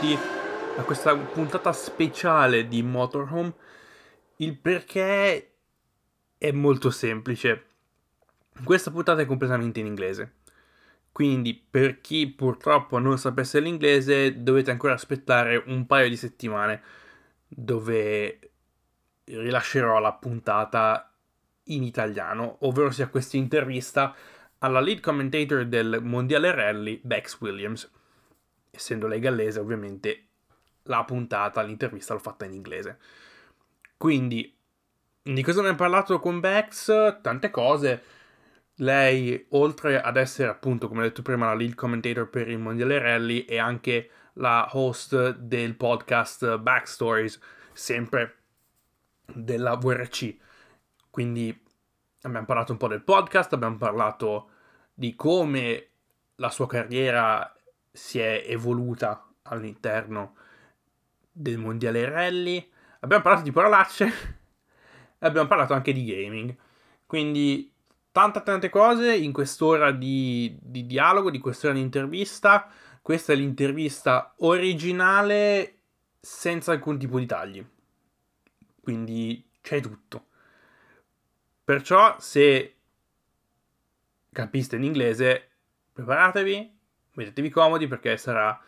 Benvenuti 0.00 0.28
a 0.76 0.82
questa 0.84 1.16
puntata 1.16 1.72
speciale 1.72 2.68
di 2.68 2.84
Motorhome. 2.84 3.52
Il 4.36 4.56
perché 4.56 5.54
è 6.38 6.52
molto 6.52 6.90
semplice. 6.90 7.64
Questa 8.62 8.92
puntata 8.92 9.22
è 9.22 9.26
completamente 9.26 9.80
in 9.80 9.86
inglese. 9.86 10.34
Quindi 11.10 11.52
per 11.54 12.00
chi 12.00 12.28
purtroppo 12.28 12.98
non 12.98 13.18
sapesse 13.18 13.58
l'inglese 13.58 14.40
dovete 14.40 14.70
ancora 14.70 14.92
aspettare 14.92 15.60
un 15.66 15.84
paio 15.86 16.08
di 16.08 16.16
settimane 16.16 16.80
dove 17.48 18.38
rilascerò 19.24 19.98
la 19.98 20.12
puntata 20.12 21.12
in 21.64 21.82
italiano, 21.82 22.58
ovvero 22.60 22.92
sia 22.92 23.08
questa 23.08 23.36
intervista 23.36 24.14
alla 24.58 24.80
lead 24.80 25.00
commentator 25.00 25.66
del 25.66 25.98
mondiale 26.04 26.54
rally, 26.54 27.00
Bex 27.02 27.40
Williams. 27.40 27.90
Essendo 28.78 29.08
lei 29.08 29.18
gallese, 29.18 29.58
ovviamente 29.58 30.26
la 30.84 31.02
puntata, 31.04 31.62
l'intervista 31.62 32.14
l'ho 32.14 32.20
fatta 32.20 32.44
in 32.44 32.52
inglese. 32.52 32.98
Quindi, 33.96 34.56
di 35.20 35.42
cosa 35.42 35.68
ho 35.68 35.74
parlato 35.74 36.20
con 36.20 36.38
Bex? 36.38 37.20
Tante 37.20 37.50
cose. 37.50 38.02
Lei, 38.76 39.46
oltre 39.50 40.00
ad 40.00 40.16
essere 40.16 40.48
appunto, 40.48 40.86
come 40.86 41.00
ho 41.00 41.02
detto 41.02 41.22
prima, 41.22 41.46
la 41.46 41.54
lead 41.54 41.74
commentator 41.74 42.30
per 42.30 42.48
il 42.48 42.60
mondiale 42.60 43.00
rally, 43.00 43.44
è 43.46 43.58
anche 43.58 44.10
la 44.34 44.68
host 44.72 45.34
del 45.38 45.74
podcast 45.74 46.58
Backstories, 46.58 47.40
sempre 47.72 48.36
della 49.24 49.74
VRC. 49.74 50.36
Quindi 51.10 51.64
abbiamo 52.22 52.46
parlato 52.46 52.70
un 52.70 52.78
po' 52.78 52.86
del 52.86 53.02
podcast, 53.02 53.52
abbiamo 53.54 53.76
parlato 53.76 54.50
di 54.94 55.16
come 55.16 55.88
la 56.36 56.50
sua 56.50 56.68
carriera 56.68 57.52
si 57.98 58.20
è 58.20 58.44
evoluta 58.46 59.26
all'interno 59.42 60.36
del 61.32 61.58
mondiale 61.58 62.08
rally, 62.08 62.70
abbiamo 63.00 63.22
parlato 63.22 63.44
di 63.44 63.50
parolacce 63.50 64.06
e 64.06 64.12
abbiamo 65.26 65.48
parlato 65.48 65.74
anche 65.74 65.92
di 65.92 66.04
gaming. 66.04 66.56
Quindi 67.04 67.72
tante 68.12 68.42
tante 68.42 68.68
cose 68.68 69.14
in 69.14 69.32
quest'ora 69.32 69.90
di, 69.90 70.56
di 70.60 70.86
dialogo, 70.86 71.30
di 71.30 71.40
quest'ora 71.40 71.74
di 71.74 71.80
intervista. 71.80 72.70
Questa 73.02 73.32
è 73.32 73.36
l'intervista 73.36 74.34
originale 74.38 75.78
senza 76.20 76.72
alcun 76.72 76.98
tipo 76.98 77.18
di 77.18 77.26
tagli. 77.26 77.66
Quindi 78.80 79.44
c'è 79.60 79.80
tutto. 79.80 80.26
Perciò 81.64 82.16
se 82.20 82.76
capiste 84.32 84.76
in 84.76 84.84
inglese, 84.84 85.48
preparatevi, 85.92 86.77
mettetevi 87.18 87.50
comodi 87.50 87.88
perché 87.88 88.16
sarà 88.16 88.58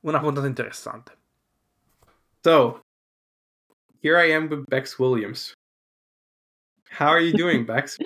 una 0.00 0.18
puntata 0.18 0.46
interessante. 0.46 1.12
So, 2.42 2.80
here 4.00 4.18
I 4.18 4.32
am 4.32 4.48
with 4.48 4.64
Becs 4.68 4.98
Williams. 4.98 5.52
How 6.90 7.08
are 7.08 7.20
you 7.20 7.32
doing, 7.32 7.64
Becs? 7.66 7.96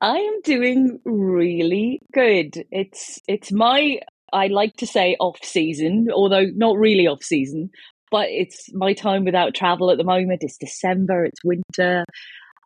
I 0.00 0.18
am 0.18 0.40
doing 0.42 1.00
really 1.04 2.00
good. 2.12 2.64
It's 2.70 3.20
it's 3.26 3.50
my 3.52 4.00
I 4.32 4.46
like 4.46 4.76
to 4.76 4.86
say 4.86 5.16
off 5.18 5.38
season, 5.42 6.08
although 6.12 6.46
not 6.54 6.78
really 6.78 7.06
off 7.06 7.22
season, 7.22 7.70
but 8.10 8.28
it's 8.28 8.72
my 8.72 8.94
time 8.94 9.24
without 9.24 9.54
travel 9.54 9.90
at 9.90 9.98
the 9.98 10.04
moment. 10.04 10.42
It's 10.42 10.56
December, 10.56 11.24
it's 11.24 11.44
winter, 11.44 12.04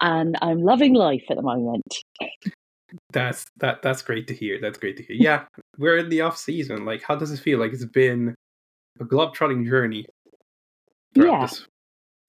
and 0.00 0.36
I'm 0.40 0.62
loving 0.62 0.94
life 0.94 1.24
at 1.30 1.36
the 1.36 1.42
moment. 1.42 1.98
That's 3.12 3.44
that 3.56 3.82
that's 3.82 4.02
great 4.02 4.28
to 4.28 4.34
hear. 4.34 4.60
That's 4.60 4.78
great 4.78 4.96
to 4.98 5.02
hear. 5.02 5.16
Yeah, 5.16 5.44
we're 5.78 5.98
in 5.98 6.08
the 6.08 6.20
off 6.22 6.36
season. 6.36 6.84
Like 6.84 7.02
how 7.02 7.16
does 7.16 7.30
it 7.30 7.40
feel? 7.40 7.58
Like 7.58 7.72
it's 7.72 7.84
been 7.84 8.34
a 9.00 9.04
globetrotting 9.04 9.66
journey 9.68 10.06
throughout 11.14 11.32
Yeah. 11.32 11.46
this 11.46 11.66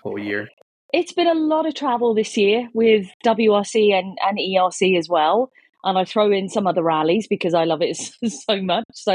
whole 0.01 0.19
year. 0.19 0.49
It's 0.93 1.13
been 1.13 1.27
a 1.27 1.33
lot 1.33 1.65
of 1.67 1.73
travel 1.75 2.13
this 2.13 2.37
year 2.37 2.69
with 2.73 3.07
WRC 3.25 3.91
and, 3.93 4.17
and 4.21 4.37
ERC 4.37 4.97
as 4.97 5.09
well. 5.09 5.51
And 5.83 5.97
I 5.99 6.05
throw 6.05 6.31
in 6.31 6.49
some 6.49 6.65
other 6.65 6.81
rallies 6.81 7.27
because 7.27 7.53
I 7.53 7.65
love 7.65 7.81
it 7.81 7.95
so 8.47 8.61
much. 8.61 8.85
So 8.93 9.11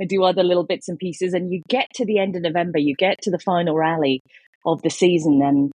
I 0.00 0.04
do 0.04 0.24
other 0.24 0.42
little 0.42 0.64
bits 0.64 0.88
and 0.88 0.98
pieces. 0.98 1.32
And 1.34 1.52
you 1.52 1.62
get 1.68 1.86
to 1.94 2.04
the 2.04 2.18
end 2.18 2.34
of 2.34 2.42
November, 2.42 2.78
you 2.78 2.94
get 2.96 3.20
to 3.22 3.30
the 3.30 3.38
final 3.38 3.76
rally 3.76 4.22
of 4.66 4.82
the 4.82 4.90
season. 4.90 5.40
And 5.42 5.70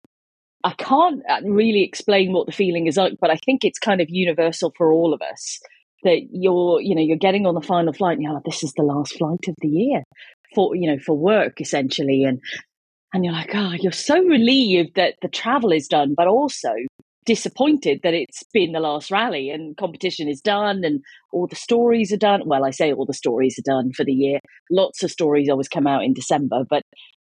I 0.64 0.74
can't 0.74 1.22
uh, 1.30 1.42
really 1.44 1.84
explain 1.84 2.34
what 2.34 2.46
the 2.46 2.52
feeling 2.52 2.88
is 2.88 2.98
like, 2.98 3.14
but 3.20 3.30
I 3.30 3.38
think 3.46 3.64
it's 3.64 3.80
kind 3.80 4.02
of 4.02 4.08
universal 4.10 4.74
for 4.78 4.92
all 4.92 5.14
of 5.14 5.22
us 5.22 5.60
that 6.04 6.28
you're, 6.32 6.82
you 6.82 6.96
know, 6.96 7.02
you're 7.02 7.18
getting 7.18 7.46
on 7.46 7.56
the 7.56 7.62
final 7.62 7.94
flight 7.94 8.14
and 8.14 8.24
you're 8.24 8.34
like, 8.34 8.44
this 8.44 8.64
is 8.64 8.74
the 8.74 8.84
last 8.84 9.18
flight 9.18 9.48
of 9.48 9.56
the 9.62 9.68
year 9.68 10.04
for, 10.56 10.76
you 10.76 10.90
know, 10.90 11.00
for 11.00 11.18
work 11.18 11.62
essentially. 11.62 12.24
And 12.24 12.40
and 13.14 13.26
you're 13.26 13.34
like, 13.34 13.54
oh, 13.54 13.74
you're 13.80 13.92
so 13.92 14.18
relieved 14.24 14.96
that 14.96 15.16
the 15.22 15.28
travel 15.28 15.72
is 15.72 15.88
done, 15.88 16.14
but 16.16 16.28
also 16.28 16.72
disappointed 17.26 18.00
that 18.04 18.14
it's 18.14 18.44
been 18.54 18.72
the 18.72 18.80
last 18.80 19.12
rally 19.12 19.50
and 19.50 19.78
competition 19.78 20.28
is 20.28 20.42
done 20.42 20.84
and 20.84 21.02
all 21.32 21.46
the 21.46 21.56
stories 21.56 22.12
are 22.12 22.18
done. 22.18 22.42
Well, 22.46 22.66
I 22.66 22.72
say 22.72 22.94
all 22.94 23.06
the 23.06 23.14
stories 23.14 23.60
are 23.60 23.70
done 23.70 23.92
for 23.94 24.04
the 24.04 24.14
year. 24.14 24.40
Lots 24.72 25.04
of 25.04 25.12
stories 25.12 25.50
always 25.50 25.68
come 25.68 25.88
out 25.88 26.04
in 26.04 26.14
December, 26.14 26.64
but 26.70 26.84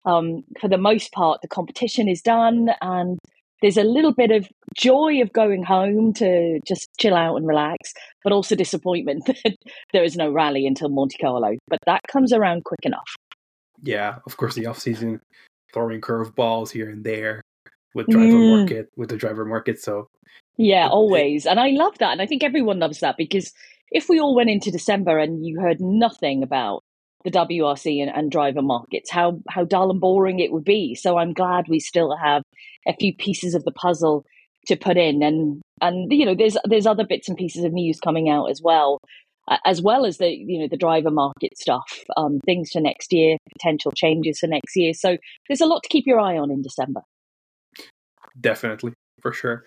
um, 0.05 0.43
for 0.59 0.67
the 0.67 0.77
most 0.77 1.11
part, 1.11 1.41
the 1.41 1.47
competition 1.47 2.07
is 2.07 2.21
done 2.21 2.69
and 2.81 3.19
there's 3.61 3.77
a 3.77 3.83
little 3.83 4.13
bit 4.13 4.31
of 4.31 4.47
joy 4.75 5.21
of 5.21 5.31
going 5.33 5.63
home 5.63 6.13
to 6.13 6.59
just 6.65 6.89
chill 6.99 7.15
out 7.15 7.35
and 7.35 7.47
relax, 7.47 7.93
but 8.23 8.33
also 8.33 8.55
disappointment 8.55 9.25
that 9.43 9.55
there 9.93 10.03
is 10.03 10.15
no 10.15 10.31
rally 10.31 10.65
until 10.65 10.89
Monte 10.89 11.17
Carlo. 11.17 11.55
But 11.67 11.79
that 11.85 12.01
comes 12.11 12.33
around 12.33 12.63
quick 12.63 12.79
enough. 12.83 13.15
Yeah, 13.83 14.17
of 14.25 14.37
course 14.37 14.55
the 14.55 14.65
off 14.67 14.79
season 14.79 15.21
throwing 15.73 16.01
curveballs 16.01 16.69
here 16.71 16.89
and 16.89 17.03
there 17.03 17.41
with 17.93 18.07
driver 18.07 18.37
Mm. 18.37 18.59
market 18.59 18.89
with 18.95 19.09
the 19.09 19.17
driver 19.17 19.45
market. 19.45 19.79
So 19.79 20.07
Yeah, 20.57 20.87
always. 20.87 21.45
And 21.45 21.59
I 21.59 21.69
love 21.69 21.97
that. 21.99 22.11
And 22.11 22.21
I 22.21 22.25
think 22.25 22.43
everyone 22.43 22.79
loves 22.79 22.99
that 22.99 23.17
because 23.17 23.51
if 23.91 24.07
we 24.07 24.19
all 24.19 24.35
went 24.35 24.49
into 24.49 24.71
December 24.71 25.17
and 25.19 25.45
you 25.45 25.59
heard 25.59 25.81
nothing 25.81 26.43
about 26.43 26.83
the 27.23 27.31
WRC 27.31 28.01
and, 28.01 28.11
and 28.13 28.31
driver 28.31 28.61
markets, 28.61 29.09
how, 29.09 29.39
how 29.49 29.63
dull 29.63 29.91
and 29.91 30.01
boring 30.01 30.39
it 30.39 30.51
would 30.51 30.63
be. 30.63 30.95
So 30.95 31.17
I'm 31.17 31.33
glad 31.33 31.67
we 31.67 31.79
still 31.79 32.15
have 32.15 32.43
a 32.87 32.93
few 32.93 33.15
pieces 33.15 33.55
of 33.55 33.63
the 33.63 33.71
puzzle 33.71 34.25
to 34.67 34.75
put 34.75 34.97
in. 34.97 35.23
And, 35.23 35.61
and 35.81 36.11
you 36.11 36.25
know, 36.25 36.35
there's, 36.35 36.57
there's 36.65 36.85
other 36.85 37.05
bits 37.05 37.27
and 37.27 37.37
pieces 37.37 37.63
of 37.63 37.73
news 37.73 37.99
coming 37.99 38.29
out 38.29 38.49
as 38.49 38.61
well. 38.63 38.99
As 39.65 39.81
well 39.81 40.05
as 40.05 40.17
the 40.17 40.29
you 40.29 40.59
know 40.59 40.67
the 40.69 40.77
driver 40.77 41.09
market 41.09 41.57
stuff, 41.57 42.03
um, 42.15 42.39
things 42.45 42.69
for 42.71 42.79
next 42.79 43.11
year, 43.11 43.37
potential 43.51 43.91
changes 43.91 44.39
for 44.39 44.47
next 44.47 44.75
year. 44.75 44.93
So 44.93 45.17
there's 45.49 45.59
a 45.59 45.65
lot 45.65 45.81
to 45.83 45.89
keep 45.89 46.05
your 46.05 46.19
eye 46.19 46.37
on 46.37 46.51
in 46.51 46.61
December. 46.61 47.01
definitely 48.39 48.93
for 49.21 49.33
sure. 49.33 49.65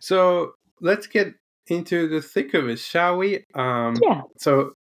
So 0.00 0.54
let's 0.80 1.06
get 1.06 1.34
into 1.68 2.08
the 2.08 2.20
thick 2.20 2.52
of 2.52 2.68
it, 2.68 2.80
shall 2.80 3.16
we? 3.16 3.44
Um 3.54 3.94
Yeah, 4.02 4.22
so 4.38 4.72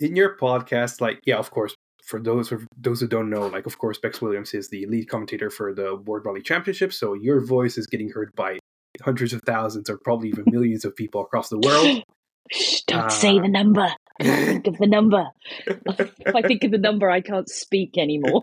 in 0.00 0.16
your 0.16 0.36
podcast 0.36 1.00
like 1.00 1.20
yeah 1.24 1.36
of 1.36 1.50
course 1.50 1.74
for 2.04 2.20
those 2.20 2.52
of 2.52 2.66
those 2.76 3.00
who 3.00 3.08
don't 3.08 3.30
know 3.30 3.46
like 3.46 3.66
of 3.66 3.78
course 3.78 3.98
becs 4.02 4.20
williams 4.20 4.54
is 4.54 4.68
the 4.70 4.86
lead 4.86 5.08
commentator 5.08 5.50
for 5.50 5.74
the 5.74 5.96
world 5.96 6.24
rally 6.24 6.40
championship 6.40 6.92
so 6.92 7.14
your 7.14 7.44
voice 7.44 7.76
is 7.76 7.86
getting 7.86 8.10
heard 8.10 8.30
by 8.34 8.58
hundreds 9.02 9.32
of 9.32 9.42
thousands 9.42 9.90
or 9.90 9.98
probably 9.98 10.28
even 10.28 10.44
millions 10.46 10.84
of 10.84 10.94
people 10.96 11.20
across 11.20 11.48
the 11.48 11.58
world 11.58 12.02
don't 12.86 13.12
say 13.12 13.38
Uh, 13.38 13.42
the 13.42 13.48
number. 13.48 13.88
think 14.20 14.66
of 14.66 14.78
the 14.78 14.86
number. 14.86 15.26
if 15.66 16.34
I 16.34 16.42
think 16.42 16.64
of 16.64 16.70
the 16.70 16.78
number, 16.78 17.08
I 17.10 17.20
can't 17.20 17.48
speak 17.48 17.96
anymore. 17.98 18.42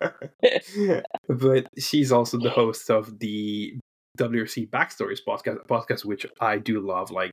but 1.28 1.66
she's 1.78 2.12
also 2.12 2.38
the 2.38 2.50
host 2.50 2.90
of 2.90 3.18
the 3.18 3.78
wrc 4.18 4.68
backstories 4.70 5.20
podcast 5.26 5.66
podcast 5.66 6.04
which 6.04 6.26
i 6.40 6.58
do 6.58 6.80
love 6.80 7.10
like 7.10 7.30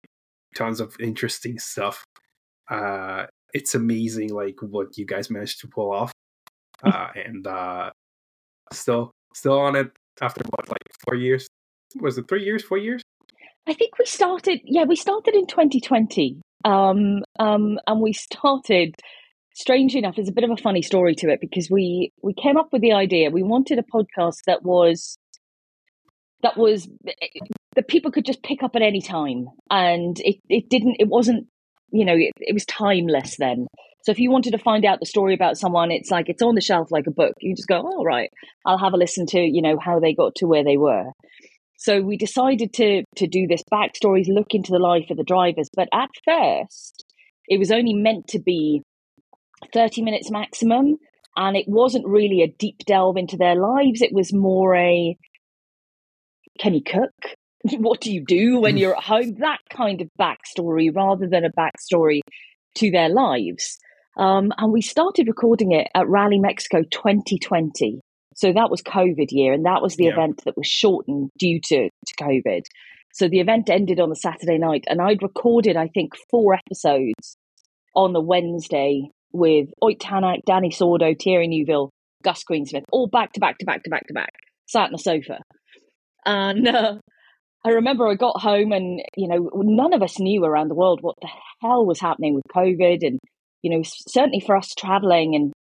tons 0.56 0.80
of 0.80 0.96
interesting 1.00 1.58
stuff 1.60 2.06
uh 2.70 3.26
it's 3.54 3.76
amazing 3.76 4.34
like 4.34 4.58
what 4.62 4.98
you 4.98 5.06
guys 5.06 5.30
managed 5.30 5.60
to 5.60 5.68
pull 5.68 5.92
off 5.92 6.12
uh 6.84 7.08
and 7.16 7.46
uh 7.48 7.90
still 8.72 9.12
still 9.34 9.60
on 9.60 9.76
it 9.76 9.92
after 10.22 10.42
what 10.50 10.68
like 10.70 10.82
four 11.06 11.16
years 11.16 11.48
was 12.02 12.18
it 12.18 12.28
three 12.28 12.44
years 12.44 12.64
four 12.64 12.78
years 12.78 13.02
I 13.68 13.74
think 13.74 13.98
we 13.98 14.06
started, 14.06 14.60
yeah, 14.66 14.84
we 14.84 14.96
started 14.96 15.36
in 15.36 15.48
2020. 15.48 16.42
Um, 16.66 17.24
um, 17.40 17.80
and 17.88 18.02
we 18.02 18.14
started, 18.14 18.96
strangely 19.54 20.00
enough, 20.00 20.16
there's 20.16 20.30
a 20.30 20.34
bit 20.34 20.44
of 20.44 20.52
a 20.52 20.58
funny 20.58 20.82
story 20.82 21.16
to 21.16 21.30
it 21.30 21.40
because 21.40 21.70
we, 21.70 22.12
we 22.22 22.34
came 22.34 22.58
up 22.58 22.70
with 22.72 22.82
the 22.82 22.94
idea. 22.94 23.30
We 23.30 23.44
wanted 23.44 23.80
a 23.80 23.84
podcast 23.84 24.40
that 24.48 24.64
was, 24.64 25.18
that 26.42 26.58
was, 26.58 26.90
that 27.76 27.88
people 27.88 28.12
could 28.12 28.26
just 28.26 28.44
pick 28.44 28.64
up 28.64 28.76
at 28.76 28.82
any 28.82 29.02
time. 29.02 29.48
And 29.70 30.20
it, 30.20 30.38
it 30.50 30.70
didn't, 30.70 30.98
it 31.00 31.08
wasn't, 31.08 31.48
you 31.94 32.06
know, 32.06 32.16
it, 32.16 32.32
it 32.38 32.54
was 32.54 32.66
timeless 32.66 33.38
then. 33.38 33.68
So 34.04 34.12
if 34.12 34.20
you 34.20 34.32
wanted 34.32 34.52
to 34.52 34.58
find 34.58 34.84
out 34.84 35.00
the 35.00 35.06
story 35.06 35.34
about 35.34 35.58
someone, 35.58 35.92
it's 35.92 36.12
like 36.12 36.28
it's 36.28 36.42
on 36.42 36.56
the 36.56 36.62
shelf 36.62 36.92
like 36.92 37.08
a 37.08 37.12
book. 37.12 37.34
You 37.40 37.56
just 37.56 37.70
go, 37.70 37.82
oh, 37.86 38.04
right, 38.04 38.30
I'll 38.66 38.80
have 38.80 38.94
a 38.94 38.98
listen 38.98 39.26
to, 39.28 39.40
you 39.40 39.62
know, 39.62 39.78
how 39.80 40.00
they 40.00 40.14
got 40.14 40.36
to 40.36 40.48
where 40.48 40.64
they 40.64 40.76
were. 40.76 41.06
So 41.78 42.02
we 42.02 42.18
decided 42.18 42.74
to 42.74 43.04
to 43.18 43.28
do 43.28 43.48
this 43.48 43.64
backstories, 43.72 44.28
look 44.28 44.54
into 44.54 44.72
the 44.72 44.80
life 44.80 45.10
of 45.10 45.18
the 45.18 45.24
drivers. 45.24 45.70
But 45.74 45.88
at 45.94 46.10
first, 46.26 47.06
it 47.48 47.60
was 47.60 47.72
only 47.72 47.94
meant 47.94 48.28
to 48.30 48.40
be 48.40 48.82
30 49.74 50.02
minutes 50.02 50.32
maximum. 50.32 50.98
And 51.36 51.56
it 51.58 51.68
wasn't 51.68 52.08
really 52.08 52.42
a 52.42 52.54
deep 52.60 52.80
delve 52.86 53.18
into 53.18 53.38
their 53.38 53.56
lives. 53.56 54.02
It 54.02 54.14
was 54.14 54.34
more 54.34 54.76
a 54.76 55.18
can 56.60 56.74
you 56.74 56.84
cook? 56.84 57.14
What 57.78 58.02
do 58.02 58.12
you 58.12 58.24
do 58.26 58.60
when 58.60 58.76
you're 58.78 58.96
at 58.96 59.04
home? 59.04 59.36
That 59.40 59.60
kind 59.72 60.02
of 60.02 60.10
backstory 60.20 60.94
rather 60.94 61.28
than 61.28 61.46
a 61.46 61.50
backstory 61.52 62.20
to 62.76 62.92
their 62.92 63.10
lives. 63.10 63.78
Um, 64.18 64.52
and 64.58 64.72
we 64.74 64.82
started 64.82 65.28
recording 65.28 65.72
it 65.72 65.88
at 65.96 66.08
Rally 66.08 66.40
Mexico 66.40 66.84
2020. 66.84 68.02
So 68.36 68.52
that 68.52 68.70
was 68.70 68.82
COVID 68.82 69.28
year, 69.30 69.54
and 69.54 69.66
that 69.66 69.82
was 69.82 69.96
the 69.96 70.06
Yeah. 70.06 70.14
event 70.14 70.42
that 70.46 70.58
was 70.58 70.68
shortened 70.68 71.30
due 71.38 71.60
to, 71.66 71.90
to 71.90 72.16
COVID. 72.24 72.64
So 73.14 73.28
the 73.30 73.40
event 73.40 73.70
ended 73.70 74.00
on 74.00 74.10
the 74.10 74.16
Saturday 74.16 74.58
night, 74.58 74.84
and 74.88 75.00
I'd 75.02 75.22
recorded, 75.24 75.78
I 75.78 75.88
think, 75.88 76.14
four 76.32 76.56
episodes 76.56 77.38
on 77.96 78.12
the 78.14 78.22
Wednesday 78.22 79.04
with 79.32 79.70
Ott 79.82 80.00
Tänak, 80.00 80.40
Dani 80.50 80.76
Sordo, 80.76 81.16
Thierry 81.18 81.48
Neuville, 81.48 81.92
Gus 82.24 82.44
Greensmith, 82.44 82.84
all 82.92 83.08
back 83.08 83.34
to 83.34 83.40
back 83.40 83.58
to 83.60 83.66
back 83.66 83.84
to 83.84 83.90
back 83.90 84.08
to 84.08 84.14
back, 84.14 84.32
sat 84.68 84.86
on 84.88 84.92
the 84.94 84.98
sofa. 84.98 85.40
And 86.26 86.68
uh, 86.68 86.96
I 87.66 87.70
remember 87.70 88.08
I 88.08 88.16
got 88.16 88.42
home, 88.42 88.72
and 88.72 89.02
you 89.16 89.28
know, 89.28 89.50
none 89.54 89.94
of 89.94 90.02
us 90.02 90.20
knew 90.20 90.44
around 90.44 90.70
the 90.70 90.76
world 90.76 91.00
what 91.02 91.16
the 91.22 91.30
hell 91.62 91.86
was 91.86 92.00
happening 92.00 92.36
with 92.36 92.44
COVID, 92.54 93.06
and 93.06 93.20
you 93.64 93.72
know, 93.72 93.82
certainly 93.84 94.42
for 94.42 94.56
us 94.56 94.74
traveling 94.78 95.36
and, 95.36 95.54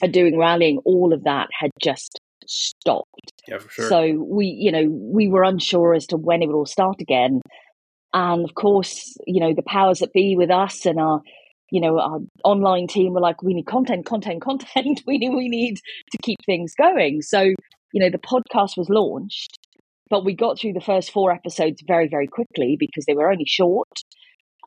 and 0.00 0.12
doing 0.12 0.38
rallying, 0.38 0.78
all 0.84 1.12
of 1.12 1.24
that 1.24 1.48
had 1.58 1.70
just 1.82 2.20
stopped. 2.46 3.32
Yeah, 3.46 3.58
for 3.58 3.68
sure. 3.68 3.88
So 3.88 4.12
we, 4.28 4.46
you 4.46 4.72
know, 4.72 4.86
we 4.88 5.28
were 5.28 5.42
unsure 5.42 5.94
as 5.94 6.06
to 6.06 6.16
when 6.16 6.42
it 6.42 6.46
would 6.46 6.56
all 6.56 6.66
start 6.66 7.00
again. 7.00 7.40
And 8.12 8.44
of 8.44 8.54
course, 8.54 9.14
you 9.26 9.40
know, 9.40 9.52
the 9.54 9.62
powers 9.62 9.98
that 9.98 10.12
be 10.12 10.36
with 10.36 10.50
us 10.50 10.86
and 10.86 10.98
our, 10.98 11.20
you 11.70 11.80
know, 11.80 11.98
our 11.98 12.18
online 12.44 12.86
team 12.86 13.12
were 13.12 13.20
like, 13.20 13.42
we 13.42 13.54
need 13.54 13.66
content, 13.66 14.06
content, 14.06 14.42
content. 14.42 15.02
we 15.06 15.18
need, 15.18 15.30
we 15.30 15.48
need 15.48 15.76
to 15.76 16.18
keep 16.22 16.38
things 16.46 16.74
going. 16.74 17.22
So, 17.22 17.42
you 17.92 18.00
know, 18.00 18.10
the 18.10 18.18
podcast 18.18 18.76
was 18.76 18.88
launched, 18.88 19.58
but 20.10 20.24
we 20.24 20.34
got 20.34 20.58
through 20.58 20.72
the 20.72 20.80
first 20.80 21.12
four 21.12 21.32
episodes 21.32 21.82
very, 21.86 22.08
very 22.08 22.26
quickly 22.26 22.76
because 22.78 23.04
they 23.06 23.14
were 23.14 23.30
only 23.30 23.46
short. 23.46 23.88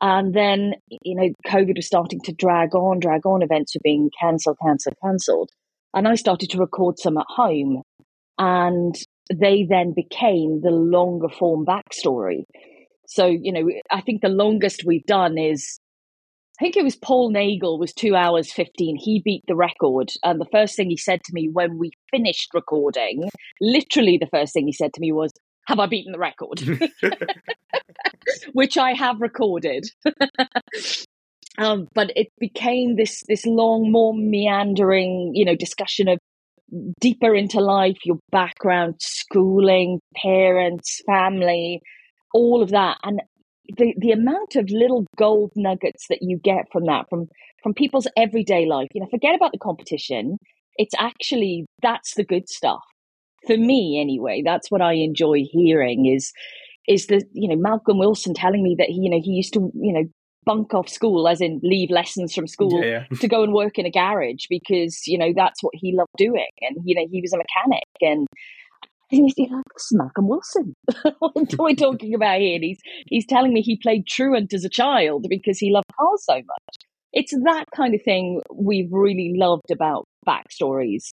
And 0.00 0.34
then, 0.34 0.74
you 0.88 1.14
know, 1.14 1.28
COVID 1.46 1.76
was 1.76 1.86
starting 1.86 2.20
to 2.24 2.32
drag 2.32 2.74
on, 2.74 2.98
drag 2.98 3.26
on. 3.26 3.42
Events 3.42 3.74
were 3.74 3.80
being 3.84 4.10
cancelled, 4.18 4.56
cancelled, 4.64 4.96
cancelled. 5.02 5.50
And 5.94 6.08
I 6.08 6.16
started 6.16 6.50
to 6.50 6.58
record 6.58 6.98
some 6.98 7.16
at 7.16 7.26
home 7.28 7.82
and 8.38 8.94
they 9.32 9.64
then 9.68 9.92
became 9.94 10.60
the 10.62 10.70
longer 10.70 11.28
form 11.28 11.64
backstory. 11.64 12.44
So, 13.06 13.26
you 13.26 13.52
know, 13.52 13.70
I 13.90 14.00
think 14.00 14.20
the 14.20 14.28
longest 14.28 14.82
we've 14.84 15.06
done 15.06 15.38
is, 15.38 15.78
I 16.60 16.64
think 16.64 16.76
it 16.76 16.84
was 16.84 16.94
Paul 16.94 17.30
Nagle 17.30 17.78
was 17.80 17.92
two 17.92 18.14
hours 18.14 18.52
15. 18.52 18.96
He 18.96 19.20
beat 19.24 19.42
the 19.48 19.56
record. 19.56 20.12
And 20.22 20.40
the 20.40 20.46
first 20.52 20.76
thing 20.76 20.88
he 20.88 20.96
said 20.96 21.20
to 21.24 21.32
me 21.34 21.48
when 21.52 21.78
we 21.78 21.90
finished 22.12 22.50
recording, 22.54 23.28
literally 23.60 24.18
the 24.18 24.28
first 24.28 24.52
thing 24.52 24.66
he 24.66 24.72
said 24.72 24.92
to 24.94 25.00
me 25.00 25.10
was, 25.10 25.32
Have 25.66 25.80
I 25.80 25.86
beaten 25.86 26.12
the 26.12 26.18
record? 26.18 26.60
Which 28.52 28.78
I 28.78 28.92
have 28.92 29.20
recorded. 29.20 29.88
um, 31.58 31.88
but 31.92 32.12
it 32.14 32.28
became 32.38 32.94
this 32.94 33.24
this 33.26 33.44
long, 33.44 33.90
more 33.90 34.14
meandering, 34.14 35.32
you 35.34 35.44
know, 35.44 35.56
discussion 35.56 36.08
of 36.08 36.18
deeper 37.00 37.34
into 37.34 37.60
life, 37.60 37.98
your 38.04 38.18
background, 38.30 38.94
schooling, 39.00 40.00
parents, 40.22 41.00
family, 41.06 41.80
all 42.32 42.62
of 42.62 42.70
that. 42.70 42.98
And 43.02 43.20
the, 43.76 43.94
the 43.98 44.12
amount 44.12 44.56
of 44.56 44.70
little 44.70 45.06
gold 45.16 45.52
nuggets 45.56 46.06
that 46.08 46.18
you 46.20 46.38
get 46.38 46.66
from 46.72 46.84
that, 46.86 47.06
from 47.08 47.28
from 47.62 47.74
people's 47.74 48.06
everyday 48.16 48.66
life, 48.66 48.88
you 48.94 49.00
know, 49.00 49.08
forget 49.10 49.34
about 49.34 49.52
the 49.52 49.58
competition. 49.58 50.36
It's 50.76 50.94
actually 50.98 51.66
that's 51.82 52.14
the 52.14 52.24
good 52.24 52.48
stuff. 52.48 52.82
For 53.46 53.56
me 53.56 53.98
anyway, 54.00 54.42
that's 54.44 54.70
what 54.70 54.82
I 54.82 54.94
enjoy 54.94 55.44
hearing 55.50 56.06
is 56.06 56.32
is 56.86 57.06
the 57.06 57.22
you 57.32 57.48
know, 57.48 57.56
Malcolm 57.56 57.98
Wilson 57.98 58.34
telling 58.34 58.62
me 58.62 58.76
that 58.78 58.88
he, 58.88 59.00
you 59.02 59.10
know, 59.10 59.20
he 59.22 59.32
used 59.32 59.54
to, 59.54 59.70
you 59.74 59.92
know, 59.92 60.04
bunk 60.44 60.74
off 60.74 60.88
school 60.88 61.26
as 61.26 61.40
in 61.40 61.60
leave 61.62 61.90
lessons 61.90 62.34
from 62.34 62.46
school 62.46 62.82
yeah, 62.82 63.06
yeah. 63.10 63.18
to 63.18 63.28
go 63.28 63.42
and 63.42 63.54
work 63.54 63.78
in 63.78 63.86
a 63.86 63.90
garage 63.90 64.44
because 64.50 65.06
you 65.06 65.16
know 65.16 65.32
that's 65.34 65.62
what 65.62 65.72
he 65.74 65.94
loved 65.96 66.10
doing 66.18 66.50
and 66.60 66.76
you 66.84 66.94
know 66.94 67.06
he 67.10 67.22
was 67.22 67.32
a 67.32 67.38
mechanic 67.38 67.84
and 68.02 68.26
and 69.10 69.30
he's 69.36 69.50
like 69.50 69.62
this 69.74 69.84
is 69.84 69.96
Malcolm 69.96 70.28
Wilson 70.28 70.74
what 71.18 71.54
are 71.58 71.64
we 71.64 71.74
talking 71.74 72.14
about 72.14 72.40
here 72.40 72.56
and 72.56 72.64
he's 72.64 72.80
he's 73.06 73.26
telling 73.26 73.52
me 73.52 73.62
he 73.62 73.76
played 73.76 74.06
truant 74.06 74.52
as 74.52 74.64
a 74.64 74.68
child 74.68 75.26
because 75.28 75.58
he 75.58 75.72
loved 75.72 75.86
cars 75.98 76.24
so 76.24 76.34
much 76.34 76.76
it's 77.12 77.32
that 77.44 77.64
kind 77.74 77.94
of 77.94 78.02
thing 78.02 78.40
we've 78.52 78.92
really 78.92 79.34
loved 79.36 79.70
about 79.70 80.04
backstories 80.26 81.10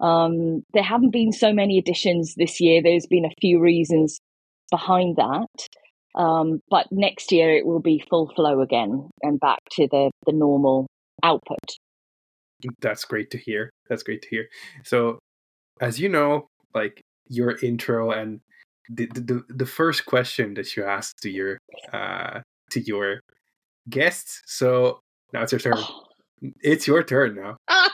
um 0.00 0.62
there 0.72 0.82
haven't 0.82 1.10
been 1.10 1.32
so 1.32 1.52
many 1.52 1.78
additions 1.78 2.34
this 2.36 2.60
year 2.60 2.82
there's 2.82 3.06
been 3.06 3.24
a 3.24 3.40
few 3.40 3.60
reasons 3.60 4.18
behind 4.70 5.16
that 5.16 5.68
um, 6.14 6.60
but 6.68 6.86
next 6.90 7.32
year 7.32 7.56
it 7.56 7.66
will 7.66 7.80
be 7.80 8.02
full 8.08 8.32
flow 8.34 8.60
again 8.60 9.08
and 9.22 9.38
back 9.38 9.60
to 9.72 9.86
the, 9.90 10.10
the 10.26 10.32
normal 10.32 10.86
output. 11.22 11.58
That's 12.80 13.04
great 13.04 13.30
to 13.30 13.38
hear. 13.38 13.70
That's 13.88 14.02
great 14.02 14.22
to 14.22 14.28
hear. 14.28 14.48
So, 14.84 15.18
as 15.80 16.00
you 16.00 16.08
know, 16.08 16.48
like 16.74 17.00
your 17.30 17.56
intro 17.62 18.10
and 18.10 18.40
the 18.90 19.06
the, 19.06 19.44
the 19.48 19.66
first 19.66 20.04
question 20.04 20.54
that 20.54 20.76
you 20.76 20.84
asked 20.84 21.22
to 21.22 21.30
your 21.30 21.58
uh 21.92 22.40
to 22.72 22.80
your 22.80 23.20
guests. 23.88 24.42
So 24.46 25.00
now 25.32 25.42
it's 25.42 25.52
your 25.52 25.60
turn. 25.60 25.78
It's 26.62 26.86
your 26.86 27.02
turn 27.02 27.34
now. 27.34 27.58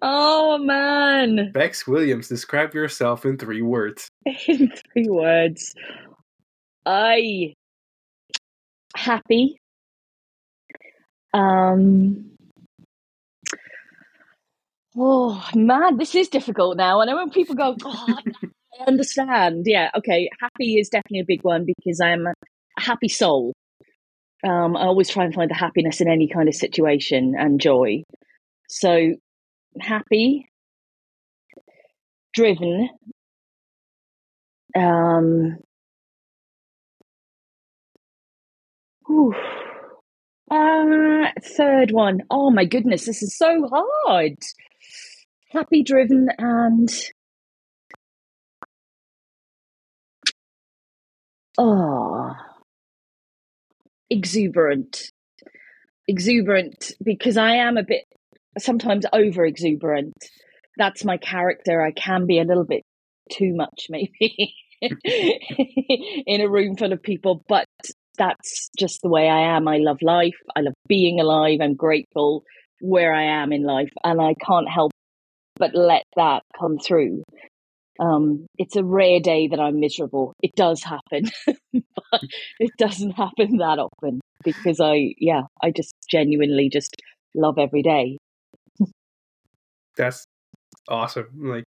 oh 0.00 0.56
man! 0.56 1.52
Becs 1.54 1.86
Williams, 1.86 2.26
describe 2.26 2.72
yourself 2.72 3.26
in 3.26 3.36
three 3.36 3.60
words. 3.60 4.08
In 4.48 4.72
three 4.94 5.08
words, 5.10 5.74
I 6.86 7.52
happy. 8.96 9.58
Um. 11.34 12.30
Oh 14.96 15.46
man, 15.54 15.98
this 15.98 16.14
is 16.14 16.28
difficult 16.28 16.78
now. 16.78 17.02
And 17.02 17.10
I 17.10 17.12
know 17.12 17.18
when 17.18 17.28
people 17.28 17.56
go, 17.56 17.76
"Oh, 17.84 18.18
I 18.80 18.84
understand." 18.84 19.64
Yeah, 19.66 19.90
okay. 19.96 20.28
Happy 20.40 20.78
is 20.78 20.88
definitely 20.88 21.20
a 21.20 21.24
big 21.26 21.44
one 21.44 21.64
because 21.64 22.00
I'm 22.00 22.26
a 22.26 22.34
happy 22.78 23.08
soul. 23.08 23.52
Um, 24.44 24.76
I 24.76 24.82
always 24.84 25.08
try 25.08 25.24
and 25.24 25.34
find 25.34 25.50
the 25.50 25.54
happiness 25.54 26.00
in 26.00 26.08
any 26.08 26.28
kind 26.28 26.48
of 26.48 26.54
situation 26.54 27.34
and 27.38 27.60
joy. 27.60 28.04
So 28.68 29.14
happy, 29.80 30.48
driven, 32.34 32.88
um, 34.76 35.58
uh, 40.50 41.30
third 41.42 41.90
one. 41.90 42.22
Oh 42.30 42.50
my 42.50 42.64
goodness, 42.64 43.06
this 43.06 43.22
is 43.22 43.36
so 43.36 43.68
hard. 44.06 44.36
Happy, 45.50 45.82
driven, 45.82 46.28
and 46.38 46.88
oh, 51.58 52.32
exuberant. 54.10 55.10
Exuberant 56.08 56.92
because 57.02 57.36
I 57.36 57.56
am 57.56 57.76
a 57.76 57.82
bit 57.82 58.04
sometimes 58.58 59.04
over 59.12 59.44
exuberant. 59.44 60.14
That's 60.78 61.04
my 61.04 61.16
character. 61.16 61.82
I 61.82 61.90
can 61.92 62.26
be 62.26 62.38
a 62.38 62.44
little 62.44 62.64
bit 62.64 62.82
too 63.30 63.54
much, 63.54 63.86
maybe, 63.88 64.54
in 64.80 66.40
a 66.40 66.48
room 66.48 66.76
full 66.76 66.92
of 66.92 67.02
people, 67.02 67.42
but 67.48 67.66
that's 68.18 68.70
just 68.78 69.00
the 69.02 69.08
way 69.08 69.28
I 69.28 69.56
am. 69.56 69.68
I 69.68 69.78
love 69.78 69.98
life. 70.02 70.36
I 70.54 70.60
love 70.60 70.74
being 70.88 71.20
alive. 71.20 71.58
I'm 71.60 71.74
grateful 71.74 72.44
where 72.80 73.12
I 73.12 73.42
am 73.42 73.52
in 73.52 73.64
life, 73.64 73.92
and 74.04 74.20
I 74.20 74.34
can't 74.34 74.68
help 74.68 74.92
but 75.58 75.74
let 75.74 76.02
that 76.16 76.42
come 76.58 76.78
through. 76.78 77.22
Um, 77.98 78.46
it's 78.58 78.76
a 78.76 78.84
rare 78.84 79.20
day 79.20 79.48
that 79.48 79.60
I'm 79.60 79.80
miserable. 79.80 80.34
It 80.42 80.54
does 80.56 80.82
happen, 80.82 81.30
but 81.72 82.20
it 82.58 82.70
doesn't 82.78 83.12
happen 83.12 83.58
that 83.58 83.78
often 83.78 84.20
because 84.44 84.80
I, 84.80 85.14
yeah, 85.18 85.42
I 85.62 85.70
just 85.70 85.94
genuinely 86.10 86.68
just 86.70 86.94
love 87.34 87.58
every 87.58 87.82
day. 87.82 88.18
That's 89.96 90.24
awesome. 90.88 91.28
Like, 91.38 91.64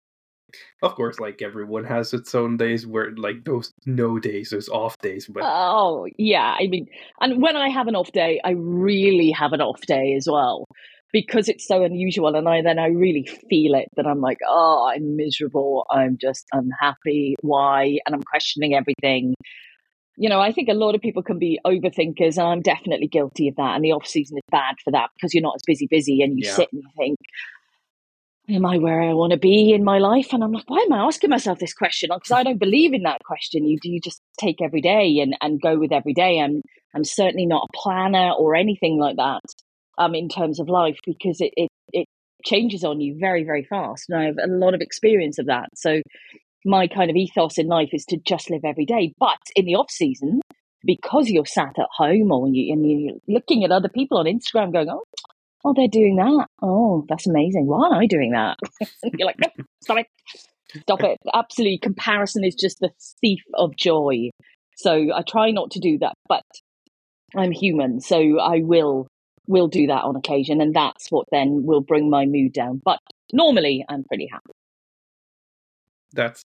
of 0.82 0.96
course, 0.96 1.20
like 1.20 1.42
everyone 1.42 1.86
has 1.86 2.14
its 2.14 2.34
own 2.36 2.58
days 2.58 2.86
where 2.86 3.12
like 3.16 3.44
those 3.46 3.72
no 3.86 4.20
days, 4.20 4.50
those 4.50 4.70
off 4.70 4.98
days. 5.02 5.28
But 5.28 5.44
Oh, 5.46 6.08
yeah. 6.18 6.56
I 6.60 6.68
mean, 6.68 6.88
and 7.22 7.42
when 7.42 7.56
I 7.56 7.70
have 7.70 7.88
an 7.88 7.96
off 7.96 8.12
day, 8.12 8.42
I 8.44 8.52
really 8.52 9.32
have 9.32 9.54
an 9.54 9.62
off 9.62 9.82
day 9.82 10.14
as 10.16 10.28
well 10.30 10.66
because 11.14 11.48
it's 11.50 11.68
so 11.68 11.84
unusual. 11.84 12.36
And 12.36 12.48
I 12.48 12.62
then 12.62 12.80
I 12.80 12.88
really 12.88 13.26
feel 13.50 13.76
it 13.76 13.88
that 13.96 14.06
I'm 14.08 14.22
like, 14.22 14.40
oh, 14.48 14.92
I'm 14.94 15.16
miserable. 15.16 15.86
I'm 15.90 16.18
just 16.20 16.46
unhappy. 16.52 17.36
Why? 17.42 18.00
And 18.06 18.14
I'm 18.16 18.24
questioning 18.24 18.74
everything. 18.76 19.34
you 20.18 20.30
know, 20.30 20.40
I 20.42 20.52
think 20.52 20.68
a 20.68 20.74
lot 20.74 20.96
of 20.96 21.02
people 21.02 21.22
can 21.22 21.38
be 21.38 21.60
overthinkers, 21.66 22.38
and 22.38 22.48
I'm 22.48 22.62
definitely 22.62 23.08
guilty 23.08 23.48
of 23.50 23.56
that. 23.58 23.76
And 23.76 23.84
the 23.86 23.92
off 23.92 24.08
season 24.08 24.38
is 24.38 24.44
bad 24.52 24.76
for 24.84 24.92
that 24.92 25.10
because 25.16 25.34
you're 25.34 25.44
not 25.44 25.56
as 25.56 25.62
busy, 25.66 25.88
busy, 25.90 26.22
and 26.24 26.38
you 26.38 26.46
Yeah. 26.46 26.54
sit 26.56 26.70
and 26.74 26.82
you 26.82 26.90
think, 26.98 27.18
"Am 28.50 28.66
I 28.66 28.78
where 28.80 29.02
I 29.02 29.14
want 29.14 29.32
to 29.32 29.38
be 29.38 29.74
in 29.74 29.84
my 29.84 30.00
life?" 30.00 30.34
And 30.34 30.44
I'm 30.44 30.52
like, 30.52 30.70
"Why 30.70 30.80
am 30.80 30.94
I 30.94 31.06
asking 31.06 31.30
myself 31.30 31.60
this 31.60 31.74
question?" 31.74 32.10
Because 32.14 32.32
I 32.32 32.44
don't 32.44 32.60
believe 32.60 32.94
in 32.94 33.04
that 33.04 33.22
question. 33.26 33.66
You 33.68 33.78
do 33.82 33.92
you 33.92 34.00
just 34.02 34.22
take 34.40 34.62
every 34.62 34.82
day 34.82 35.20
and 35.20 35.36
and 35.42 35.62
go 35.62 35.78
with 35.78 35.92
every 35.92 36.14
day. 36.14 36.40
I'm 36.40 36.62
I'm 36.96 37.04
certainly 37.04 37.46
not 37.46 37.68
a 37.70 37.78
planner 37.78 38.32
or 38.32 38.56
anything 38.56 38.98
like 39.00 39.18
that. 39.18 39.42
Um, 39.98 40.14
in 40.14 40.30
terms 40.30 40.60
of 40.60 40.70
life, 40.70 40.98
because 41.06 41.42
it 41.42 41.54
it 41.58 41.70
it 41.92 42.06
changes 42.46 42.84
on 42.84 43.02
you 43.02 43.18
very 43.20 43.44
very 43.44 43.64
fast, 43.64 44.06
and 44.10 44.20
I 44.20 44.26
have 44.26 44.38
a 44.44 44.48
lot 44.48 44.74
of 44.74 44.82
experience 44.82 45.40
of 45.40 45.48
that. 45.48 45.70
So 45.76 46.02
my 46.66 46.88
kind 46.88 47.10
of 47.10 47.16
ethos 47.16 47.58
in 47.58 47.68
life 47.68 47.90
is 47.94 48.06
to 48.06 48.18
just 48.18 48.50
live 48.50 48.62
every 48.66 48.86
day. 48.86 49.14
But 49.20 49.40
in 49.56 49.66
the 49.66 49.76
off 49.76 49.90
season, 49.90 50.42
because 50.84 51.30
you're 51.30 51.46
sat 51.46 51.80
at 51.80 51.88
home 51.96 52.32
or 52.32 52.48
you, 52.48 52.74
and 52.74 52.90
you're 52.90 53.18
looking 53.28 53.64
at 53.64 53.72
other 53.72 53.90
people 53.90 54.18
on 54.18 54.26
Instagram 54.26 54.74
going, 54.74 54.90
oh, 54.90 55.04
oh, 55.66 55.74
they're 55.76 55.88
doing 55.88 56.16
that. 56.18 56.48
Oh, 56.62 57.06
that's 57.10 57.28
amazing. 57.28 57.68
Why 57.68 57.88
am 57.88 57.94
I 57.94 58.06
doing 58.06 58.32
that? 58.32 58.58
you're 59.18 59.28
like, 59.28 59.40
no, 59.40 59.48
stop 59.82 59.98
it. 59.98 60.08
Stop 60.82 61.04
it. 61.04 61.18
Absolutely. 61.34 61.80
Comparison 61.82 62.44
is 62.44 62.56
just 62.56 62.80
the 62.80 62.92
thief 63.22 63.42
of 63.54 63.76
joy. 63.76 64.30
So 64.76 65.08
I 65.14 65.24
try 65.28 65.52
not 65.52 65.72
to 65.72 65.80
do 65.80 65.98
that, 66.00 66.14
but 66.28 66.44
I'm 67.36 67.52
human. 67.52 68.00
So 68.02 68.40
I 68.40 68.60
will 68.62 69.08
will 69.48 69.68
do 69.68 69.88
that 69.88 70.04
on 70.04 70.16
occasion. 70.16 70.62
And 70.62 70.74
that's 70.74 71.10
what 71.10 71.28
then 71.32 71.64
will 71.66 71.82
bring 71.82 72.10
my 72.10 72.26
mood 72.26 72.54
down. 72.54 72.82
But 72.84 73.00
normally 73.34 73.86
I'm 73.90 74.04
pretty 74.04 74.28
happy. 74.28 74.52
That's 76.14 76.42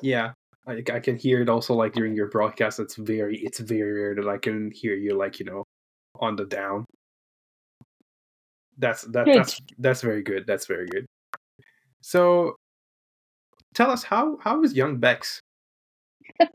yeah. 0.00 0.32
I, 0.66 0.82
I 0.92 1.00
can 1.00 1.16
hear 1.16 1.40
it 1.40 1.48
also 1.48 1.74
like 1.74 1.92
during 1.92 2.14
your 2.14 2.28
broadcast. 2.28 2.78
It's 2.78 2.94
very 2.94 3.38
it's 3.38 3.58
very 3.58 3.92
rare 3.92 4.14
that 4.14 4.28
I 4.28 4.38
can 4.38 4.70
hear 4.70 4.94
you 4.94 5.14
like 5.14 5.40
you 5.40 5.46
know 5.46 5.64
on 6.20 6.36
the 6.36 6.44
down. 6.44 6.84
That's 8.78 9.02
that 9.02 9.26
Good. 9.26 9.36
that's 9.36 9.60
that's 9.78 10.02
very 10.02 10.22
good. 10.22 10.44
That's 10.46 10.66
very 10.66 10.86
good. 10.86 11.06
So, 12.00 12.56
tell 13.74 13.90
us 13.90 14.02
how 14.02 14.38
how 14.40 14.60
was 14.60 14.74
young 14.74 14.98
Becs 14.98 15.40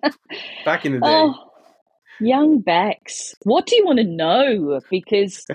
back 0.66 0.86
in 0.86 0.94
the 0.94 1.00
oh, 1.04 1.08
day? 1.08 1.40
Oh, 1.40 1.47
young 2.20 2.62
Becs. 2.62 3.36
What 3.44 3.66
do 3.66 3.76
you 3.76 3.86
want 3.86 4.00
to 4.00 4.06
know? 4.06 4.80
Because, 4.90 5.46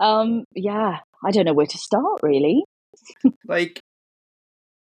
um, 0.00 0.44
yeah, 0.54 0.98
I 1.24 1.30
don't 1.30 1.44
know 1.44 1.54
where 1.54 1.66
to 1.66 1.78
start 1.78 2.20
really. 2.22 2.64
like 3.46 3.80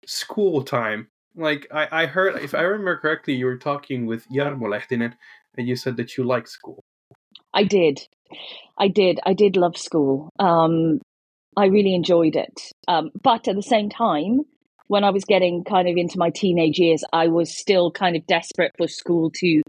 school 0.06 0.62
time. 0.62 1.08
Like 1.36 1.66
I, 1.72 2.04
I 2.04 2.06
heard, 2.06 2.42
if 2.42 2.54
I 2.54 2.62
remember 2.62 2.98
correctly, 2.98 3.34
you 3.34 3.46
were 3.46 3.58
talking 3.58 4.06
with 4.06 4.28
Jarmo 4.28 4.68
Lehtinen, 4.68 5.14
and 5.56 5.68
you 5.68 5.76
said 5.76 5.96
that 5.96 6.16
you 6.16 6.24
like 6.24 6.46
school. 6.46 6.82
I 7.52 7.64
did. 7.64 8.06
I 8.78 8.88
did. 8.88 9.20
I 9.24 9.34
did 9.34 9.56
love 9.56 9.76
school. 9.76 10.30
Um, 10.38 11.00
I 11.56 11.66
really 11.66 11.94
enjoyed 11.94 12.36
it. 12.36 12.60
Um, 12.88 13.10
but 13.22 13.46
at 13.46 13.54
the 13.54 13.62
same 13.62 13.88
time, 13.88 14.40
when 14.88 15.04
I 15.04 15.10
was 15.10 15.24
getting 15.24 15.64
kind 15.64 15.88
of 15.88 15.96
into 15.96 16.18
my 16.18 16.30
teenage 16.30 16.78
years, 16.78 17.04
I 17.12 17.28
was 17.28 17.56
still 17.56 17.90
kind 17.90 18.16
of 18.16 18.26
desperate 18.26 18.72
for 18.76 18.88
school 18.88 19.30
to 19.36 19.62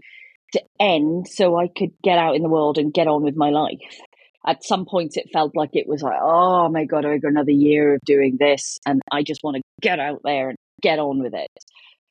to 0.56 0.62
end 0.80 1.26
so 1.28 1.58
I 1.58 1.68
could 1.68 1.90
get 2.02 2.18
out 2.18 2.36
in 2.36 2.42
the 2.42 2.48
world 2.48 2.78
and 2.78 2.92
get 2.92 3.08
on 3.08 3.22
with 3.22 3.36
my 3.36 3.50
life. 3.50 4.00
At 4.46 4.64
some 4.64 4.86
points, 4.86 5.16
it 5.16 5.30
felt 5.32 5.56
like 5.56 5.70
it 5.72 5.88
was 5.88 6.02
like, 6.02 6.18
oh 6.20 6.68
my 6.68 6.84
God, 6.84 7.04
I 7.04 7.18
got 7.18 7.30
another 7.30 7.50
year 7.50 7.94
of 7.94 8.00
doing 8.04 8.36
this. 8.38 8.78
And 8.86 9.02
I 9.10 9.22
just 9.22 9.42
want 9.42 9.56
to 9.56 9.62
get 9.80 9.98
out 9.98 10.20
there 10.24 10.50
and 10.50 10.58
get 10.82 10.98
on 10.98 11.20
with 11.20 11.34
it. 11.34 11.50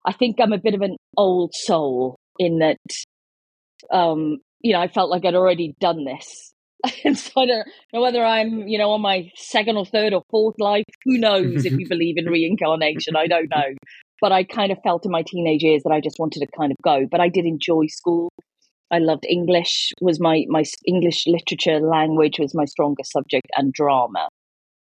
I 0.06 0.12
think 0.12 0.38
I'm 0.40 0.54
a 0.54 0.58
bit 0.58 0.76
of 0.76 0.82
an 0.82 0.98
old 1.18 1.54
soul 1.56 2.18
in 2.38 2.60
that, 2.60 2.78
um, 3.92 4.40
you 4.62 4.74
know, 4.74 4.82
I 4.82 4.88
felt 4.88 5.10
like 5.10 5.26
I'd 5.26 5.36
already 5.36 5.76
done 5.80 6.04
this. 6.04 6.54
and 7.06 7.18
so 7.18 7.32
I 7.38 7.46
don't 7.46 7.68
know 7.94 8.02
whether 8.02 8.24
I'm, 8.24 8.68
you 8.68 8.78
know, 8.78 8.92
on 8.92 9.02
my 9.02 9.32
second 9.36 9.78
or 9.78 9.86
third 9.86 10.14
or 10.14 10.24
fourth 10.30 10.56
life. 10.60 10.86
Who 11.06 11.18
knows 11.18 11.66
if 11.66 11.74
you 11.74 11.88
believe 11.90 12.18
in 12.18 12.26
reincarnation? 12.26 13.16
I 13.16 13.28
don't 13.28 13.50
know. 13.50 13.74
But 14.26 14.32
I 14.32 14.44
kind 14.44 14.72
of 14.72 14.80
felt 14.82 15.06
in 15.06 15.12
my 15.12 15.22
teenage 15.22 15.62
years 15.62 15.84
that 15.84 15.92
I 15.92 16.02
just 16.02 16.18
wanted 16.18 16.40
to 16.40 16.48
kind 16.58 16.72
of 16.72 16.78
go. 16.84 17.06
But 17.12 17.22
I 17.22 17.30
did 17.30 17.46
enjoy 17.46 17.86
school. 17.86 18.32
I 18.90 18.98
loved 18.98 19.24
English. 19.30 19.92
Was 20.02 20.20
my 20.20 20.46
my 20.48 20.64
English 20.88 21.28
literature 21.28 21.80
language 21.80 22.40
was 22.40 22.56
my 22.56 22.66
strongest 22.66 23.12
subject, 23.12 23.46
and 23.56 23.72
drama. 23.72 24.28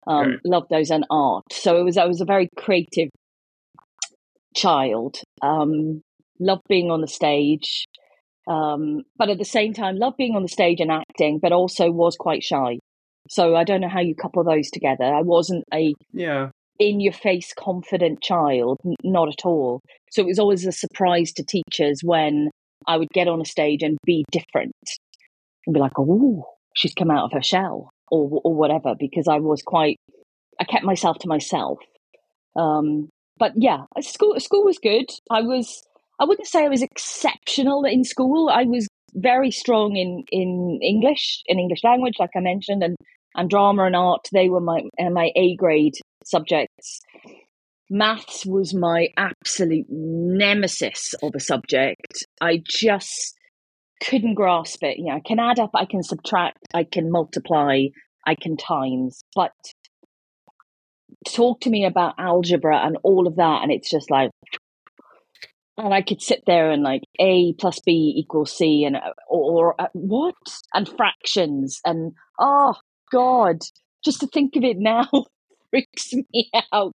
Um, 0.06 0.28
Right. 0.28 0.38
Loved 0.44 0.68
those 0.70 0.90
and 0.92 1.04
art. 1.10 1.42
So 1.50 1.80
it 1.80 1.82
was. 1.82 1.96
I 1.96 2.04
was 2.04 2.20
a 2.20 2.24
very 2.24 2.48
creative 2.56 3.08
child. 4.54 5.16
Um, 5.42 6.00
loved 6.38 6.62
being 6.68 6.92
on 6.92 7.00
the 7.00 7.08
stage, 7.08 7.86
um, 8.46 9.02
but 9.16 9.30
at 9.30 9.38
the 9.38 9.44
same 9.44 9.72
time, 9.72 9.96
loved 9.96 10.16
being 10.16 10.36
on 10.36 10.42
the 10.42 10.48
stage 10.48 10.78
and 10.80 10.92
acting, 10.92 11.40
but 11.42 11.50
also 11.50 11.90
was 11.90 12.14
quite 12.16 12.44
shy. 12.44 12.78
So 13.28 13.56
I 13.56 13.64
don't 13.64 13.80
know 13.80 13.88
how 13.88 14.00
you 14.00 14.14
couple 14.14 14.44
those 14.44 14.70
together. 14.70 15.06
I 15.06 15.22
wasn't 15.22 15.64
a 15.74 15.92
Yeah, 16.12 16.50
in 16.78 17.00
your 17.00 17.12
face 17.12 17.52
confident 17.56 18.20
child, 18.22 18.78
not 19.02 19.28
at 19.28 19.44
all. 19.44 19.80
So 20.10 20.22
it 20.22 20.26
was 20.26 20.38
always 20.38 20.66
a 20.66 20.72
surprise 20.72 21.32
to 21.32 21.44
teachers 21.44 22.00
when 22.02 22.50
I 22.86 22.96
would 22.96 23.08
get 23.14 23.28
on 23.28 23.40
a 23.40 23.44
stage 23.44 23.82
and 23.82 23.96
be 24.04 24.24
different 24.30 24.74
and 25.66 25.74
be 25.74 25.80
like, 25.80 25.98
oh, 25.98 26.44
she's 26.74 26.94
come 26.94 27.10
out 27.10 27.24
of 27.24 27.32
her 27.32 27.42
shell 27.42 27.90
or, 28.10 28.40
or 28.44 28.54
whatever, 28.54 28.94
because 28.98 29.28
I 29.28 29.38
was 29.38 29.62
quite, 29.62 29.96
I 30.60 30.64
kept 30.64 30.84
myself 30.84 31.18
to 31.20 31.28
myself. 31.28 31.78
Um, 32.56 33.08
but 33.38 33.52
yeah, 33.56 33.84
school, 34.00 34.38
school 34.40 34.64
was 34.64 34.78
good. 34.78 35.06
I 35.30 35.42
was, 35.42 35.82
I 36.20 36.24
wouldn't 36.24 36.48
say 36.48 36.64
I 36.64 36.68
was 36.68 36.82
exceptional 36.82 37.84
in 37.84 38.04
school. 38.04 38.48
I 38.48 38.64
was 38.64 38.86
very 39.14 39.50
strong 39.50 39.96
in, 39.96 40.24
in 40.30 40.80
English, 40.82 41.42
in 41.46 41.58
English 41.58 41.82
language, 41.84 42.14
like 42.18 42.30
I 42.36 42.40
mentioned, 42.40 42.82
and, 42.82 42.96
and 43.36 43.50
drama 43.50 43.84
and 43.84 43.96
art. 43.96 44.28
They 44.32 44.48
were 44.48 44.60
my, 44.60 44.82
uh, 45.00 45.10
my 45.10 45.30
A 45.34 45.56
grade 45.56 45.94
subjects. 46.26 47.00
Maths 47.90 48.46
was 48.46 48.74
my 48.74 49.08
absolute 49.16 49.86
nemesis 49.88 51.14
of 51.22 51.32
a 51.34 51.40
subject. 51.40 52.26
I 52.40 52.62
just 52.66 53.34
couldn't 54.02 54.34
grasp 54.34 54.82
it. 54.82 54.98
You 54.98 55.06
know, 55.06 55.16
I 55.16 55.22
can 55.24 55.38
add 55.38 55.58
up, 55.58 55.70
I 55.74 55.84
can 55.84 56.02
subtract, 56.02 56.58
I 56.72 56.84
can 56.84 57.10
multiply, 57.10 57.84
I 58.26 58.34
can 58.34 58.56
times, 58.56 59.22
but 59.34 59.52
talk 61.26 61.60
to 61.60 61.70
me 61.70 61.84
about 61.84 62.14
algebra 62.18 62.78
and 62.84 62.96
all 63.02 63.26
of 63.26 63.36
that, 63.36 63.62
and 63.62 63.72
it's 63.72 63.90
just 63.90 64.10
like, 64.10 64.30
and 65.76 65.92
I 65.92 66.02
could 66.02 66.22
sit 66.22 66.42
there 66.46 66.70
and 66.70 66.82
like 66.82 67.02
A 67.20 67.54
plus 67.58 67.80
B 67.84 68.14
equals 68.16 68.56
C, 68.56 68.84
and 68.84 68.96
uh, 68.96 69.12
or, 69.28 69.68
or 69.68 69.80
uh, 69.80 69.88
what, 69.92 70.34
and 70.72 70.88
fractions, 70.88 71.80
and 71.84 72.12
oh 72.38 72.74
god, 73.12 73.58
just 74.04 74.20
to 74.20 74.26
think 74.26 74.56
of 74.56 74.64
it 74.64 74.76
now 74.78 75.08
freaks 75.74 76.12
me 76.32 76.50
out. 76.72 76.92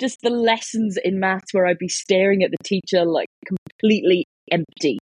Just 0.00 0.20
the 0.22 0.30
lessons 0.30 0.98
in 1.02 1.20
maths 1.20 1.52
where 1.52 1.66
I'd 1.66 1.78
be 1.78 1.88
staring 1.88 2.42
at 2.42 2.50
the 2.50 2.64
teacher 2.64 3.04
like 3.04 3.28
completely 3.46 4.26
empty 4.50 4.98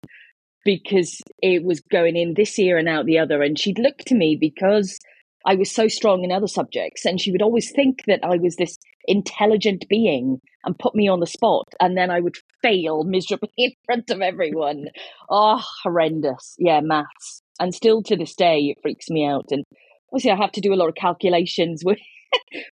because 0.66 1.22
it 1.42 1.64
was 1.64 1.82
going 1.92 2.16
in 2.16 2.34
this 2.36 2.58
ear 2.60 2.78
and 2.78 2.88
out 2.88 3.06
the 3.06 3.20
other. 3.20 3.42
And 3.42 3.58
she'd 3.58 3.80
look 3.80 3.98
to 4.08 4.16
me 4.16 4.38
because 4.40 5.00
I 5.46 5.56
was 5.56 5.72
so 5.72 5.88
strong 5.88 6.24
in 6.24 6.32
other 6.32 6.48
subjects. 6.48 7.06
And 7.06 7.20
she 7.20 7.32
would 7.32 7.42
always 7.42 7.72
think 7.72 8.04
that 8.08 8.20
I 8.24 8.38
was 8.38 8.56
this 8.56 8.78
intelligent 9.08 9.86
being 9.90 10.40
and 10.64 10.78
put 10.78 10.94
me 10.94 11.08
on 11.08 11.20
the 11.20 11.28
spot. 11.28 11.68
And 11.80 11.98
then 11.98 12.12
I 12.12 12.20
would 12.20 12.36
fail 12.62 13.04
miserably 13.06 13.50
in 13.58 13.72
front 13.86 14.10
of 14.10 14.22
everyone. 14.22 14.88
Oh, 15.30 15.64
horrendous. 15.84 16.56
Yeah, 16.60 16.82
maths. 16.82 17.42
And 17.60 17.74
still 17.74 18.04
to 18.04 18.16
this 18.16 18.36
day, 18.36 18.60
it 18.76 18.78
freaks 18.82 19.10
me 19.10 19.26
out. 19.26 19.46
And 19.52 19.64
obviously, 20.12 20.32
I 20.32 20.36
have 20.36 20.52
to 20.54 20.62
do 20.62 20.74
a 20.74 20.76
lot 20.76 20.90
of 20.90 20.96
calculations 20.96 21.84
with. 21.86 22.00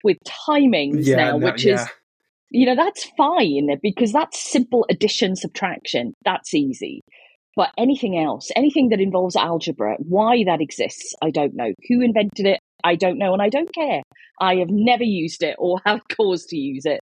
With 0.04 0.18
timings 0.48 1.06
yeah, 1.06 1.16
now, 1.16 1.38
no- 1.38 1.46
which 1.52 1.66
is 1.66 1.86
you 2.50 2.66
know 2.66 2.76
that's 2.76 3.10
fine 3.18 3.68
because 3.82 4.12
that's 4.12 4.52
simple 4.52 4.86
addition 4.90 5.36
subtraction 5.36 6.14
that's 6.24 6.54
easy 6.54 7.02
but 7.56 7.72
anything 7.78 8.18
else 8.18 8.50
anything 8.56 8.90
that 8.90 9.02
involves 9.02 9.36
algebra 9.36 9.96
why 9.98 10.44
that 10.46 10.62
exists 10.62 11.16
i 11.24 11.32
don't 11.32 11.56
know 11.56 11.72
who 11.90 12.02
invented 12.02 12.46
it 12.46 12.60
i 12.84 12.96
don't 12.96 13.18
know 13.18 13.34
and 13.34 13.42
i 13.42 13.50
don't 13.50 13.74
care 13.74 14.04
i 14.40 14.56
have 14.56 14.70
never 14.70 15.04
used 15.04 15.42
it 15.42 15.56
or 15.58 15.80
have 15.86 16.02
cause 16.16 16.46
to 16.46 16.58
use 16.58 16.86
it 16.86 17.00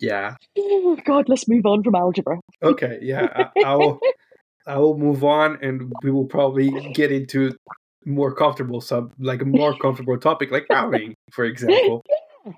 yeah. 0.00 0.34
oh 0.58 0.96
god 1.04 1.28
let's 1.28 1.46
move 1.46 1.66
on 1.66 1.84
from 1.84 1.94
algebra 1.94 2.40
Okay, 2.62 2.98
yeah. 3.02 3.48
I, 3.56 3.64
I 3.64 3.74
will. 3.74 4.00
I 4.66 4.76
will 4.76 4.98
move 4.98 5.24
on, 5.24 5.58
and 5.62 5.92
we 6.02 6.10
will 6.10 6.26
probably 6.26 6.92
get 6.92 7.10
into 7.10 7.56
more 8.04 8.34
comfortable 8.34 8.80
sub, 8.80 9.12
like 9.18 9.42
a 9.42 9.44
more 9.44 9.76
comfortable 9.82 10.18
topic, 10.18 10.50
like 10.50 10.66
routing, 10.70 11.14
for 11.32 11.44
example. 11.44 12.02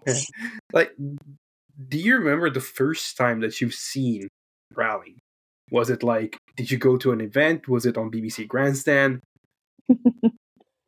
Yes. 0.07 0.27
Like, 0.73 0.93
do 0.97 1.99
you 1.99 2.17
remember 2.17 2.49
the 2.51 2.61
first 2.61 3.17
time 3.17 3.41
that 3.41 3.61
you've 3.61 3.75
seen 3.75 4.29
rallying? 4.77 5.19
Was 5.73 5.91
it 5.91 6.05
like, 6.05 6.39
did 6.57 6.71
you 6.71 6.79
go 6.79 6.97
to 6.99 7.11
an 7.11 7.21
event? 7.21 7.67
Was 7.67 7.85
it 7.85 7.99
on 7.99 8.09
BBC 8.09 8.47
Grandstand? 8.47 9.21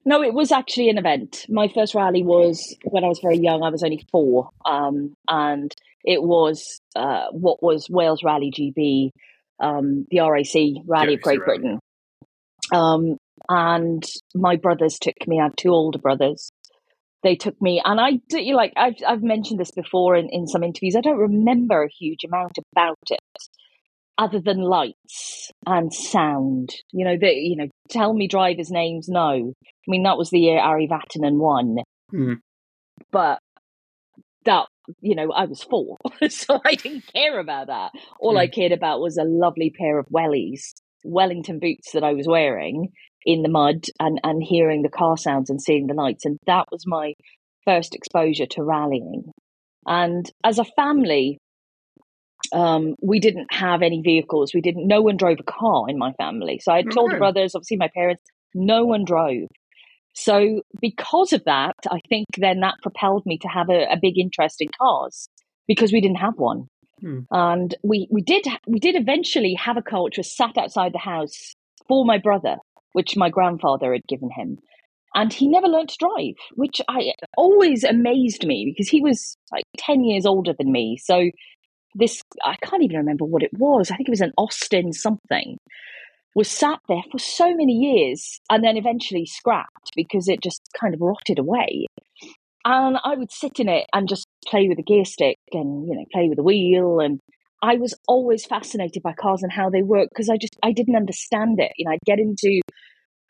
No, 0.05 0.23
it 0.23 0.35
was 0.35 0.53
actually 0.53 0.91
an 0.91 0.99
event. 0.99 1.47
My 1.49 1.69
first 1.69 1.95
rally 1.95 2.23
was 2.23 2.77
when 2.85 3.05
I 3.05 3.09
was 3.09 3.21
very 3.21 3.39
young. 3.39 3.63
I 3.63 3.71
was 3.71 3.83
only 3.83 4.05
four, 4.13 4.51
um, 4.67 5.15
and 5.29 5.75
it 6.05 6.23
was 6.23 6.79
uh, 6.95 7.29
what 7.31 7.63
was 7.63 7.89
Wales 7.89 8.23
Rally 8.23 8.53
GB, 8.53 9.11
um, 9.61 10.07
the 10.11 10.21
RAC 10.21 10.85
Rally 10.87 11.15
of 11.15 11.23
Great. 11.23 11.41
Britain. 11.41 11.81
Um, 12.73 13.17
and 13.49 14.05
my 14.35 14.57
brothers 14.57 14.99
took 15.01 15.15
me. 15.27 15.41
I 15.41 15.45
have 15.45 15.57
two 15.57 15.71
older 15.71 15.99
brothers. 15.99 16.51
They 17.23 17.37
took 17.37 17.61
me, 17.61 17.81
and 17.85 18.01
I 18.01 18.21
do 18.29 18.39
like 18.55 18.73
I've 18.77 18.97
I've 19.07 19.23
mentioned 19.23 19.59
this 19.59 19.71
before 19.71 20.15
in, 20.17 20.29
in 20.31 20.47
some 20.47 20.63
interviews. 20.63 20.95
I 20.97 21.01
don't 21.01 21.19
remember 21.19 21.83
a 21.83 21.89
huge 21.89 22.23
amount 22.25 22.59
about 22.73 22.99
it, 23.11 23.21
other 24.19 24.41
than 24.41 24.59
lights 24.59 25.51
and 25.67 25.93
sound. 25.93 26.71
You 26.93 27.07
know, 27.07 27.17
the 27.19 27.33
you 27.33 27.57
know, 27.57 27.69
tell 27.89 28.13
me 28.13 28.29
drivers' 28.29 28.71
names. 28.71 29.09
No, 29.09 29.55
I 29.57 29.87
mean 29.89 30.03
that 30.03 30.19
was 30.19 30.29
the 30.31 30.39
year 30.41 30.59
Ari 30.59 30.87
Vatanen 30.89 31.39
won, 31.39 31.77
Mhm. 32.13 32.37
but 33.11 33.39
that 34.45 34.67
you 35.01 35.15
know 35.15 35.33
I 35.33 35.47
was 35.47 35.63
four, 35.63 35.97
so 36.29 36.61
I 36.63 36.75
didn't 36.75 37.05
care 37.15 37.41
about 37.41 37.69
that. 37.69 37.93
All 38.21 38.37
I 38.37 38.49
cared 38.49 38.73
about 38.73 39.01
was 39.01 39.17
a 39.17 39.25
lovely 39.25 39.71
pair 39.71 39.99
of 39.99 40.07
wellies, 40.15 40.75
Wellington 41.05 41.59
boots 41.59 41.93
that 41.93 42.05
I 42.05 42.13
was 42.13 42.27
wearing 42.29 42.89
in 43.25 43.43
the 43.43 43.49
mud, 43.49 43.87
and 44.01 44.21
and 44.23 44.43
hearing 44.43 44.83
the 44.83 44.89
car 44.89 45.17
sounds 45.17 45.51
and 45.51 45.61
seeing 45.61 45.87
the 45.87 45.95
lights, 45.95 46.25
and 46.25 46.39
that 46.47 46.67
was 46.71 46.87
my 46.87 47.15
first 47.65 47.95
exposure 47.95 48.47
to 48.47 48.63
rallying. 48.63 49.33
And 49.87 50.31
as 50.43 50.59
a 50.59 50.65
family, 50.65 51.39
um, 52.53 52.95
we 53.03 53.21
didn't 53.21 53.53
have 53.53 53.83
any 53.83 54.01
vehicles. 54.01 54.53
We 54.55 54.61
didn't. 54.61 54.87
No 54.87 55.03
one 55.03 55.17
drove 55.17 55.41
a 55.41 55.45
car 55.45 55.87
in 55.89 55.99
my 55.99 56.13
family. 56.13 56.61
So 56.63 56.73
I 56.73 56.77
had 56.77 56.91
two 56.91 57.01
older 57.01 57.19
brothers, 57.19 57.55
obviously 57.55 57.77
my 57.77 57.91
parents. 57.95 58.23
No 58.55 58.85
one 58.85 59.05
drove. 59.05 59.49
So 60.15 60.63
because 60.81 61.33
of 61.33 61.45
that, 61.45 61.75
I 61.91 61.99
think 62.09 62.27
then 62.39 62.61
that 62.61 62.77
propelled 62.83 63.27
me 63.27 63.39
to 63.39 63.49
have 63.49 63.69
a, 63.69 63.93
a 63.93 63.99
big 64.01 64.17
interest 64.19 64.61
in 64.61 64.69
cars 64.79 65.29
because 65.67 65.93
we 65.93 66.01
didn't 66.01 66.19
have 66.19 66.35
one. 66.37 66.69
Hmm. 67.01 67.21
And 67.31 67.75
we, 67.83 68.07
we 68.11 68.23
did 68.23 68.47
we 68.67 68.79
did 68.79 68.95
eventually 68.95 69.55
have 69.55 69.77
a 69.77 69.83
car 69.83 70.05
which 70.05 70.19
was 70.19 70.35
sat 70.35 70.57
outside 70.57 70.93
the 70.93 70.99
house 70.99 71.55
for 71.89 72.05
my 72.05 72.19
brother, 72.19 72.57
which 72.95 73.17
my 73.17 73.29
grandfather 73.29 73.93
had 73.93 74.07
given 74.09 74.31
him. 74.35 74.57
And 75.15 75.33
he 75.33 75.47
never 75.47 75.69
learned 75.69 75.91
to 75.91 75.97
drive, 75.99 76.35
which 76.55 76.81
I 76.89 77.13
always 77.37 77.85
amazed 77.85 78.47
me 78.47 78.65
because 78.65 78.89
he 78.89 79.01
was 79.01 79.37
like 79.53 79.65
10 79.79 80.03
years 80.03 80.27
older 80.27 80.55
than 80.57 80.73
me. 80.73 80.97
So 80.97 81.31
this 81.95 82.23
I 82.45 82.57
can't 82.63 82.83
even 82.83 82.97
remember 82.97 83.25
what 83.25 83.43
it 83.43 83.53
was. 83.53 83.91
I 83.91 83.97
think 83.97 84.09
it 84.09 84.13
was 84.13 84.21
an 84.21 84.33
Austin 84.39 84.93
something. 84.93 85.59
Was 86.35 86.51
sat 86.51 86.81
there 86.89 87.03
for 87.13 87.19
so 87.19 87.55
many 87.55 87.75
years 87.75 88.41
and 88.51 88.65
then 88.65 88.77
eventually 88.77 89.27
scrapped 89.27 89.91
because 89.95 90.27
it 90.27 90.43
just 90.43 90.61
kind 90.81 90.95
of 90.95 91.01
rotted 91.01 91.39
away. 91.39 91.87
And 92.65 92.97
I 93.05 93.15
would 93.15 93.31
sit 93.31 93.61
in 93.61 93.69
it 93.69 93.87
and 93.93 94.09
just 94.09 94.27
play 94.49 94.67
with 94.67 94.79
the 94.79 94.83
gear 94.83 95.05
stick 95.05 95.39
and 95.53 95.87
you 95.87 95.95
know 95.95 96.05
play 96.13 96.29
with 96.29 96.37
the 96.37 96.43
wheel 96.43 96.99
and 96.99 97.21
I 97.65 97.77
was 97.77 97.95
always 98.07 98.45
fascinated 98.45 99.03
by 99.03 99.15
cars 99.15 99.43
and 99.43 99.51
how 99.51 99.71
they 99.71 99.83
work 99.83 100.11
because 100.11 100.29
I 100.29 100.37
just 100.37 100.57
I 100.63 100.73
didn't 100.73 100.97
understand 100.97 101.61
it. 101.61 101.73
You 101.77 101.87
know, 101.87 101.93
I'd 101.93 102.01
get 102.05 102.19
into 102.19 102.61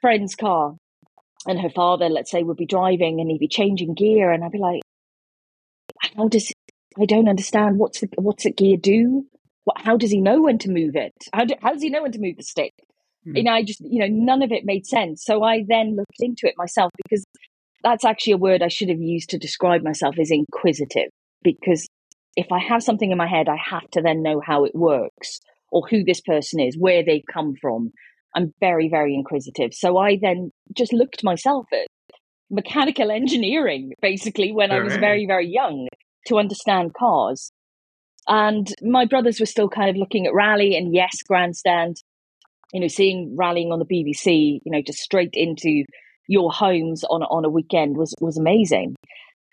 friend's 0.04 0.34
car 0.34 0.75
and 1.46 1.58
her 1.58 1.70
father, 1.70 2.11
let's 2.11 2.30
say, 2.30 2.42
would 2.42 2.58
be 2.58 2.66
driving 2.66 3.20
and 3.20 3.30
he'd 3.30 3.38
be 3.38 3.49
changing 3.49 3.94
gear 3.94 4.30
and 4.30 4.44
I'd 4.44 4.52
be 4.52 4.58
like, 4.58 4.82
how 6.14 6.28
does 6.28 6.52
I 7.00 7.06
don't 7.06 7.26
understand 7.26 7.78
what's 7.78 8.00
the 8.00 8.08
what's 8.16 8.44
the 8.44 8.52
gear 8.52 8.76
do? 8.76 9.25
What, 9.64 9.80
how 9.80 9.96
does 9.96 10.11
he 10.11 10.20
know 10.20 10.42
when 10.42 10.58
to 10.58 10.70
move 10.70 10.94
it? 10.94 11.14
How, 11.32 11.46
do, 11.46 11.54
how 11.62 11.73
does 11.73 11.80
he 11.80 11.88
know 11.88 12.02
when 12.02 12.12
to 12.12 12.20
move 12.20 12.37
the 12.37 12.42
stick? 12.42 12.75
Hmm. 13.25 13.37
You 13.37 13.44
know, 13.44 13.52
I 13.52 13.62
just 13.62 13.80
you 13.80 14.00
know 14.00 14.08
none 14.11 14.42
of 14.42 14.52
it 14.52 14.66
made 14.66 14.84
sense. 14.84 15.25
So 15.25 15.42
I 15.42 15.64
then 15.66 15.96
looked 15.96 16.20
into 16.20 16.46
it 16.46 16.54
myself 16.58 16.90
because 17.02 17.25
that's 17.82 18.04
actually 18.04 18.34
a 18.34 18.38
word 18.38 18.62
I 18.62 18.68
should 18.68 18.90
have 18.90 19.00
used 19.00 19.30
to 19.30 19.38
describe 19.38 19.82
myself 19.82 20.18
is 20.18 20.30
inquisitive. 20.30 21.08
Because 21.42 21.88
if 22.37 22.52
I 22.52 22.58
have 22.58 22.82
something 22.82 23.10
in 23.10 23.17
my 23.17 23.26
head, 23.26 23.49
I 23.49 23.56
have 23.71 23.88
to 23.93 24.02
then 24.02 24.23
know 24.23 24.43
how 24.45 24.64
it 24.64 24.75
works 24.75 25.40
or 25.71 25.86
who 25.88 26.04
this 26.04 26.21
person 26.21 26.60
is, 26.60 26.76
where 26.76 27.02
they 27.02 27.23
come 27.32 27.54
from. 27.58 27.93
I'm 28.34 28.52
very 28.60 28.88
very 28.88 29.14
inquisitive. 29.14 29.73
So 29.73 29.99
I 29.99 30.18
then 30.20 30.50
just 30.76 30.92
looked 30.92 31.25
myself 31.25 31.66
at 31.73 31.86
mechanical 32.50 33.10
engineering 33.10 33.92
basically 34.00 34.52
when 34.52 34.70
I 34.70 34.80
was 34.80 34.97
very 34.97 35.26
very 35.26 35.49
young 35.49 35.88
to 36.26 36.38
understand 36.38 36.94
cars. 36.94 37.50
And 38.26 38.66
my 38.82 39.04
brothers 39.04 39.38
were 39.38 39.47
still 39.47 39.68
kind 39.68 39.90
of 39.90 39.97
looking 39.97 40.26
at 40.26 40.32
rally 40.32 40.76
and 40.76 40.94
yes, 40.94 41.23
grandstand, 41.28 41.97
you 42.73 42.80
know, 42.80 42.88
seeing 42.88 43.36
rallying 43.38 43.70
on 43.70 43.78
the 43.78 43.84
BBC, 43.84 44.60
you 44.64 44.73
know, 44.73 44.80
just 44.80 45.00
straight 45.00 45.34
into 45.34 45.84
your 46.26 46.50
homes 46.50 47.04
on 47.04 47.23
on 47.23 47.44
a 47.44 47.50
weekend 47.50 47.97
was 47.97 48.14
was 48.20 48.38
amazing. 48.38 48.94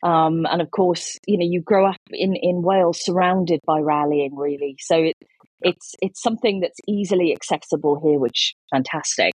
Um, 0.03 0.45
and 0.49 0.61
of 0.61 0.71
course, 0.71 1.19
you 1.27 1.37
know, 1.37 1.45
you 1.47 1.61
grow 1.61 1.85
up 1.87 1.99
in 2.09 2.35
in 2.35 2.61
Wales 2.61 3.03
surrounded 3.03 3.59
by 3.65 3.79
rallying, 3.79 4.35
really. 4.35 4.77
So 4.79 4.95
it 4.95 5.15
it's 5.61 5.95
it's 6.01 6.21
something 6.21 6.59
that's 6.59 6.79
easily 6.87 7.33
accessible 7.33 7.99
here, 8.03 8.19
which 8.19 8.53
fantastic. 8.71 9.33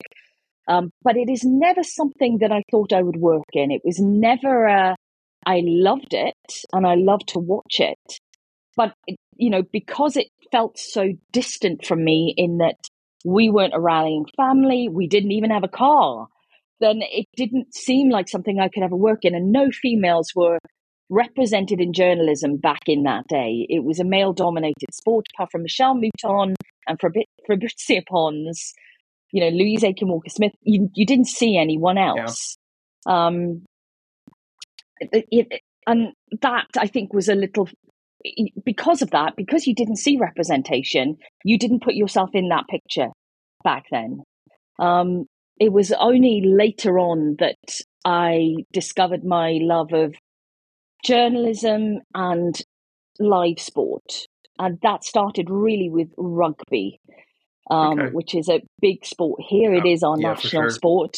Um, 0.69 0.91
but 1.03 1.17
it 1.17 1.29
is 1.29 1.43
never 1.45 1.83
something 1.83 2.39
that 2.39 2.53
I 2.53 2.63
thought 2.71 2.93
I 2.93 3.03
would 3.03 3.17
work 3.17 3.45
in. 3.53 3.71
It 3.71 3.83
was 3.85 3.99
never 3.99 4.67
a. 4.67 4.97
I 5.45 5.63
loved 5.65 6.15
it 6.15 6.37
and 6.73 6.87
I 6.87 6.95
loved 6.95 7.29
to 7.29 7.41
watch 7.41 7.81
it, 7.81 7.99
but 8.77 8.95
it, 9.09 9.17
you 9.37 9.51
know 9.51 9.63
because 9.73 10.17
it 10.17 10.29
felt 10.53 10.79
so 10.79 11.09
distant 11.33 11.85
from 11.85 12.05
me 12.05 12.33
in 12.37 12.59
that 12.59 12.77
we 13.25 13.51
weren't 13.51 13.75
a 13.75 13.81
rallying 13.81 14.27
family, 14.37 14.89
we 14.89 15.07
didn't 15.09 15.33
even 15.33 15.51
have 15.51 15.65
a 15.65 15.69
car. 15.69 16.29
Then 16.81 17.01
it 17.03 17.27
didn't 17.37 17.75
seem 17.75 18.11
like 18.11 18.29
something 18.29 18.59
I 18.59 18.69
could 18.69 18.83
ever 18.83 18.97
work 18.97 19.21
in, 19.23 19.35
and 19.35 19.53
no 19.53 19.71
females 19.71 20.33
were 20.35 20.59
represented 21.13 21.81
in 21.81 21.93
journalism 21.93 22.57
back 22.57 22.81
in 22.87 23.03
that 23.03 23.27
day. 23.29 23.67
It 23.69 23.85
was 23.85 24.01
a 24.01 24.05
male-dominated 24.05 24.93
sport, 24.93 25.27
apart 25.35 25.51
from 25.53 25.65
Michèle 25.65 26.01
Mouton 26.01 26.55
and 26.89 26.99
Fabri- 26.99 27.29
Fabrizia 27.47 28.03
Pons 28.09 28.73
you 29.33 29.41
know, 29.41 29.49
Louise 29.49 29.83
Aitken 29.83 30.09
Walker 30.09 30.29
Smith, 30.29 30.53
you, 30.63 30.91
you 30.95 31.07
didn't 31.07 31.27
see 31.27 31.57
anyone 31.57 31.99
else. 31.99 32.57
Um, 33.07 33.65
it, 35.01 35.27
it, 35.31 35.61
and 35.87 36.13
that 36.43 36.67
I 36.79 36.87
think 36.87 37.13
was 37.13 37.29
a 37.29 37.35
little, 37.35 37.69
because 38.65 39.03
of 39.03 39.11
that, 39.11 39.35
because 39.37 39.67
you 39.67 39.75
didn't 39.75 39.97
see 39.97 40.19
representation, 40.19 41.17
you 41.45 41.59
didn't 41.59 41.83
put 41.83 41.95
yourself 41.95 42.31
in 42.35 42.51
that 42.51 42.69
picture 42.69 43.09
back 43.65 43.85
then. 43.91 44.23
Um, 44.79 45.25
it 45.59 45.73
was 45.73 45.93
only 45.93 46.43
later 46.45 46.99
on 46.99 47.37
that 47.39 47.57
I 48.05 48.55
discovered 48.73 49.25
my 49.25 49.59
love 49.63 49.93
of 49.93 50.15
journalism 51.03 52.01
and 52.15 52.55
live 53.19 53.59
sport. 53.59 54.27
And 54.59 54.79
that 54.83 55.05
started 55.05 55.49
really 55.51 55.89
with 55.91 56.09
rugby 56.17 57.01
um, 57.71 57.99
Okay. 58.01 58.13
which 58.13 58.35
is 58.35 58.49
a 58.49 58.61
big 58.81 59.05
sport 59.05 59.41
here. 59.49 59.73
It 59.73 59.87
Yeah, 59.87 59.93
is 59.93 60.03
our 60.03 60.19
yeah, 60.19 60.29
national 60.31 60.63
sure. 60.65 60.71
sport. 60.71 61.17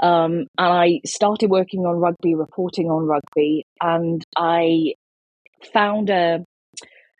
Um, 0.00 0.46
and 0.58 0.72
I 0.72 1.00
started 1.06 1.50
working 1.50 1.80
on 1.80 1.96
rugby, 2.00 2.34
reporting 2.34 2.86
on 2.90 3.06
rugby, 3.06 3.64
and 3.80 4.22
I 4.36 4.94
found 5.72 6.10
a 6.10 6.44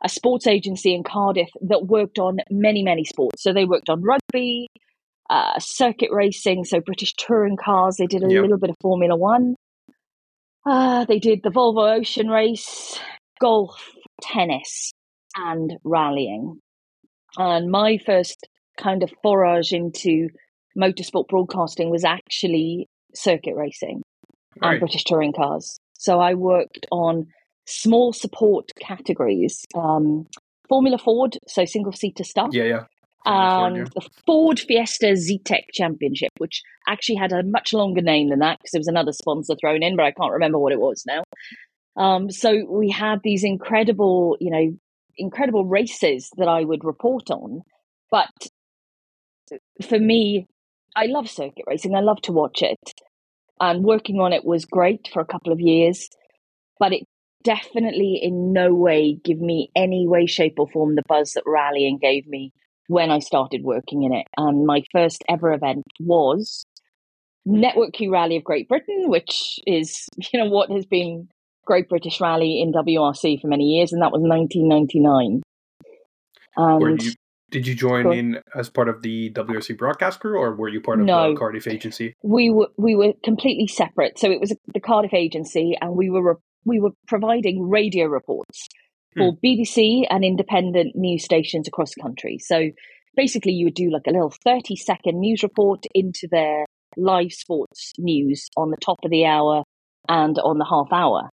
a 0.02 0.08
sports 0.08 0.46
agency 0.46 0.92
in 0.94 1.02
Cardiff 1.02 1.48
that 1.62 1.86
worked 1.86 2.18
on 2.18 2.36
many, 2.50 2.82
many 2.82 3.04
sports. 3.04 3.42
So 3.42 3.54
they 3.54 3.64
worked 3.64 3.88
on 3.88 4.02
rugby, 4.02 4.68
uh, 5.30 5.58
circuit 5.58 6.10
racing, 6.12 6.64
so 6.64 6.80
British 6.80 7.14
touring 7.14 7.56
cars. 7.56 7.96
They 7.96 8.06
did 8.06 8.22
a 8.22 8.28
Yep. 8.30 8.42
little 8.42 8.58
bit 8.58 8.68
of 8.70 8.76
Formula 8.82 9.16
One. 9.16 9.54
Uh, 10.66 11.04
they 11.04 11.18
did 11.18 11.40
the 11.42 11.50
Volvo 11.50 11.98
Ocean 11.98 12.28
Race, 12.28 12.98
golf, 13.40 13.90
tennis, 14.22 14.92
and 15.36 15.74
rallying. 15.84 16.60
And 17.36 17.70
my 17.70 17.98
first 17.98 18.48
kind 18.78 19.02
of 19.02 19.12
forage 19.22 19.72
into 19.72 20.28
motorsport 20.78 21.28
broadcasting 21.28 21.90
was 21.90 22.04
actually 22.04 22.88
circuit 23.14 23.54
racing 23.54 24.02
and 24.62 24.80
British 24.80 25.04
touring 25.04 25.32
cars. 25.32 25.78
So 25.94 26.20
I 26.20 26.34
worked 26.34 26.86
on 26.90 27.26
small 27.66 28.12
support 28.12 28.70
categories, 28.80 29.64
um, 29.74 30.26
Formula 30.68 30.98
Ford, 30.98 31.36
so 31.46 31.64
single 31.64 31.92
seater 31.92 32.24
stuff, 32.24 32.50
Yeah, 32.52 32.64
yeah. 32.64 32.84
And 33.26 33.86
the 33.86 34.08
Ford 34.26 34.60
Fiesta 34.60 35.06
Zetec 35.14 35.64
Championship, 35.72 36.30
which 36.38 36.62
actually 36.86 37.16
had 37.16 37.32
a 37.32 37.42
much 37.42 37.72
longer 37.72 38.02
name 38.02 38.28
than 38.28 38.40
that 38.40 38.58
because 38.58 38.72
there 38.72 38.80
was 38.80 38.88
another 38.88 39.12
sponsor 39.12 39.54
thrown 39.58 39.82
in, 39.82 39.96
but 39.96 40.04
I 40.04 40.12
can't 40.12 40.32
remember 40.32 40.58
what 40.58 40.72
it 40.72 40.80
was 40.80 41.04
now. 41.06 41.22
Um, 41.96 42.30
so 42.30 42.64
we 42.68 42.90
had 42.90 43.20
these 43.22 43.44
incredible, 43.44 44.36
you 44.40 44.50
know, 44.50 44.76
incredible 45.16 45.64
races 45.64 46.28
that 46.36 46.48
I 46.48 46.64
would 46.64 46.84
report 46.84 47.30
on. 47.30 47.62
But 48.10 48.30
for 49.88 49.98
me, 49.98 50.46
I 50.96 51.06
love 51.06 51.28
circuit 51.28 51.64
racing. 51.66 51.94
I 51.94 52.00
love 52.00 52.20
to 52.22 52.32
watch 52.32 52.62
it. 52.62 52.78
And 53.60 53.84
working 53.84 54.20
on 54.20 54.32
it 54.32 54.44
was 54.44 54.64
great 54.64 55.08
for 55.12 55.20
a 55.20 55.26
couple 55.26 55.52
of 55.52 55.60
years, 55.60 56.08
but 56.78 56.92
it 56.92 57.04
definitely 57.44 58.18
in 58.20 58.52
no 58.52 58.74
way 58.74 59.18
gave 59.22 59.38
me 59.38 59.70
any 59.76 60.06
way, 60.08 60.26
shape, 60.26 60.54
or 60.58 60.66
form 60.68 60.96
the 60.96 61.02
buzz 61.08 61.32
that 61.32 61.44
rallying 61.46 61.98
gave 61.98 62.26
me 62.26 62.52
when 62.88 63.10
I 63.10 63.18
started 63.18 63.62
working 63.62 64.02
in 64.02 64.12
it. 64.12 64.26
And 64.36 64.66
my 64.66 64.82
first 64.92 65.24
ever 65.28 65.52
event 65.52 65.84
was 66.00 66.64
Network 67.46 67.92
Q 67.92 68.12
Rally 68.12 68.36
of 68.36 68.44
Great 68.44 68.68
Britain, 68.68 69.08
which 69.08 69.58
is, 69.66 70.08
you 70.32 70.38
know, 70.38 70.48
what 70.50 70.70
has 70.70 70.86
been 70.86 71.28
Great 71.66 71.88
British 71.88 72.20
Rally 72.20 72.60
in 72.60 72.72
WRC 72.72 73.40
for 73.40 73.48
many 73.48 73.64
years, 73.64 73.92
and 73.92 74.02
that 74.02 74.12
was 74.12 74.20
1999. 74.20 75.42
And 76.56 77.02
you 77.02 77.12
Did 77.50 77.66
you 77.66 77.74
join 77.74 78.12
in 78.12 78.40
as 78.54 78.68
part 78.68 78.88
of 78.88 79.02
the 79.02 79.30
WRC 79.30 79.76
broadcast 79.76 80.20
crew, 80.20 80.38
or 80.38 80.54
were 80.54 80.68
you 80.68 80.80
part 80.80 81.00
of 81.00 81.06
No. 81.06 81.32
the 81.32 81.38
Cardiff 81.38 81.66
agency? 81.66 82.14
we 82.22 82.50
were 82.50 82.68
we 82.76 82.94
were 82.94 83.14
completely 83.24 83.66
separate. 83.66 84.18
So 84.18 84.30
it 84.30 84.40
was 84.40 84.54
the 84.72 84.80
Cardiff 84.80 85.14
agency, 85.14 85.76
and 85.80 85.96
we 85.96 86.10
were 86.10 86.38
we 86.64 86.80
were 86.80 86.92
providing 87.08 87.68
radio 87.68 88.06
reports 88.06 88.68
Hmm. 89.14 89.20
for 89.20 89.36
BBC 89.44 90.04
and 90.10 90.24
independent 90.24 90.94
news 90.96 91.24
stations 91.24 91.68
across 91.68 91.94
the 91.94 92.02
country. 92.02 92.38
So 92.38 92.70
basically, 93.16 93.52
you 93.52 93.66
would 93.66 93.74
do 93.74 93.90
like 93.90 94.06
a 94.06 94.12
little 94.12 94.32
thirty 94.44 94.76
second 94.76 95.20
news 95.20 95.42
report 95.42 95.84
into 95.94 96.28
their 96.30 96.64
live 96.96 97.32
sports 97.32 97.92
news 97.98 98.48
on 98.56 98.70
the 98.70 98.76
top 98.76 98.98
of 99.04 99.10
the 99.10 99.26
hour 99.26 99.64
and 100.08 100.38
on 100.38 100.58
the 100.58 100.64
half 100.64 100.92
hour. 100.92 101.30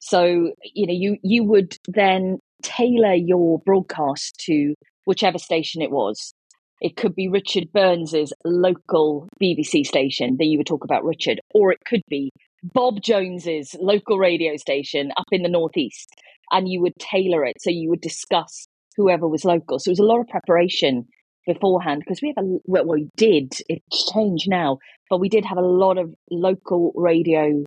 So 0.00 0.52
you 0.62 0.86
know 0.86 0.94
you 0.94 1.16
you 1.22 1.44
would 1.44 1.76
then 1.86 2.38
tailor 2.62 3.14
your 3.14 3.60
broadcast 3.64 4.38
to 4.46 4.74
whichever 5.04 5.38
station 5.38 5.82
it 5.82 5.90
was. 5.90 6.32
It 6.80 6.96
could 6.96 7.14
be 7.16 7.28
Richard 7.28 7.72
Burns's 7.72 8.32
local 8.44 9.28
BBC 9.42 9.84
station 9.84 10.36
that 10.38 10.44
you 10.44 10.58
would 10.58 10.66
talk 10.66 10.84
about 10.84 11.04
Richard, 11.04 11.40
or 11.52 11.72
it 11.72 11.78
could 11.84 12.02
be 12.08 12.30
Bob 12.62 13.00
Jones's 13.02 13.74
local 13.80 14.18
radio 14.18 14.56
station 14.56 15.10
up 15.16 15.26
in 15.32 15.42
the 15.42 15.48
northeast, 15.48 16.08
and 16.50 16.68
you 16.68 16.80
would 16.80 16.94
tailor 16.98 17.44
it 17.44 17.56
so 17.60 17.70
you 17.70 17.88
would 17.90 18.00
discuss 18.00 18.66
whoever 18.96 19.28
was 19.28 19.44
local. 19.44 19.78
So 19.78 19.90
it 19.90 19.92
was 19.92 19.98
a 20.00 20.04
lot 20.04 20.20
of 20.20 20.28
preparation 20.28 21.06
beforehand 21.46 22.02
because 22.04 22.20
we 22.20 22.34
have 22.36 22.44
a 22.44 22.58
well, 22.64 22.86
we 22.86 23.08
did 23.16 23.52
it's 23.68 24.12
changed 24.12 24.48
now, 24.48 24.78
but 25.08 25.18
we 25.20 25.28
did 25.28 25.44
have 25.44 25.58
a 25.58 25.62
lot 25.62 25.96
of 25.98 26.12
local 26.30 26.92
radio 26.94 27.64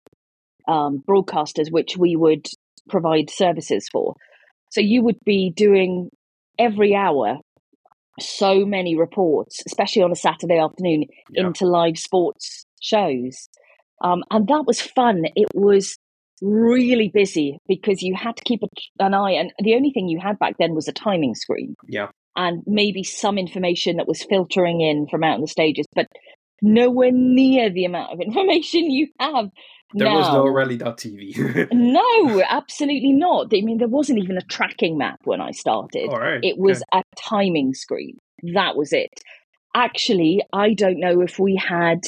um, 0.68 1.02
broadcasters 1.08 1.72
which 1.72 1.98
we 1.98 2.16
would 2.16 2.46
provide 2.90 3.30
services 3.30 3.88
for. 3.92 4.16
So 4.70 4.82
you 4.82 5.02
would 5.04 5.18
be 5.26 5.52
doing 5.56 6.10
every 6.60 6.96
hour 6.96 7.38
so 8.20 8.66
many 8.66 8.96
reports, 8.96 9.64
especially 9.66 10.04
on 10.04 10.12
a 10.12 10.16
Saturday 10.16 10.60
afternoon, 10.60 11.06
Yeah. 11.32 11.48
into 11.48 11.66
live 11.66 11.98
sports 11.98 12.66
shows. 12.82 13.48
Um, 14.04 14.24
and 14.30 14.48
that 14.48 14.64
was 14.68 14.82
fun. 14.82 15.26
It 15.36 15.48
was 15.54 15.98
really 16.42 17.10
busy 17.14 17.58
because 17.68 18.02
you 18.02 18.16
had 18.16 18.36
to 18.38 18.44
keep 18.44 18.62
an 19.00 19.14
eye, 19.14 19.32
and 19.32 19.52
the 19.64 19.76
only 19.76 19.92
thing 19.92 20.08
you 20.08 20.20
had 20.20 20.40
back 20.40 20.56
then 20.60 20.74
was 20.76 20.88
a 20.88 20.94
timing 20.94 21.36
screen 21.36 21.76
Yeah. 21.88 22.08
and 22.36 22.64
maybe 22.66 23.04
some 23.04 23.38
information 23.38 23.98
that 23.98 24.08
was 24.08 24.24
filtering 24.24 24.82
in 24.82 25.08
from 25.08 25.24
out 25.24 25.36
in 25.36 25.42
the 25.42 25.48
stages, 25.48 25.86
but 25.96 26.08
nowhere 26.62 27.12
near 27.12 27.70
the 27.70 27.86
amount 27.86 28.12
of 28.14 28.20
information 28.26 28.90
you 28.92 29.08
have 29.20 29.50
There 29.94 30.08
now. 30.08 30.18
was 30.18 30.34
no 30.34 30.48
rally.tv. 30.48 31.70
No, 31.74 32.42
absolutely 32.48 33.14
not. 33.14 33.48
I 33.54 33.62
mean, 33.62 33.78
there 33.78 33.88
wasn't 33.88 34.20
even 34.20 34.38
a 34.38 34.42
tracking 34.42 34.98
map 34.98 35.18
when 35.26 35.42
I 35.42 35.52
started. 35.52 36.10
All 36.10 36.20
right. 36.20 36.40
It 36.44 36.58
was 36.58 36.82
a 36.94 37.04
timing 37.18 37.74
screen. 37.74 38.18
That 38.54 38.76
was 38.76 38.94
it. 38.94 39.10
Actually, 39.76 40.42
I 40.54 40.74
don't 40.74 41.00
know 41.00 41.22
if 41.22 41.40
we 41.40 41.56
had 41.56 42.00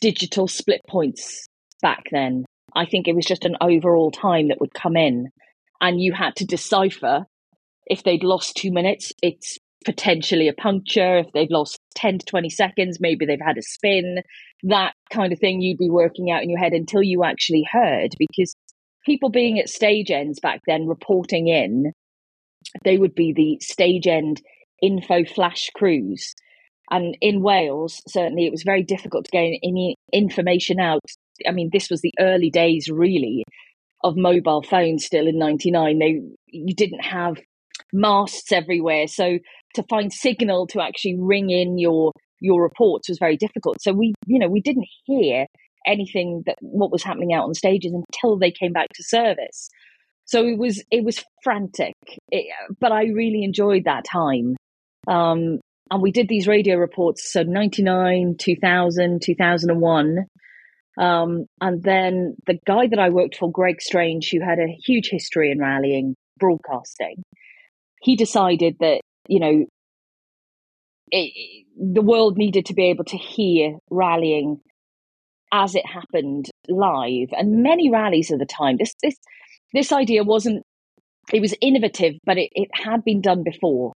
digital 0.00 0.48
split 0.48 0.80
points 0.88 1.46
back 1.80 2.04
then. 2.10 2.44
I 2.74 2.86
think 2.86 3.06
it 3.06 3.16
was 3.16 3.26
just 3.26 3.44
an 3.44 3.56
overall 3.60 4.10
time 4.10 4.48
that 4.48 4.60
would 4.60 4.74
come 4.74 4.96
in, 4.96 5.28
and 5.80 6.00
you 6.00 6.12
had 6.12 6.36
to 6.36 6.46
decipher 6.46 7.26
if 7.86 8.04
they'd 8.04 8.24
lost 8.24 8.56
two 8.56 8.72
minutes, 8.72 9.12
it's 9.22 9.58
potentially 9.84 10.48
a 10.48 10.54
puncture. 10.54 11.18
If 11.18 11.32
they've 11.32 11.50
lost 11.50 11.78
10 11.96 12.18
to 12.18 12.26
20 12.26 12.50
seconds, 12.50 12.98
maybe 13.00 13.26
they've 13.26 13.38
had 13.44 13.58
a 13.58 13.62
spin, 13.62 14.22
that 14.64 14.94
kind 15.12 15.32
of 15.32 15.38
thing 15.38 15.60
you'd 15.60 15.78
be 15.78 15.90
working 15.90 16.30
out 16.30 16.42
in 16.42 16.50
your 16.50 16.58
head 16.58 16.72
until 16.72 17.02
you 17.02 17.24
actually 17.24 17.66
heard. 17.70 18.14
Because 18.18 18.54
people 19.04 19.30
being 19.30 19.58
at 19.58 19.68
stage 19.68 20.10
ends 20.10 20.40
back 20.40 20.60
then 20.66 20.86
reporting 20.86 21.48
in, 21.48 21.92
they 22.84 22.96
would 22.96 23.14
be 23.14 23.32
the 23.32 23.58
stage 23.60 24.06
end 24.06 24.40
info 24.80 25.24
flash 25.24 25.68
crews. 25.74 26.34
And 26.90 27.16
in 27.20 27.42
Wales, 27.42 28.00
certainly 28.08 28.46
it 28.46 28.52
was 28.52 28.62
very 28.64 28.82
difficult 28.82 29.24
to 29.24 29.30
gain 29.30 29.58
any 29.62 29.96
information 30.12 30.78
out. 30.78 31.00
I 31.48 31.52
mean, 31.52 31.70
this 31.72 31.90
was 31.90 32.00
the 32.00 32.12
early 32.18 32.50
days, 32.50 32.88
really, 32.90 33.44
of 34.04 34.16
mobile 34.16 34.62
phones 34.62 35.04
still 35.04 35.26
in 35.26 35.38
99. 35.38 35.98
They, 35.98 36.20
you 36.46 36.74
didn't 36.74 37.04
have 37.04 37.36
masts 37.92 38.52
everywhere. 38.52 39.06
So 39.06 39.38
to 39.74 39.82
find 39.88 40.12
signal 40.12 40.66
to 40.68 40.80
actually 40.82 41.16
ring 41.18 41.50
in 41.50 41.78
your 41.78 42.12
your 42.40 42.60
reports 42.60 43.08
was 43.08 43.18
very 43.18 43.36
difficult. 43.36 43.80
So 43.80 43.92
we, 43.92 44.14
you 44.26 44.38
know, 44.40 44.48
we 44.48 44.60
didn't 44.60 44.88
hear 45.04 45.46
anything 45.86 46.42
that 46.46 46.56
what 46.60 46.90
was 46.90 47.02
happening 47.02 47.32
out 47.32 47.44
on 47.44 47.54
stages 47.54 47.92
until 47.92 48.36
they 48.36 48.50
came 48.50 48.72
back 48.72 48.88
to 48.94 49.04
service. 49.04 49.68
So 50.24 50.46
it 50.46 50.58
was 50.58 50.82
it 50.90 51.04
was 51.04 51.24
frantic, 51.42 51.94
it, 52.30 52.46
but 52.80 52.92
I 52.92 53.04
really 53.04 53.44
enjoyed 53.44 53.84
that 53.84 54.04
time. 54.04 54.56
Um, 55.08 55.60
and 55.90 56.00
we 56.00 56.10
did 56.10 56.28
these 56.28 56.48
radio 56.48 56.76
reports. 56.76 57.32
So 57.32 57.42
99, 57.42 58.36
2000, 58.38 59.20
2001. 59.22 60.26
Um, 60.98 61.46
and 61.60 61.82
then 61.82 62.36
the 62.46 62.58
guy 62.66 62.86
that 62.88 62.98
I 62.98 63.08
worked 63.08 63.36
for, 63.36 63.50
Greg 63.50 63.80
Strange, 63.80 64.30
who 64.30 64.40
had 64.40 64.58
a 64.58 64.76
huge 64.84 65.08
history 65.10 65.50
in 65.50 65.58
rallying 65.58 66.14
broadcasting, 66.38 67.22
he 68.00 68.16
decided 68.16 68.76
that, 68.80 69.00
you 69.28 69.40
know, 69.40 69.64
it, 71.10 71.64
the 71.76 72.02
world 72.02 72.36
needed 72.36 72.66
to 72.66 72.74
be 72.74 72.90
able 72.90 73.04
to 73.04 73.16
hear 73.16 73.76
rallying 73.90 74.60
as 75.52 75.74
it 75.74 75.86
happened 75.86 76.50
live. 76.68 77.28
And 77.32 77.62
many 77.62 77.90
rallies 77.90 78.32
at 78.32 78.38
the 78.38 78.46
time, 78.46 78.76
this 78.78 78.94
this 79.02 79.16
this 79.72 79.92
idea 79.92 80.24
wasn't 80.24 80.62
it 81.32 81.40
was 81.40 81.54
innovative, 81.60 82.14
but 82.24 82.38
it, 82.38 82.50
it 82.52 82.68
had 82.72 83.04
been 83.04 83.20
done 83.20 83.42
before 83.44 83.92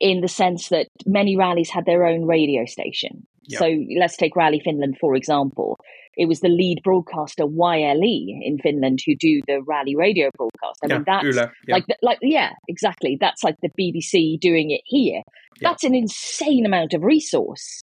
in 0.00 0.20
the 0.20 0.28
sense 0.28 0.68
that 0.68 0.88
many 1.06 1.36
rallies 1.36 1.70
had 1.70 1.84
their 1.84 2.06
own 2.06 2.26
radio 2.26 2.64
station. 2.64 3.26
Yeah. 3.44 3.58
So 3.58 3.78
let's 3.98 4.16
take 4.16 4.36
Rally 4.36 4.60
Finland, 4.64 4.96
for 5.00 5.14
example. 5.14 5.78
It 6.16 6.26
was 6.26 6.40
the 6.40 6.48
lead 6.48 6.80
broadcaster 6.84 7.44
YLE 7.44 8.38
in 8.42 8.58
Finland 8.62 9.00
who 9.06 9.14
do 9.16 9.40
the 9.46 9.62
rally 9.66 9.96
radio 9.96 10.30
broadcast. 10.36 10.80
I 10.84 10.88
yeah. 10.88 10.94
mean, 10.96 11.04
that's 11.06 11.36
Yle. 11.36 11.50
Yeah. 11.66 11.74
like, 11.74 11.84
like, 12.02 12.18
yeah, 12.22 12.50
exactly. 12.68 13.16
That's 13.18 13.42
like 13.42 13.56
the 13.62 13.70
BBC 13.80 14.38
doing 14.38 14.70
it 14.70 14.82
here. 14.84 15.22
Yeah. 15.60 15.68
That's 15.70 15.84
an 15.84 15.94
insane 15.94 16.66
amount 16.66 16.92
of 16.94 17.02
resource. 17.02 17.82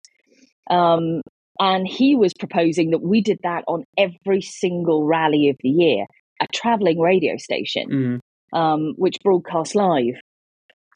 Um, 0.69 1.21
and 1.59 1.87
he 1.87 2.15
was 2.15 2.33
proposing 2.39 2.91
that 2.91 3.01
we 3.01 3.21
did 3.21 3.39
that 3.43 3.63
on 3.67 3.83
every 3.97 4.41
single 4.41 5.05
rally 5.05 5.49
of 5.49 5.55
the 5.61 5.69
year, 5.69 6.05
a 6.41 6.47
traveling 6.53 6.99
radio 6.99 7.35
station, 7.37 8.21
Mhm. 8.53 8.57
um, 8.57 8.93
which 8.95 9.17
broadcast 9.23 9.75
live. 9.75 10.15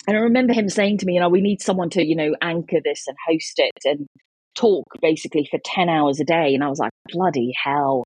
And 0.08 0.18
I 0.18 0.22
remember 0.22 0.54
him 0.54 0.70
saying 0.70 1.00
to 1.00 1.06
me, 1.06 1.16
you 1.16 1.20
know, 1.20 1.30
we 1.30 1.42
need 1.42 1.62
someone 1.62 1.90
to, 1.92 2.06
you 2.06 2.16
know, 2.16 2.36
anchor 2.42 2.80
this 2.84 3.08
and 3.08 3.18
host 3.28 3.54
it 3.58 3.72
and 3.86 4.06
talk 4.56 4.86
basically 5.02 5.48
for 5.50 5.60
10 5.64 5.90
hours 5.90 6.20
a 6.20 6.24
day. 6.24 6.54
And 6.54 6.64
I 6.64 6.70
was 6.70 6.80
like, 6.80 6.92
bloody 7.12 7.54
hell, 7.64 8.04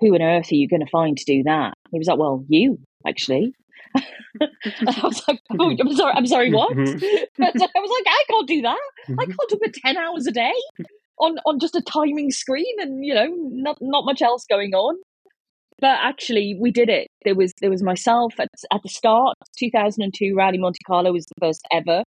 who 0.00 0.14
on 0.14 0.22
earth 0.22 0.50
are 0.52 0.56
you 0.56 0.68
going 0.68 0.80
to 0.84 0.90
find 0.90 1.16
to 1.16 1.24
do 1.26 1.42
that? 1.44 1.74
He 1.90 1.98
was 1.98 2.08
like, 2.08 2.18
well, 2.18 2.44
you, 2.48 2.78
actually. 3.06 3.52
and 4.40 4.88
I 4.88 5.00
was 5.06 5.22
like, 5.28 5.40
oh, 5.58 5.74
I'm 5.80 5.94
sorry, 5.94 6.12
I'm 6.16 6.26
sorry, 6.26 6.52
what? 6.52 6.72
Mhm. 6.76 7.02
I 7.40 7.50
was 7.80 8.00
like, 8.04 8.06
I 8.06 8.24
can't 8.30 8.48
do 8.48 8.62
that. 8.62 8.78
I 9.08 9.12
Mhm. 9.12 9.18
can't 9.26 9.48
do 9.50 9.58
it 9.62 9.74
10 9.84 9.96
hours 9.96 10.26
a 10.26 10.32
day 10.32 10.52
on, 11.18 11.36
on 11.46 11.58
just 11.58 11.74
a 11.76 11.80
timing 11.82 12.30
screen 12.30 12.74
and, 12.78 13.04
you 13.04 13.14
know, 13.14 13.26
not, 13.50 13.78
not 13.80 14.04
much 14.04 14.22
else 14.22 14.44
going 14.48 14.72
on. 14.74 14.96
But 15.80 15.98
actually, 16.02 16.58
we 16.60 16.70
did 16.70 16.90
it. 16.90 17.08
There 17.24 17.34
was 17.34 17.54
there 17.62 17.70
was 17.70 17.82
myself 17.82 18.34
at, 18.38 18.48
at 18.70 18.82
the 18.82 18.90
start. 18.90 19.34
2002 19.58 20.34
Rally 20.36 20.58
Monte 20.58 20.78
Carlo 20.86 21.10
was 21.12 21.24
the 21.24 21.34
first 21.40 21.62
ever 21.72 22.02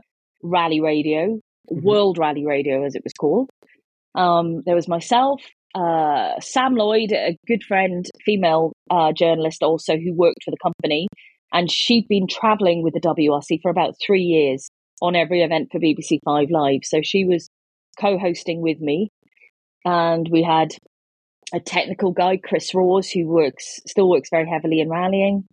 rally 0.42 0.80
radio, 0.80 1.38
Mhm. 1.70 1.82
World 1.82 2.16
Rally 2.16 2.46
Radio 2.46 2.82
as 2.86 2.94
it 2.94 3.02
was 3.04 3.12
called. 3.12 3.50
Um, 4.18 4.62
there 4.66 4.74
was 4.74 4.88
myself, 4.88 5.40
uh, 5.76 6.40
Sam 6.40 6.74
Lloyd, 6.74 7.12
a 7.12 7.38
good 7.46 7.62
friend, 7.62 8.04
female 8.24 8.72
uh, 8.90 9.12
journalist 9.12 9.62
also 9.62 9.96
who 9.96 10.12
worked 10.12 10.42
for 10.44 10.50
the 10.50 10.56
company, 10.60 11.06
and 11.52 11.70
she'd 11.70 12.08
been 12.08 12.26
traveling 12.28 12.82
with 12.82 12.94
the 12.94 13.00
WRC 13.00 13.60
for 13.62 13.70
about 13.70 13.94
three 14.04 14.22
years 14.22 14.68
on 15.00 15.14
every 15.14 15.42
event 15.42 15.68
for 15.70 15.78
BBC 15.78 16.18
Five 16.24 16.48
Live. 16.50 16.80
So 16.82 17.00
she 17.02 17.24
was 17.24 17.48
co-hosting 18.00 18.60
with 18.60 18.80
me, 18.80 19.10
and 19.84 20.28
we 20.32 20.42
had 20.42 20.70
a 21.54 21.60
technical 21.60 22.10
guy, 22.10 22.38
Chris 22.38 22.72
Rawes, 22.72 23.12
who 23.12 23.28
works 23.28 23.78
still 23.86 24.10
works 24.10 24.30
very 24.30 24.48
heavily 24.48 24.80
in 24.80 24.90
rallying, 24.90 25.44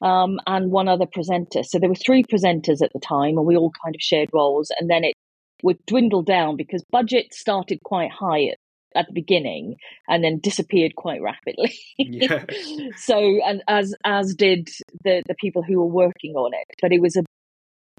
um, 0.00 0.40
and 0.46 0.70
one 0.70 0.88
other 0.88 1.06
presenter. 1.06 1.62
So 1.62 1.78
there 1.78 1.90
were 1.90 1.94
three 1.94 2.24
presenters 2.24 2.82
at 2.82 2.92
the 2.94 3.00
time, 3.00 3.36
and 3.36 3.44
we 3.44 3.56
all 3.56 3.72
kind 3.84 3.94
of 3.94 4.00
shared 4.00 4.30
roles. 4.32 4.70
And 4.80 4.88
then 4.88 5.04
it 5.04 5.14
would 5.62 5.78
dwindle 5.86 6.22
down 6.22 6.56
because 6.56 6.84
budget 6.90 7.34
started 7.34 7.80
quite 7.84 8.10
high 8.10 8.44
at, 8.46 8.58
at 8.94 9.06
the 9.06 9.12
beginning, 9.12 9.76
and 10.08 10.24
then 10.24 10.38
disappeared 10.38 10.94
quite 10.96 11.20
rapidly. 11.22 11.78
Yeah. 11.98 12.44
so, 12.96 13.18
and 13.44 13.62
as 13.68 13.94
as 14.04 14.34
did 14.34 14.68
the 15.04 15.22
the 15.26 15.34
people 15.34 15.62
who 15.62 15.78
were 15.78 15.86
working 15.86 16.34
on 16.34 16.52
it. 16.54 16.66
But 16.80 16.92
it 16.92 17.00
was 17.00 17.16
a 17.16 17.24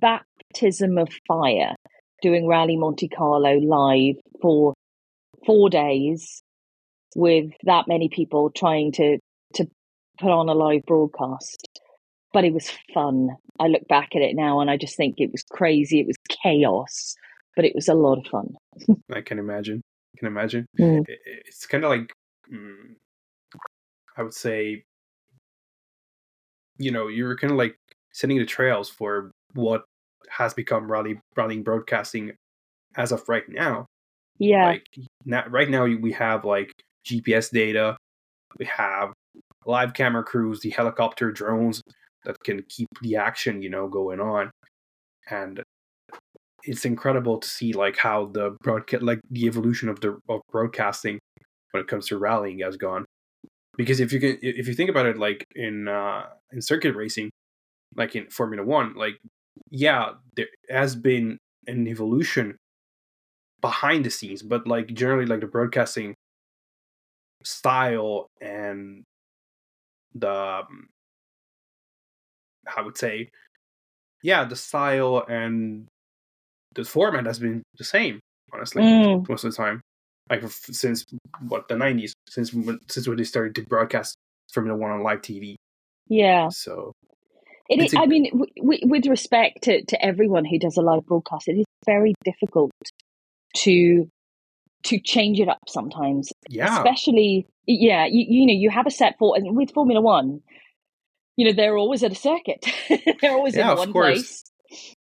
baptism 0.01 0.97
of 0.97 1.09
fire 1.27 1.75
doing 2.21 2.47
Rally 2.47 2.75
Monte 2.77 3.07
Carlo 3.09 3.57
live 3.59 4.15
for 4.41 4.73
four 5.45 5.69
days 5.69 6.41
with 7.15 7.51
that 7.63 7.87
many 7.87 8.09
people 8.09 8.49
trying 8.49 8.91
to 8.93 9.19
to 9.55 9.65
put 10.19 10.31
on 10.31 10.49
a 10.49 10.53
live 10.53 10.83
broadcast. 10.85 11.67
but 12.33 12.43
it 12.45 12.53
was 12.53 12.71
fun. 12.93 13.29
I 13.59 13.67
look 13.67 13.87
back 13.87 14.09
at 14.15 14.21
it 14.21 14.35
now 14.35 14.59
and 14.59 14.69
I 14.69 14.77
just 14.77 14.95
think 14.95 15.15
it 15.17 15.31
was 15.31 15.43
crazy. 15.43 15.99
It 15.99 16.07
was 16.07 16.17
chaos, 16.43 17.15
but 17.55 17.65
it 17.65 17.73
was 17.75 17.87
a 17.87 17.93
lot 17.93 18.17
of 18.19 18.25
fun. 18.27 18.55
I 19.13 19.21
can 19.21 19.39
imagine. 19.39 19.81
I 20.15 20.19
can 20.19 20.27
imagine. 20.27 20.65
Mm. 20.79 21.03
It- 21.07 21.19
It's 21.47 21.65
kind 21.65 21.83
of 21.83 21.89
like, 21.89 22.11
mm, 22.51 22.95
I 24.17 24.23
would 24.23 24.33
say, 24.33 24.83
you 26.77 26.91
know, 26.91 27.07
you're 27.07 27.37
kind 27.37 27.51
of 27.51 27.57
like 27.57 27.75
setting 28.13 28.37
the 28.37 28.45
trails 28.45 28.89
for 28.89 29.31
what 29.53 29.83
has 30.29 30.53
become 30.53 30.89
rally 30.91 31.19
rallying 31.35 31.63
broadcasting 31.63 32.31
as 32.95 33.11
of 33.11 33.27
right 33.27 33.47
now. 33.49 33.85
Yeah. 34.37 34.65
Like 34.65 34.85
now, 35.25 35.45
right 35.47 35.69
now 35.69 35.83
we 35.85 36.11
have 36.13 36.45
like 36.45 36.71
GPS 37.05 37.49
data, 37.51 37.97
we 38.57 38.65
have 38.65 39.11
live 39.65 39.93
camera 39.93 40.23
crews, 40.23 40.61
the 40.61 40.69
helicopter 40.69 41.31
drones 41.31 41.81
that 42.25 42.37
can 42.43 42.63
keep 42.69 42.87
the 43.01 43.15
action, 43.17 43.61
you 43.61 43.69
know, 43.69 43.87
going 43.87 44.19
on, 44.19 44.51
and 45.29 45.61
it's 46.63 46.85
incredible 46.85 47.39
to 47.39 47.47
see 47.47 47.73
like 47.73 47.97
how 47.97 48.27
the 48.27 48.55
broadcast, 48.61 49.03
like 49.03 49.19
the 49.29 49.45
evolution 49.45 49.89
of 49.89 49.99
the 50.01 50.17
of 50.29 50.41
broadcasting 50.51 51.19
when 51.71 51.81
it 51.81 51.87
comes 51.87 52.07
to 52.07 52.17
rallying 52.17 52.59
has 52.59 52.77
gone. 52.77 53.05
Because 53.77 53.99
if 53.99 54.11
you 54.11 54.19
can, 54.19 54.37
if 54.41 54.67
you 54.67 54.73
think 54.73 54.89
about 54.89 55.05
it, 55.05 55.17
like 55.17 55.45
in 55.55 55.87
uh, 55.87 56.23
in 56.51 56.61
circuit 56.61 56.95
racing, 56.95 57.31
like 57.95 58.15
in 58.15 58.29
Formula 58.29 58.63
One, 58.63 58.93
like 58.95 59.15
yeah, 59.69 60.13
there 60.35 60.47
has 60.69 60.95
been 60.95 61.37
an 61.67 61.87
evolution 61.87 62.57
behind 63.61 64.05
the 64.05 64.09
scenes, 64.09 64.41
but 64.41 64.67
like 64.67 64.93
generally, 64.93 65.25
like 65.25 65.41
the 65.41 65.47
broadcasting 65.47 66.15
style 67.43 68.27
and 68.41 69.03
the 70.13 70.31
um, 70.31 70.89
I 72.75 72.81
would 72.81 72.97
say, 72.97 73.29
yeah, 74.23 74.43
the 74.43 74.55
style 74.55 75.25
and 75.27 75.87
the 76.75 76.83
format 76.83 77.25
has 77.25 77.39
been 77.39 77.63
the 77.77 77.83
same, 77.83 78.19
honestly, 78.53 78.83
Mm. 78.83 79.27
most 79.27 79.43
of 79.43 79.51
the 79.51 79.57
time. 79.57 79.81
Like 80.29 80.43
since 80.47 81.03
what 81.47 81.67
the 81.67 81.75
nineties, 81.75 82.13
since 82.29 82.53
when, 82.53 82.79
since 82.87 83.07
when 83.07 83.17
they 83.17 83.23
started 83.23 83.55
to 83.55 83.63
broadcast 83.63 84.15
Formula 84.53 84.77
One 84.77 84.91
on 84.91 85.01
live 85.03 85.21
TV. 85.21 85.55
Yeah. 86.07 86.49
So 86.49 86.91
It 87.69 87.79
is, 87.81 87.93
a- 87.93 87.99
I 88.01 88.05
mean, 88.05 88.25
w- 88.31 88.51
w- 88.57 88.87
with 88.87 89.07
respect 89.07 89.63
to, 89.63 89.83
to 89.85 90.05
everyone 90.05 90.45
who 90.45 90.59
does 90.59 90.77
a 90.77 90.81
live 90.81 91.05
broadcast, 91.07 91.47
it 91.47 91.57
is 91.57 91.65
very 91.85 92.13
difficult 92.23 92.71
to 93.57 94.07
to 94.83 94.99
change 94.99 95.39
it 95.41 95.49
up 95.49 95.59
sometimes. 95.67 96.31
yeah, 96.47 96.77
Especially, 96.77 97.45
yeah, 97.67 98.05
you, 98.05 98.25
you 98.29 98.45
know, 98.47 98.53
you 98.53 98.69
have 98.69 98.87
a 98.87 98.91
set 98.91 99.17
for, 99.19 99.35
and 99.35 99.55
with 99.57 99.71
Formula 99.73 99.99
One, 99.99 100.41
you 101.35 101.45
know, 101.45 101.51
they're 101.53 101.75
always 101.77 102.01
at 102.03 102.11
a 102.13 102.15
circuit. 102.15 102.65
they're 103.21 103.31
always 103.33 103.55
Yeah, 103.55 103.71
in 103.73 103.77
one 103.77 103.91
course. 103.91 104.13
place. 104.21 104.43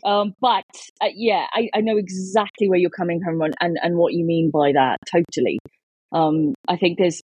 Um, 0.03 0.33
but 0.39 0.65
uh, 1.01 1.09
yeah, 1.13 1.45
I, 1.53 1.69
I 1.73 1.81
know 1.81 1.97
exactly 1.97 2.69
where 2.69 2.79
you're 2.79 2.89
coming 2.89 3.21
from 3.23 3.41
and, 3.41 3.53
and, 3.59 3.77
and 3.81 3.97
what 3.97 4.13
you 4.13 4.25
mean 4.25 4.51
by 4.51 4.71
that. 4.73 4.97
Totally. 5.11 5.59
Um, 6.11 6.53
I 6.67 6.77
think 6.77 6.97
there's 6.97 7.21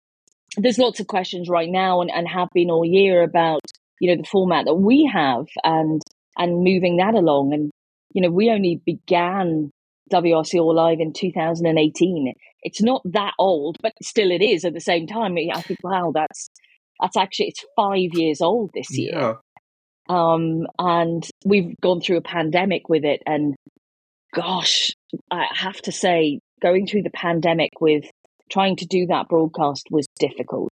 there's 0.57 0.79
lots 0.79 1.01
of 1.01 1.07
questions 1.07 1.49
right 1.49 1.69
now 1.69 2.01
and, 2.01 2.11
and 2.11 2.27
have 2.27 2.49
been 2.55 2.71
all 2.71 2.85
year 2.85 3.23
about 3.23 3.61
you 4.01 4.11
know 4.11 4.21
the 4.21 4.29
format 4.29 4.65
that 4.65 4.75
we 4.75 5.09
have 5.13 5.47
and 5.65 6.01
and 6.37 6.65
moving 6.65 6.97
that 6.97 7.15
along 7.15 7.53
and 7.53 7.71
you 8.13 8.23
know 8.23 8.31
we 8.31 8.51
only 8.51 8.81
began 8.87 9.71
WRC 10.13 10.59
All 10.61 10.75
Live 10.75 11.01
in 11.01 11.13
2018 11.13 12.33
it's 12.63 12.81
not 12.81 13.03
that 13.05 13.35
old 13.39 13.77
but 13.83 13.93
still 14.03 14.31
it 14.31 14.43
is 14.43 14.65
at 14.65 14.75
the 14.75 14.81
same 14.81 15.07
time 15.07 15.37
I 15.37 15.61
think 15.63 15.81
wow 15.83 16.13
that's 16.15 16.49
that's 17.01 17.17
actually 17.17 17.49
it's 17.49 17.65
5 17.77 17.97
years 18.15 18.41
old 18.41 18.71
this 18.75 18.97
year 18.97 19.13
yeah, 19.13 19.35
um, 20.09 20.67
and 20.79 21.29
we've 21.45 21.75
gone 21.81 22.01
through 22.01 22.17
a 22.17 22.23
pandemic 22.23 22.89
with 22.89 23.05
it. 23.05 23.23
And 23.27 23.55
gosh, 24.35 24.93
I 25.31 25.47
have 25.53 25.81
to 25.83 25.93
say, 25.93 26.41
going 26.61 26.87
through 26.87 27.03
the 27.03 27.11
pandemic 27.11 27.81
with 27.81 28.05
trying 28.51 28.77
to 28.77 28.87
do 28.87 29.07
that 29.07 29.29
broadcast 29.29 29.89
was 29.91 30.07
difficult 30.19 30.73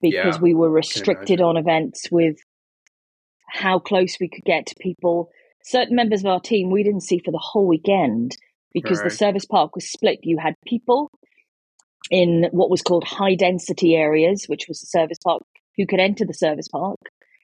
because 0.00 0.36
Yeah, 0.36 0.40
we 0.40 0.54
were 0.54 0.70
restricted 0.70 1.40
on 1.40 1.56
events 1.56 2.10
with 2.10 2.36
how 3.48 3.78
close 3.78 4.16
we 4.20 4.28
could 4.28 4.44
get 4.44 4.66
to 4.66 4.74
people. 4.80 5.30
Certain 5.64 5.96
members 5.96 6.20
of 6.20 6.26
our 6.26 6.40
team 6.40 6.70
we 6.70 6.82
didn't 6.82 7.02
see 7.02 7.20
for 7.24 7.30
the 7.30 7.42
whole 7.42 7.66
weekend 7.66 8.36
because 8.72 9.02
the 9.02 9.10
service 9.10 9.44
park 9.44 9.74
was 9.74 9.90
split. 9.90 10.20
You 10.22 10.38
had 10.38 10.54
people 10.66 11.10
in 12.10 12.48
what 12.52 12.70
was 12.70 12.82
called 12.82 13.04
high 13.04 13.34
density 13.34 13.94
areas, 13.94 14.44
which 14.46 14.66
was 14.68 14.80
the 14.80 14.86
service 14.86 15.18
park, 15.24 15.42
who 15.76 15.86
could 15.86 16.00
enter 16.00 16.24
the 16.24 16.34
service 16.34 16.68
park, 16.68 16.98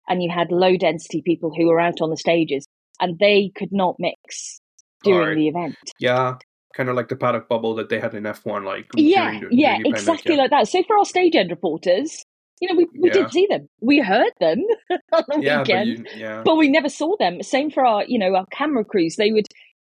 and 0.08 0.22
you 0.22 0.30
had 0.30 0.50
low 0.52 0.76
density 0.76 1.22
people 1.22 1.52
who 1.56 1.66
were 1.66 1.80
out 1.80 2.00
on 2.00 2.10
the 2.10 2.16
stages, 2.16 2.66
and 3.00 3.18
they 3.18 3.50
could 3.54 3.72
not 3.72 3.96
mix 3.98 4.60
during 5.02 5.20
Alright. 5.20 5.36
the 5.36 5.48
event. 5.48 5.76
yeah, 5.98 6.36
kind 6.74 6.88
of 6.88 6.96
like 6.96 7.08
the 7.08 7.16
paddock 7.16 7.48
bubble 7.48 7.74
that 7.76 7.88
they 7.88 8.00
had 8.00 8.14
in 8.14 8.26
F 8.26 8.44
one, 8.44 8.64
like 8.64 8.86
Yeah, 8.96 9.38
during 9.38 9.58
yeah, 9.58 9.78
exactly 9.84 10.34
yeah. 10.34 10.42
like 10.42 10.50
that. 10.50 10.68
So 10.68 10.82
for 10.84 10.98
our 10.98 11.04
stage 11.04 11.34
end 11.36 11.50
reporters, 11.50 12.24
you 12.60 12.68
know, 12.68 12.74
we, 12.76 12.86
we 12.98 13.08
Yeah. 13.08 13.14
did 13.22 13.30
see 13.32 13.46
them, 13.50 13.68
we 13.80 14.00
heard 14.00 14.32
them 14.40 14.58
on 14.90 15.24
the 15.28 15.40
yeah, 15.42 15.58
but 15.58 15.68
weekend, 15.68 15.88
you, 15.88 16.04
yeah, 16.16 16.42
but 16.44 16.56
we 16.56 16.68
never 16.68 16.88
saw 16.88 17.16
them. 17.18 17.42
Same 17.42 17.70
for 17.70 17.84
our, 17.84 18.04
you 18.06 18.18
know, 18.18 18.34
our 18.34 18.46
camera 18.52 18.84
crews. 18.84 19.16
They 19.16 19.32
would, 19.32 19.46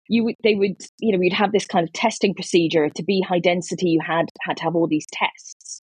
you 0.08 0.24
would, 0.24 0.36
they 0.43 0.56
would, 0.56 0.76
you 1.00 1.12
know, 1.12 1.17
we'd 1.19 1.34
have 1.34 1.52
this 1.52 1.65
kind 1.65 1.88
of 1.88 1.93
testing 1.93 2.34
procedure 2.34 2.89
to 2.89 3.04
be 3.04 3.21
high 3.21 3.39
density. 3.39 3.89
You 3.89 4.02
had 4.06 4.26
had 4.41 4.58
to 4.58 4.63
have 4.63 4.76
all 4.76 4.88
these 4.88 5.06
tests, 5.12 5.82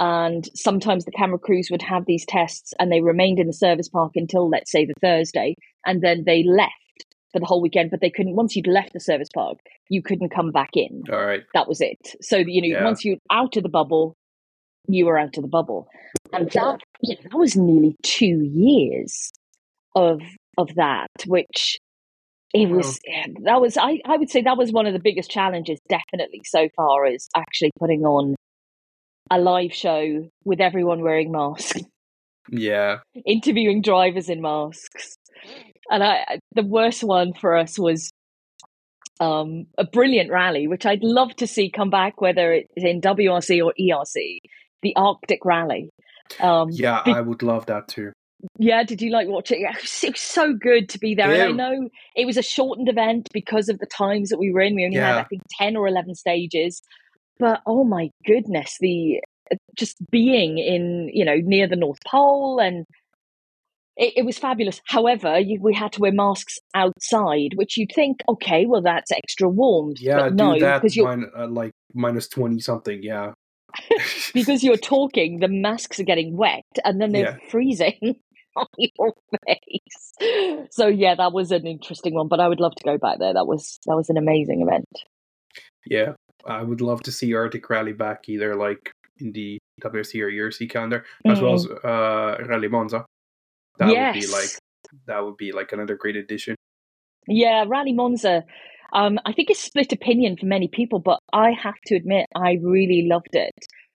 and 0.00 0.48
sometimes 0.54 1.04
the 1.04 1.12
camera 1.12 1.38
crews 1.38 1.68
would 1.70 1.82
have 1.82 2.06
these 2.06 2.24
tests, 2.26 2.72
and 2.80 2.90
they 2.90 3.02
remained 3.02 3.38
in 3.38 3.46
the 3.46 3.52
service 3.52 3.88
park 3.88 4.12
until, 4.16 4.48
let's 4.48 4.72
say, 4.72 4.84
the 4.86 4.94
Thursday, 5.00 5.54
and 5.86 6.00
then 6.02 6.24
they 6.24 6.42
left 6.42 6.72
for 7.32 7.38
the 7.38 7.46
whole 7.46 7.60
weekend. 7.60 7.90
But 7.90 8.00
they 8.00 8.10
couldn't. 8.10 8.34
Once 8.34 8.56
you'd 8.56 8.66
left 8.66 8.94
the 8.94 9.00
service 9.00 9.28
park, 9.32 9.58
you 9.90 10.02
couldn't 10.02 10.30
come 10.30 10.50
back 10.50 10.70
in. 10.74 11.02
all 11.12 11.24
right, 11.24 11.42
That 11.54 11.68
was 11.68 11.80
it. 11.80 11.98
So 12.22 12.38
you 12.38 12.62
know, 12.62 12.78
Yeah. 12.78 12.84
once 12.84 13.04
you're 13.04 13.18
out 13.30 13.56
of 13.58 13.62
the 13.62 13.68
bubble, 13.68 14.14
you 14.88 15.04
were 15.04 15.18
out 15.18 15.36
of 15.36 15.42
the 15.42 15.48
bubble, 15.48 15.86
and 16.32 16.50
that 16.52 16.80
you 17.02 17.14
know, 17.16 17.20
that 17.30 17.36
was 17.36 17.54
nearly 17.56 17.94
two 18.02 18.42
years 18.54 19.30
of 19.94 20.22
of 20.56 20.74
that, 20.76 21.08
which 21.26 21.78
it 22.54 22.68
was 22.68 22.98
that 23.44 23.60
was 23.60 23.76
I, 23.76 24.00
I 24.04 24.16
would 24.16 24.30
say 24.30 24.40
that 24.42 24.56
was 24.56 24.72
one 24.72 24.86
of 24.86 24.92
the 24.94 24.98
biggest 24.98 25.30
challenges 25.30 25.78
definitely 25.88 26.40
so 26.44 26.68
far 26.74 27.06
is 27.06 27.28
actually 27.36 27.70
putting 27.78 28.02
on 28.04 28.34
a 29.30 29.38
live 29.38 29.72
show 29.72 30.28
with 30.44 30.60
everyone 30.60 31.02
wearing 31.02 31.30
masks 31.30 31.80
yeah, 32.52 32.98
interviewing 33.26 33.80
drivers 33.80 34.28
in 34.28 34.40
masks 34.40 35.16
and 35.90 36.02
I 36.02 36.38
the 36.54 36.64
worst 36.64 37.04
one 37.04 37.32
for 37.32 37.56
us 37.56 37.78
was 37.78 38.10
um, 39.20 39.66
a 39.78 39.84
brilliant 39.84 40.30
rally 40.30 40.66
which 40.66 40.86
I'd 40.86 41.04
love 41.04 41.36
to 41.36 41.46
see 41.46 41.70
come 41.70 41.90
back 41.90 42.20
whether 42.20 42.52
it's 42.52 42.68
in 42.76 43.00
WRC 43.00 43.64
or 43.64 43.72
ERC 43.78 44.38
the 44.82 44.96
Arctic 44.96 45.44
rally 45.44 45.90
um, 46.38 46.68
yeah. 46.70 47.02
be- 47.04 47.12
I 47.12 47.20
would 47.20 47.42
love 47.42 47.66
that 47.66 47.88
too. 47.88 48.12
yeah, 48.58 48.84
did 48.84 49.02
you 49.02 49.10
like 49.10 49.28
watching 49.28 49.62
it? 49.62 49.76
It 49.76 49.82
was, 49.82 50.04
it 50.04 50.12
was 50.12 50.20
so 50.20 50.52
good 50.52 50.88
to 50.90 50.98
be 50.98 51.14
there. 51.14 51.30
And 51.30 51.42
I 51.42 51.50
know 51.50 51.88
it 52.14 52.26
was 52.26 52.36
a 52.36 52.42
shortened 52.42 52.88
event 52.88 53.28
because 53.32 53.68
of 53.68 53.78
the 53.78 53.86
times 53.86 54.28
that 54.30 54.38
we 54.38 54.52
were 54.52 54.60
in. 54.60 54.74
We 54.74 54.84
only 54.84 54.98
had, 54.98 55.16
I 55.16 55.24
think, 55.24 55.42
10 55.58 55.76
or 55.76 55.88
11 55.88 56.14
stages. 56.14 56.82
But 57.40 57.62
oh 57.66 57.84
my 57.84 58.10
goodness, 58.26 58.76
the 58.80 59.20
just 59.74 59.96
being 60.10 60.58
in, 60.58 61.10
you 61.12 61.24
know, 61.24 61.36
near 61.36 61.66
the 61.66 61.76
North 61.76 61.98
Pole 62.06 62.60
and 62.60 62.86
it, 63.96 64.14
it 64.18 64.24
was 64.24 64.38
fabulous. 64.38 64.80
However, 64.86 65.38
you, 65.38 65.58
we 65.60 65.74
had 65.74 65.92
to 65.94 66.00
wear 66.00 66.12
masks 66.12 66.58
outside, 66.74 67.54
which 67.54 67.76
you'd 67.76 67.92
think, 67.94 68.20
okay, 68.28 68.64
well, 68.66 68.82
that's 68.82 69.10
extra 69.10 69.48
warmed. 69.48 69.98
Yeah, 70.00 70.20
but 70.20 70.34
no, 70.34 70.54
do 70.54 70.60
that 70.60 70.80
because 70.80 70.96
you're 70.96 71.16
min- 71.16 71.30
uh, 71.36 71.48
like 71.48 71.72
minus 71.94 72.28
twenty 72.28 72.60
something. 72.60 73.02
Yeah, 73.02 73.32
because 74.34 74.62
you're 74.62 74.76
talking, 74.76 75.40
the 75.40 75.48
masks 75.48 76.00
are 76.00 76.04
getting 76.04 76.36
wet 76.36 76.64
and 76.84 77.00
then 77.00 77.12
they're 77.12 77.40
freezing 77.50 78.16
on 78.56 78.66
your 78.78 79.12
face. 79.46 80.68
So 80.70 80.86
yeah, 80.86 81.14
that 81.16 81.32
was 81.32 81.50
an 81.50 81.66
interesting 81.66 82.14
one, 82.14 82.28
but 82.28 82.40
I 82.40 82.48
would 82.48 82.60
love 82.60 82.74
to 82.76 82.84
go 82.84 82.98
back 82.98 83.18
there. 83.18 83.34
That 83.34 83.46
was 83.46 83.78
that 83.86 83.96
was 83.96 84.08
an 84.10 84.16
amazing 84.16 84.62
event. 84.62 84.88
yeah. 85.86 86.12
I 86.46 86.62
would 86.62 86.80
love 86.80 87.02
to 87.04 87.12
see 87.12 87.34
Arctic 87.34 87.68
Rally 87.70 87.92
back 87.92 88.28
either 88.28 88.54
like 88.56 88.90
in 89.18 89.32
the 89.32 89.58
WRC 89.82 90.20
or 90.22 90.30
ERC 90.30 90.70
calendar, 90.70 91.04
as 91.26 91.40
well 91.40 91.54
as 91.54 91.66
uh, 91.66 92.36
Rally 92.46 92.68
Monza. 92.68 93.04
That 93.78 93.88
would 93.88 94.20
be 94.20 94.26
Mm. 94.26 94.32
Like 94.32 94.50
that 95.06 95.24
would 95.24 95.36
be 95.36 95.52
like 95.52 95.72
another 95.72 95.94
great 95.96 96.16
addition. 96.16 96.54
Yeah, 97.26 97.64
Rally 97.66 97.92
Monza. 97.92 98.44
Um, 98.92 99.18
I 99.24 99.32
think 99.32 99.50
it's 99.50 99.60
split 99.60 99.92
opinion 99.92 100.36
for 100.36 100.46
many 100.46 100.68
people, 100.68 100.98
but 100.98 101.18
I 101.32 101.52
have 101.52 101.80
to 101.86 101.94
admit 101.94 102.26
I 102.34 102.58
really 102.60 103.06
loved 103.08 103.34
it. 103.34 103.54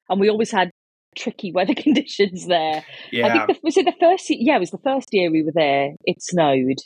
And 0.09 0.19
we 0.21 0.29
always 0.29 0.51
had 0.51 0.71
tricky 1.17 1.51
weather 1.51 1.73
conditions 1.77 2.47
there. 2.47 2.77
I 2.77 2.83
Yeah, 3.11 3.45
think 3.45 3.59
the, 3.59 3.63
was 3.63 3.77
it 3.77 3.85
the 3.85 3.93
first? 3.99 4.27
Yeah, 4.29 4.55
it 4.55 4.59
was 4.59 4.71
the 4.71 4.77
first 4.83 5.09
year 5.11 5.29
we 5.31 5.43
were 5.43 5.51
there. 5.53 5.95
It 6.05 6.21
snowed. 6.21 6.77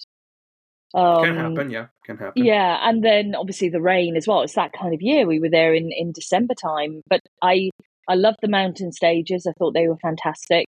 Um, 0.94 1.24
can 1.24 1.36
happen. 1.36 1.70
Yeah, 1.70 1.88
can 2.04 2.18
happen. 2.18 2.44
Yeah, 2.46 2.78
and 2.82 3.04
then 3.04 3.36
obviously 3.36 3.70
the 3.70 3.82
rain 3.82 4.16
as 4.18 4.28
well. 4.28 4.42
It's 4.42 4.56
that 4.56 4.74
kind 4.74 4.94
of 4.94 5.02
year. 5.02 5.28
We 5.28 5.40
were 5.40 5.50
there 5.50 5.74
in 5.74 5.92
in 5.92 6.12
December 6.12 6.56
time, 6.56 7.02
but 7.10 7.22
I 7.42 7.70
I 8.08 8.16
loved 8.16 8.38
the 8.42 8.48
mountain 8.48 8.92
stages. 8.92 9.46
I 9.48 9.52
thought 9.58 9.74
they 9.74 9.88
were 9.88 9.98
fantastic. 9.98 10.66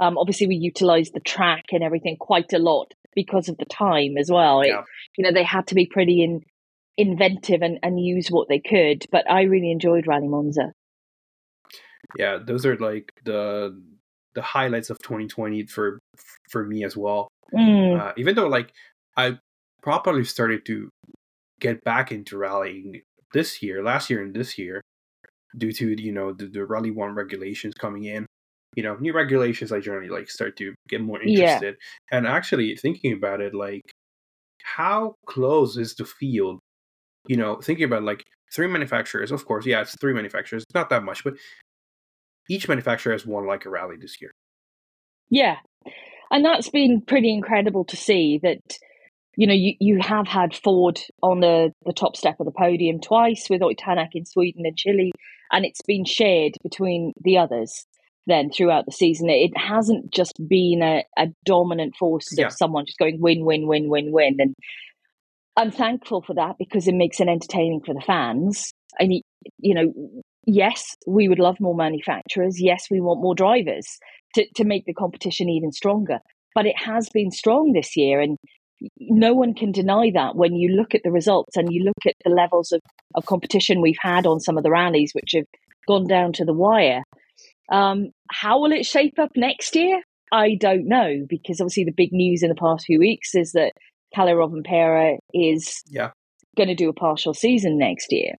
Um, 0.00 0.18
obviously, 0.18 0.48
we 0.48 0.56
utilised 0.56 1.14
the 1.14 1.20
track 1.20 1.66
and 1.72 1.84
everything 1.84 2.16
quite 2.18 2.52
a 2.52 2.58
lot 2.58 2.92
because 3.14 3.48
of 3.48 3.56
the 3.58 3.64
time 3.64 4.16
as 4.18 4.28
well. 4.28 4.60
It, 4.60 4.68
Yeah. 4.68 4.82
you 5.16 5.22
know, 5.24 5.30
they 5.32 5.44
had 5.44 5.68
to 5.68 5.76
be 5.76 5.86
pretty 5.86 6.24
in, 6.24 6.40
inventive 6.98 7.62
and, 7.62 7.78
and 7.84 8.00
use 8.04 8.26
what 8.28 8.48
they 8.48 8.58
could. 8.58 9.06
But 9.12 9.30
I 9.30 9.42
really 9.42 9.70
enjoyed 9.70 10.08
Rally 10.08 10.26
Monza. 10.26 10.72
yeah 12.18 12.38
those 12.44 12.66
are 12.66 12.76
like 12.76 13.10
the 13.24 13.80
the 14.34 14.42
highlights 14.42 14.90
of 14.90 14.98
2020 14.98 15.64
for 15.66 15.98
for 16.50 16.64
me 16.66 16.84
as 16.84 16.96
well 16.96 17.28
Mm, 17.52 18.00
uh, 18.00 18.12
even 18.16 18.34
though 18.34 18.48
like 18.48 18.72
i 19.16 19.38
properly 19.84 20.24
started 20.24 20.64
to 20.66 20.88
get 21.60 21.84
back 21.84 22.10
into 22.10 22.36
rallying 22.38 23.02
this 23.34 23.62
year 23.62 23.82
last 23.84 24.08
year 24.10 24.22
and 24.22 24.34
this 24.34 24.58
year 24.58 24.80
due 25.56 25.72
to 25.72 25.86
you 26.02 26.12
know 26.18 26.32
the, 26.32 26.46
the 26.46 26.64
rally 26.64 26.90
one 26.90 27.14
regulations 27.14 27.74
coming 27.78 28.04
in 28.04 28.26
you 28.76 28.82
know 28.82 28.96
new 28.96 29.12
regulations 29.12 29.70
i 29.70 29.78
generally 29.78 30.08
like 30.08 30.28
start 30.28 30.56
to 30.56 30.74
get 30.88 31.00
more 31.00 31.20
Yeah. 31.22 31.28
interested 31.40 31.76
and 32.10 32.26
actually 32.26 32.74
thinking 32.76 33.12
about 33.12 33.40
it 33.46 33.54
like 33.54 33.82
how 34.76 35.14
close 35.26 35.76
is 35.76 35.94
the 35.94 36.06
field 36.06 36.58
you 37.28 37.36
know 37.36 37.60
thinking 37.60 37.84
about 37.84 38.02
like 38.02 38.22
three 38.54 38.66
manufacturers 38.66 39.30
of 39.30 39.44
course 39.44 39.66
yeah 39.66 39.82
it's 39.82 39.94
three 40.00 40.14
manufacturers 40.14 40.62
it's 40.62 40.74
not 40.74 40.88
that 40.90 41.04
much 41.04 41.22
but 41.22 41.34
each 42.50 42.68
manufacturer 42.68 43.12
has 43.12 43.26
won 43.26 43.46
like 43.46 43.64
a 43.66 43.70
rally 43.70 43.96
this 44.00 44.16
year 44.20 44.30
yeah. 45.30 45.56
And 46.30 46.44
that's 46.44 46.68
been 46.68 47.00
pretty 47.00 47.32
incredible 47.32 47.84
to 47.86 47.96
see 47.96 48.38
that, 48.42 48.60
you 49.36 49.46
know, 49.46 49.54
you, 49.54 49.74
you 49.80 49.98
have 50.00 50.26
had 50.28 50.54
Ford 50.54 51.00
on 51.22 51.40
the, 51.40 51.72
the 51.84 51.92
top 51.92 52.16
step 52.16 52.36
of 52.40 52.46
the 52.46 52.52
podium 52.52 53.00
twice 53.00 53.48
with 53.50 53.62
Ott 53.62 53.76
Tänak 53.76 54.10
in 54.14 54.24
Sweden 54.26 54.64
and 54.66 54.76
Chile, 54.76 55.12
and 55.52 55.64
it's 55.64 55.82
been 55.82 56.04
shared 56.04 56.54
between 56.62 57.12
the 57.22 57.38
others 57.38 57.86
then 58.26 58.50
throughout 58.50 58.86
the 58.86 58.92
season. 58.92 59.28
It 59.28 59.56
hasn't 59.56 60.10
just 60.12 60.34
been 60.48 60.80
a, 60.82 61.04
a 61.18 61.28
dominant 61.44 61.94
force 61.96 62.28
Yeah. 62.36 62.46
of 62.46 62.52
someone 62.52 62.86
just 62.86 62.98
going 62.98 63.20
win, 63.20 63.44
win, 63.44 63.66
win, 63.66 63.88
win, 63.88 64.12
win. 64.12 64.36
And 64.40 64.54
I'm 65.56 65.70
thankful 65.70 66.22
for 66.22 66.34
that 66.34 66.56
because 66.58 66.88
it 66.88 66.94
makes 66.94 67.20
it 67.20 67.28
entertaining 67.28 67.82
for 67.84 67.94
the 67.94 68.00
fans. 68.00 68.72
And, 68.98 69.12
you 69.58 69.74
know, 69.74 69.92
yes, 70.46 70.96
we 71.06 71.28
would 71.28 71.38
love 71.38 71.60
more 71.60 71.74
manufacturers. 71.74 72.60
Yes, 72.60 72.86
we 72.90 73.00
want 73.00 73.20
more 73.20 73.34
drivers 73.34 73.98
to, 74.36 74.46
to 74.56 74.64
make 74.64 74.86
the 74.86 74.94
competition 74.94 75.48
even 75.48 75.70
stronger. 75.70 76.18
But 76.54 76.66
it 76.66 76.78
has 76.78 77.08
been 77.10 77.30
strong 77.30 77.72
this 77.72 77.96
year, 77.96 78.20
and 78.20 78.38
no 78.98 79.34
one 79.34 79.54
can 79.54 79.72
deny 79.72 80.10
that 80.14 80.36
when 80.36 80.54
you 80.54 80.76
look 80.76 80.94
at 80.94 81.02
the 81.04 81.10
results 81.12 81.56
and 81.56 81.72
you 81.72 81.84
look 81.84 82.06
at 82.06 82.14
the 82.24 82.30
levels 82.30 82.72
of, 82.72 82.80
of 83.14 83.26
competition 83.26 83.80
we've 83.80 83.96
had 84.00 84.26
on 84.26 84.40
some 84.40 84.56
of 84.56 84.64
the 84.64 84.70
rallies, 84.70 85.12
which 85.12 85.32
have 85.34 85.46
gone 85.86 86.06
down 86.06 86.32
to 86.34 86.44
the 86.44 86.52
wire. 86.54 87.02
Um, 87.70 88.10
how 88.30 88.60
will 88.60 88.72
it 88.72 88.86
shape 88.86 89.18
up 89.18 89.30
next 89.36 89.74
year? 89.74 90.02
I 90.32 90.56
don't 90.58 90.88
know, 90.88 91.24
because 91.28 91.60
obviously 91.60 91.84
the 91.84 91.92
big 91.92 92.12
news 92.12 92.42
in 92.42 92.48
the 92.48 92.54
past 92.54 92.86
few 92.86 92.98
weeks 92.98 93.34
is 93.34 93.52
that 93.52 93.72
Kalle 94.14 94.28
Rovanpera 94.28 95.18
is 95.32 95.82
Yeah. 95.88 96.10
going 96.56 96.68
to 96.68 96.74
do 96.74 96.88
a 96.88 96.94
partial 96.94 97.34
season 97.34 97.78
next 97.78 98.12
year, 98.12 98.34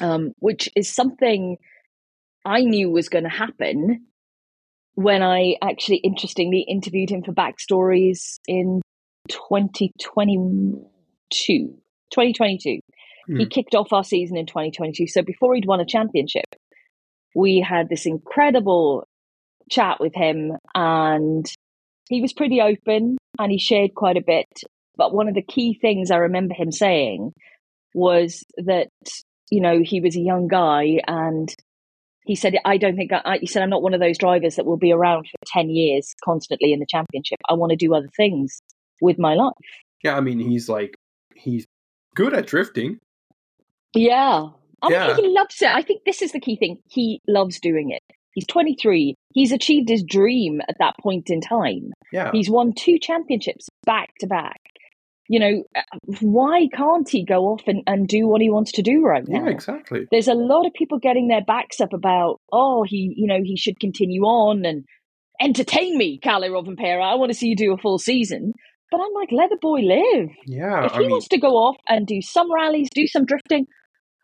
um, 0.00 0.32
which 0.38 0.68
is 0.74 0.92
something 0.92 1.56
I 2.44 2.62
knew 2.62 2.90
was 2.90 3.08
going 3.08 3.24
to 3.24 3.30
happen 3.30 4.06
when 4.94 5.22
I 5.22 5.56
actually 5.62 5.96
interestingly 5.98 6.64
interviewed 6.68 7.10
him 7.10 7.22
for 7.22 7.32
backstories 7.32 8.38
in 8.46 8.80
2022. 9.28 11.74
2022. 12.10 12.80
He 13.26 13.26
Hmm. 13.26 13.44
kicked 13.48 13.74
off 13.74 13.92
our 13.92 14.04
season 14.04 14.36
in 14.36 14.46
2022. 14.46 15.06
So 15.06 15.22
before 15.22 15.54
he'd 15.54 15.64
won 15.66 15.80
a 15.80 15.86
championship, 15.86 16.44
we 17.34 17.60
had 17.60 17.88
this 17.88 18.04
incredible 18.06 19.06
chat 19.70 19.98
with 19.98 20.14
him 20.14 20.52
and 20.74 21.46
he 22.10 22.20
was 22.20 22.34
pretty 22.34 22.60
open 22.60 23.16
and 23.38 23.50
he 23.50 23.58
shared 23.58 23.94
quite 23.94 24.18
a 24.18 24.22
bit. 24.24 24.46
But 24.96 25.14
one 25.14 25.26
of 25.28 25.34
the 25.34 25.42
key 25.42 25.74
things 25.80 26.10
I 26.10 26.18
remember 26.18 26.54
him 26.54 26.70
saying 26.70 27.32
was 27.94 28.44
that, 28.58 28.88
you 29.50 29.60
know, 29.62 29.80
he 29.82 30.00
was 30.00 30.16
a 30.16 30.20
young 30.20 30.46
guy 30.46 31.00
and 31.06 31.52
he 32.26 32.36
said, 32.36 32.56
I 32.64 32.76
don't 32.76 32.96
think 32.96 33.10
I, 33.12 33.38
he 33.38 33.46
said, 33.46 33.62
I'm 33.62 33.70
not 33.70 33.82
one 33.82 33.94
of 33.94 34.00
those 34.00 34.18
drivers 34.18 34.56
that 34.56 34.66
will 34.66 34.76
be 34.76 34.92
around 34.92 35.26
for 35.26 35.38
10 35.46 35.70
years 35.70 36.14
constantly 36.24 36.72
in 36.72 36.78
the 36.78 36.86
championship. 36.88 37.38
I 37.48 37.54
want 37.54 37.70
to 37.70 37.76
do 37.76 37.94
other 37.94 38.10
things 38.16 38.60
with 39.00 39.18
my 39.18 39.34
life. 39.34 39.52
yeah 40.02 40.16
i 40.16 40.20
mean 40.20 40.38
he's 40.38 40.68
like 40.68 40.94
he's 41.34 41.66
good 42.14 42.32
at 42.34 42.46
drifting 42.46 42.98
Yeah. 43.94 44.48
I 44.82 44.88
Yeah. 44.90 45.06
mean, 45.08 45.16
he 45.24 45.28
loves 45.28 45.60
it. 45.62 45.68
I 45.68 45.82
think 45.82 46.02
this 46.04 46.20
is 46.20 46.32
the 46.32 46.40
key 46.40 46.56
thing. 46.56 46.78
He 46.90 47.20
loves 47.26 47.58
doing 47.60 47.90
it. 47.90 48.02
He's 48.34 48.46
23. 48.46 49.14
He's 49.32 49.52
achieved 49.52 49.88
his 49.88 50.02
dream 50.02 50.60
at 50.68 50.76
that 50.78 50.94
point 51.00 51.30
in 51.30 51.40
time. 51.40 51.92
yeah 52.12 52.30
He's 52.32 52.50
won 52.50 52.72
two 52.74 52.98
championships 52.98 53.68
back 53.86 54.10
to 54.20 54.26
back. 54.26 54.60
You 55.28 55.40
know, 55.40 55.64
uh, 55.74 55.82
why 56.20 56.68
can't 56.74 57.08
he 57.08 57.24
go 57.24 57.46
off 57.46 57.62
and, 57.66 57.82
and 57.86 58.06
do 58.06 58.26
what 58.28 58.42
he 58.42 58.50
wants 58.50 58.72
to 58.72 58.82
do 58.82 59.00
right 59.02 59.26
now? 59.26 59.44
yeah 59.44 59.50
exactly 59.50 60.06
There's 60.10 60.28
a 60.28 60.34
lot 60.34 60.66
of 60.66 60.74
people 60.74 60.98
getting 60.98 61.28
their 61.28 61.44
backs 61.44 61.80
up 61.80 61.92
about, 61.94 62.40
oh, 62.52 62.82
he, 62.82 63.14
you 63.16 63.26
know, 63.26 63.40
he 63.42 63.56
should 63.56 63.80
continue 63.80 64.22
on 64.24 64.66
and 64.66 64.84
entertain 65.40 65.96
me, 65.96 66.18
Kalle 66.18 66.42
Rovanpera. 66.42 67.02
I 67.02 67.14
want 67.14 67.30
to 67.32 67.38
see 67.38 67.48
you 67.48 67.56
do 67.56 67.72
a 67.72 67.78
full 67.78 67.98
season. 67.98 68.52
But 68.96 69.02
I'm 69.04 69.12
like, 69.14 69.32
let 69.32 69.50
the 69.50 69.56
boy 69.60 69.80
live. 69.80 70.28
yeah 70.46 70.86
if 70.86 70.92
i 70.92 70.96
he 70.96 71.00
mean 71.00 71.10
wants 71.10 71.28
to 71.28 71.38
go 71.38 71.56
off 71.56 71.76
and 71.88 72.06
do 72.06 72.20
some 72.22 72.52
rallies, 72.52 72.88
do 72.94 73.06
some 73.06 73.24
drifting, 73.24 73.66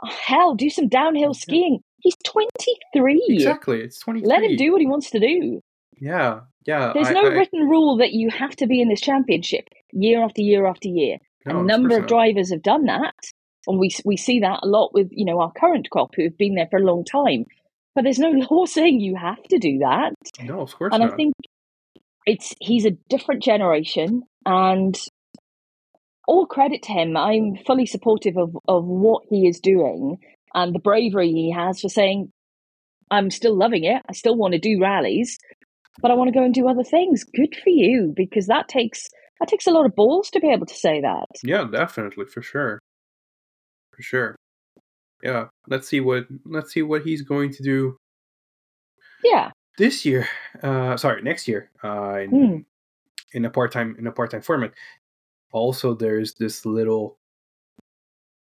oh, 0.05 0.11
hell, 0.27 0.55
do 0.55 0.71
some 0.71 0.89
downhill 0.89 1.35
skiing. 1.35 1.81
He's 2.03 2.17
23. 2.25 3.23
exactly 3.29 3.81
it's 3.81 3.99
23 4.01 4.27
Let 4.29 4.43
him 4.43 4.57
do 4.57 4.73
what 4.73 4.81
he 4.81 4.87
wants 4.87 5.11
to 5.11 5.21
do. 5.21 5.61
yeah 6.01 6.41
yeah 6.67 6.93
There's 6.95 7.09
I- 7.09 7.13
no 7.13 7.23
I- 7.27 7.35
written 7.35 7.69
rule 7.69 7.97
that 7.99 8.13
you 8.13 8.31
have 8.31 8.55
to 8.57 8.67
be 8.67 8.81
in 8.81 8.89
this 8.89 9.01
championship 9.01 9.65
year 9.93 10.23
after 10.25 10.41
year 10.43 10.67
after 10.67 10.89
year. 10.89 11.19
no, 11.47 11.61
a 11.61 11.63
number 11.65 11.97
of 11.99 12.07
drivers 12.07 12.51
have 12.51 12.63
done 12.63 12.85
that, 12.87 13.15
and 13.67 13.79
we 13.79 13.91
we 14.05 14.17
see 14.17 14.41
that 14.41 14.61
a 14.63 14.67
lot 14.69 14.93
with 14.95 15.09
you 15.11 15.25
know 15.25 15.41
our 15.41 15.53
current 15.53 15.89
crop 15.91 16.11
who 16.15 16.23
have 16.25 16.39
been 16.39 16.55
there 16.55 16.69
for 16.71 16.79
a 16.79 16.85
long 16.91 17.05
time. 17.05 17.45
But 17.95 18.05
there's 18.05 18.19
no 18.21 18.31
law 18.51 18.67
saying 18.67 19.01
you 19.01 19.17
have 19.17 19.43
to 19.53 19.59
do 19.59 19.79
that, 19.79 20.15
no 20.43 20.61
of 20.61 20.75
course 20.77 20.93
and 20.95 21.03
not 21.03 21.13
I 21.13 21.17
think 21.17 21.35
it's 22.27 22.55
he's 22.61 22.85
a 22.87 22.93
different 23.09 23.43
generation, 23.43 24.23
and 24.47 24.99
all 26.29 26.47
credit 26.47 26.83
to 26.85 26.93
him. 26.93 27.17
I'm 27.17 27.57
fully 27.67 27.87
supportive 27.87 28.37
of 28.37 28.57
of 28.69 28.85
what 28.85 29.23
he 29.29 29.47
is 29.49 29.61
doing 29.61 30.19
and 30.55 30.75
the 30.75 30.79
bravery 30.81 31.31
he 31.31 31.53
has 31.53 31.81
for 31.81 31.89
saying, 31.89 32.33
"I'm 33.11 33.31
still 33.31 33.57
loving 33.57 33.85
it. 33.85 34.03
I 34.09 34.13
still 34.13 34.37
want 34.37 34.53
to 34.53 34.61
do 34.61 34.81
rallies, 34.81 35.39
but 36.01 36.11
I 36.11 36.15
want 36.15 36.29
to 36.29 36.39
go 36.39 36.45
and 36.45 36.55
do 36.55 36.69
other 36.69 36.85
things." 36.85 37.25
Good 37.25 37.57
for 37.63 37.71
you, 37.71 38.13
because 38.17 38.47
that 38.47 38.69
takes 38.69 39.09
that 39.41 39.49
takes 39.49 39.67
a 39.67 39.71
lot 39.71 39.87
of 39.87 39.95
balls 39.95 40.31
to 40.31 40.41
be 40.41 40.51
able 40.51 40.67
to 40.67 40.75
say 40.75 41.01
that. 41.01 41.27
Yeah, 41.43 41.67
definitely 41.71 42.27
for 42.27 42.43
sure. 42.43 42.79
For 43.97 44.03
sure. 44.03 44.37
Yeah, 45.23 45.47
let's 45.69 45.89
see 45.89 46.01
what 46.01 46.27
let's 46.45 46.73
see 46.73 46.83
what 46.83 47.03
he's 47.03 47.23
going 47.23 47.53
to 47.53 47.63
do 47.63 47.97
Yeah. 49.25 49.51
This 49.81 50.05
year. 50.05 50.29
Uh 50.63 50.97
sorry, 50.99 51.23
next 51.23 51.49
year. 51.49 51.71
Uh 51.83 52.19
in, 52.25 52.31
Hmm. 52.31 52.57
in 53.33 53.45
a 53.47 53.51
part-time 53.51 53.97
in 53.99 54.07
a 54.07 54.13
part-time 54.13 54.43
format. 54.43 54.73
Also 55.53 55.95
there's 55.95 56.35
this 56.35 56.67
little 56.67 57.17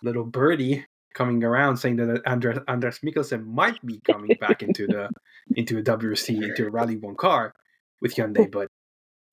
little 0.03 0.23
birdie 0.23 0.85
coming 1.15 1.43
around 1.43 1.77
saying 1.77 1.95
that 1.95 2.21
Andreas 2.27 2.59
Andreas 2.67 2.99
Mikkelsen 2.99 3.43
might 3.43 3.83
be 3.83 3.99
coming 4.05 4.37
back 4.39 4.61
into 4.61 4.85
the 4.85 5.09
into 5.59 5.79
a 5.79 5.81
WRC 5.81 6.43
into 6.43 6.67
a 6.67 6.69
Rally 6.69 6.97
1 6.97 7.15
car 7.15 7.55
with 8.01 8.13
Hyundai, 8.13 8.51
but 8.51 8.67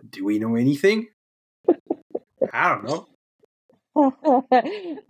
do 0.08 0.24
we 0.24 0.38
know 0.38 0.54
anything? 0.56 1.08
I 2.52 2.68
don't 2.70 2.84
know. 2.88 3.06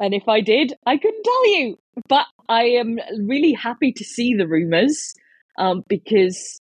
and 0.03 0.14
if 0.14 0.27
I 0.27 0.40
did, 0.40 0.73
I 0.85 0.97
couldn't 0.97 1.23
tell 1.23 1.47
you. 1.55 1.79
But 2.09 2.27
I 2.48 2.65
am 2.83 2.98
really 3.23 3.52
happy 3.52 3.92
to 3.92 4.04
see 4.04 4.35
the 4.35 4.48
rumors 4.48 5.15
um, 5.59 5.85
because 5.88 6.59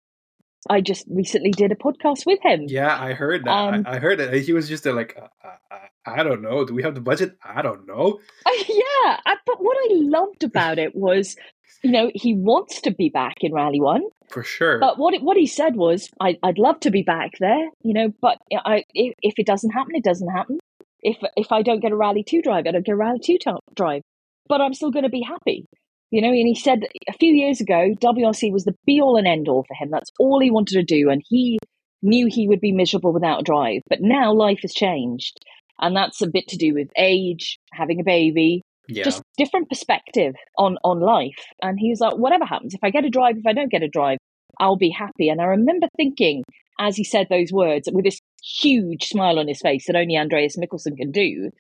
I 0.69 0.81
just 0.83 1.07
recently 1.09 1.51
did 1.53 1.73
a 1.73 1.75
podcast 1.75 2.27
with 2.27 2.39
him. 2.43 2.65
Yeah, 2.67 2.97
I 3.01 3.13
heard 3.15 3.45
that. 3.45 3.51
Um, 3.51 3.85
I, 3.87 3.97
I 3.97 3.99
heard 3.99 4.19
that. 4.19 4.35
He 4.35 4.53
was 4.53 4.69
just 4.69 4.85
like, 4.85 5.17
uh, 5.21 5.27
uh, 5.45 5.75
uh, 5.75 5.79
I 6.07 6.23
don't 6.23 6.43
know. 6.43 6.65
Do 6.67 6.75
we 6.75 6.83
have 6.83 6.95
the 6.95 7.01
budget? 7.01 7.37
I 7.43 7.63
don't 7.63 7.87
know. 7.87 8.21
yeah. 8.47 9.21
I- 9.27 9.37
But 9.47 9.57
what 9.63 9.77
I 9.79 9.95
loved 9.95 10.43
about 10.45 10.79
it 10.79 10.95
was, 10.95 11.37
you 11.83 11.91
know, 11.91 12.11
he 12.15 12.35
wants 12.35 12.81
to 12.83 12.91
be 12.91 13.09
back 13.09 13.37
in 13.41 13.55
Rally 13.55 13.81
One. 13.81 14.03
For 14.29 14.43
sure. 14.45 14.79
But 14.79 14.99
what 14.99 15.15
it- 15.15 15.23
what 15.23 15.37
he 15.39 15.47
said 15.47 15.77
was, 15.77 16.11
I, 16.21 16.39
I'd 16.43 16.59
love 16.59 16.79
to 16.81 16.91
be 16.91 17.03
back 17.03 17.33
there, 17.41 17.67
you 17.83 17.95
know. 17.95 18.13
But 18.21 18.39
I, 18.55 18.85
if, 18.95 19.15
if 19.23 19.35
it 19.39 19.47
doesn't 19.47 19.71
happen, 19.71 19.95
it 19.97 20.05
doesn't 20.05 20.29
happen. 20.29 20.59
If 21.03 21.17
if 21.37 21.51
I 21.53 21.63
don't 21.63 21.81
get 21.81 21.93
a 21.93 21.97
Rally 21.97 22.23
Two 22.23 22.43
drive, 22.43 22.67
I 22.67 22.73
don't 22.73 22.85
get 22.85 22.93
a 22.93 22.97
Rally 22.97 23.19
Two 23.19 23.39
drive. 23.75 24.03
But 24.47 24.61
I'm 24.61 24.75
still 24.75 24.91
going 24.91 25.05
to 25.05 25.09
be 25.09 25.23
happy, 25.23 25.65
you 26.11 26.21
know. 26.21 26.29
And 26.29 26.47
he 26.47 26.55
said 26.55 26.87
a 27.09 27.13
few 27.13 27.33
years 27.33 27.61
ago, 27.61 27.95
WRC 28.01 28.53
was 28.53 28.65
the 28.65 28.75
be 28.87 29.01
all 29.01 29.17
and 29.17 29.27
end 29.27 29.49
all 29.49 29.65
for 29.65 29.75
him. 29.75 29.91
That's 29.91 30.11
all 30.19 30.41
he 30.41 30.51
wanted 30.51 30.75
to 30.75 30.85
do, 30.85 31.11
and 31.11 31.23
he 31.29 31.59
knew 32.03 32.27
he 32.29 32.49
would 32.49 32.61
be 32.61 32.73
miserable 32.73 33.13
without 33.13 33.41
a 33.41 33.45
drive. 33.45 33.83
But 33.89 34.01
now 34.01 34.33
life 34.33 34.61
has 34.63 34.73
changed, 34.73 35.39
and 35.81 35.97
that's 35.97 36.23
a 36.23 36.31
bit 36.31 36.49
to 36.49 36.57
do 36.57 36.75
with 36.75 36.89
age, 36.97 37.59
having 37.73 38.01
a 38.01 38.05
baby, 38.05 38.63
yeah. 38.89 39.05
just 39.05 39.23
different 39.37 39.69
perspective 39.69 40.35
on 40.59 40.77
on 40.85 41.01
life 41.01 41.47
and 41.63 41.79
he 41.79 41.91
was 41.91 42.01
like 42.01 42.17
whatever 42.17 42.45
happens 42.45 42.75
if 42.75 42.81
i 42.83 42.91
get 42.91 43.05
a 43.05 43.09
drive 43.09 43.37
if 43.37 43.47
i 43.47 43.53
don't 43.53 43.71
get 43.71 43.85
a 43.85 43.89
drive 43.89 44.19
i'll 44.59 44.75
be 44.75 44.91
happy 44.91 45.29
and 45.29 45.41
i 45.41 45.45
remember 45.45 45.87
thinking 45.97 46.43
as 46.81 46.97
he 46.97 47.05
said 47.05 47.29
those 47.29 47.53
words 47.53 47.89
with 47.93 48.05
this 48.05 48.21
huge 48.43 49.05
smile 49.05 49.39
on 49.39 49.47
his 49.47 49.61
face 49.61 49.87
that 49.87 49.97
only 49.97 50.17
Andreas 50.17 50.57
Mikkelsen 50.57 50.97
can 50.97 51.13
do. 51.13 51.51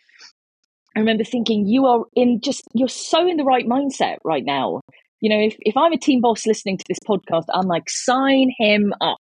I 0.96 1.00
remember 1.00 1.24
thinking, 1.24 1.66
you 1.66 1.86
are 1.86 2.04
in 2.16 2.40
just, 2.42 2.62
you're 2.74 2.88
so 2.88 3.28
in 3.28 3.36
the 3.36 3.44
right 3.44 3.66
mindset 3.66 4.16
right 4.24 4.44
now. 4.44 4.80
You 5.20 5.30
know, 5.30 5.40
if, 5.40 5.56
if 5.60 5.76
I'm 5.76 5.92
a 5.92 5.98
team 5.98 6.20
boss 6.20 6.46
listening 6.46 6.78
to 6.78 6.84
this 6.88 6.98
podcast, 7.06 7.44
I'm 7.52 7.66
like, 7.66 7.88
sign 7.88 8.50
him 8.58 8.92
up 9.00 9.18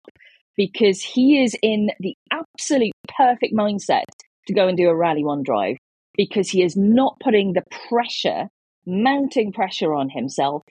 because 0.56 1.02
he 1.02 1.42
is 1.42 1.56
in 1.62 1.90
the 2.00 2.16
absolute 2.30 2.92
perfect 3.16 3.54
mindset 3.54 4.04
to 4.46 4.54
go 4.54 4.68
and 4.68 4.76
do 4.76 4.88
a 4.88 4.96
rally 4.96 5.24
one 5.24 5.42
drive 5.42 5.76
because 6.16 6.48
he 6.48 6.62
is 6.62 6.76
not 6.76 7.16
putting 7.20 7.52
the 7.52 7.62
pressure, 7.88 8.48
mounting 8.86 9.52
pressure 9.52 9.94
on 9.94 10.08
himself. 10.10 10.62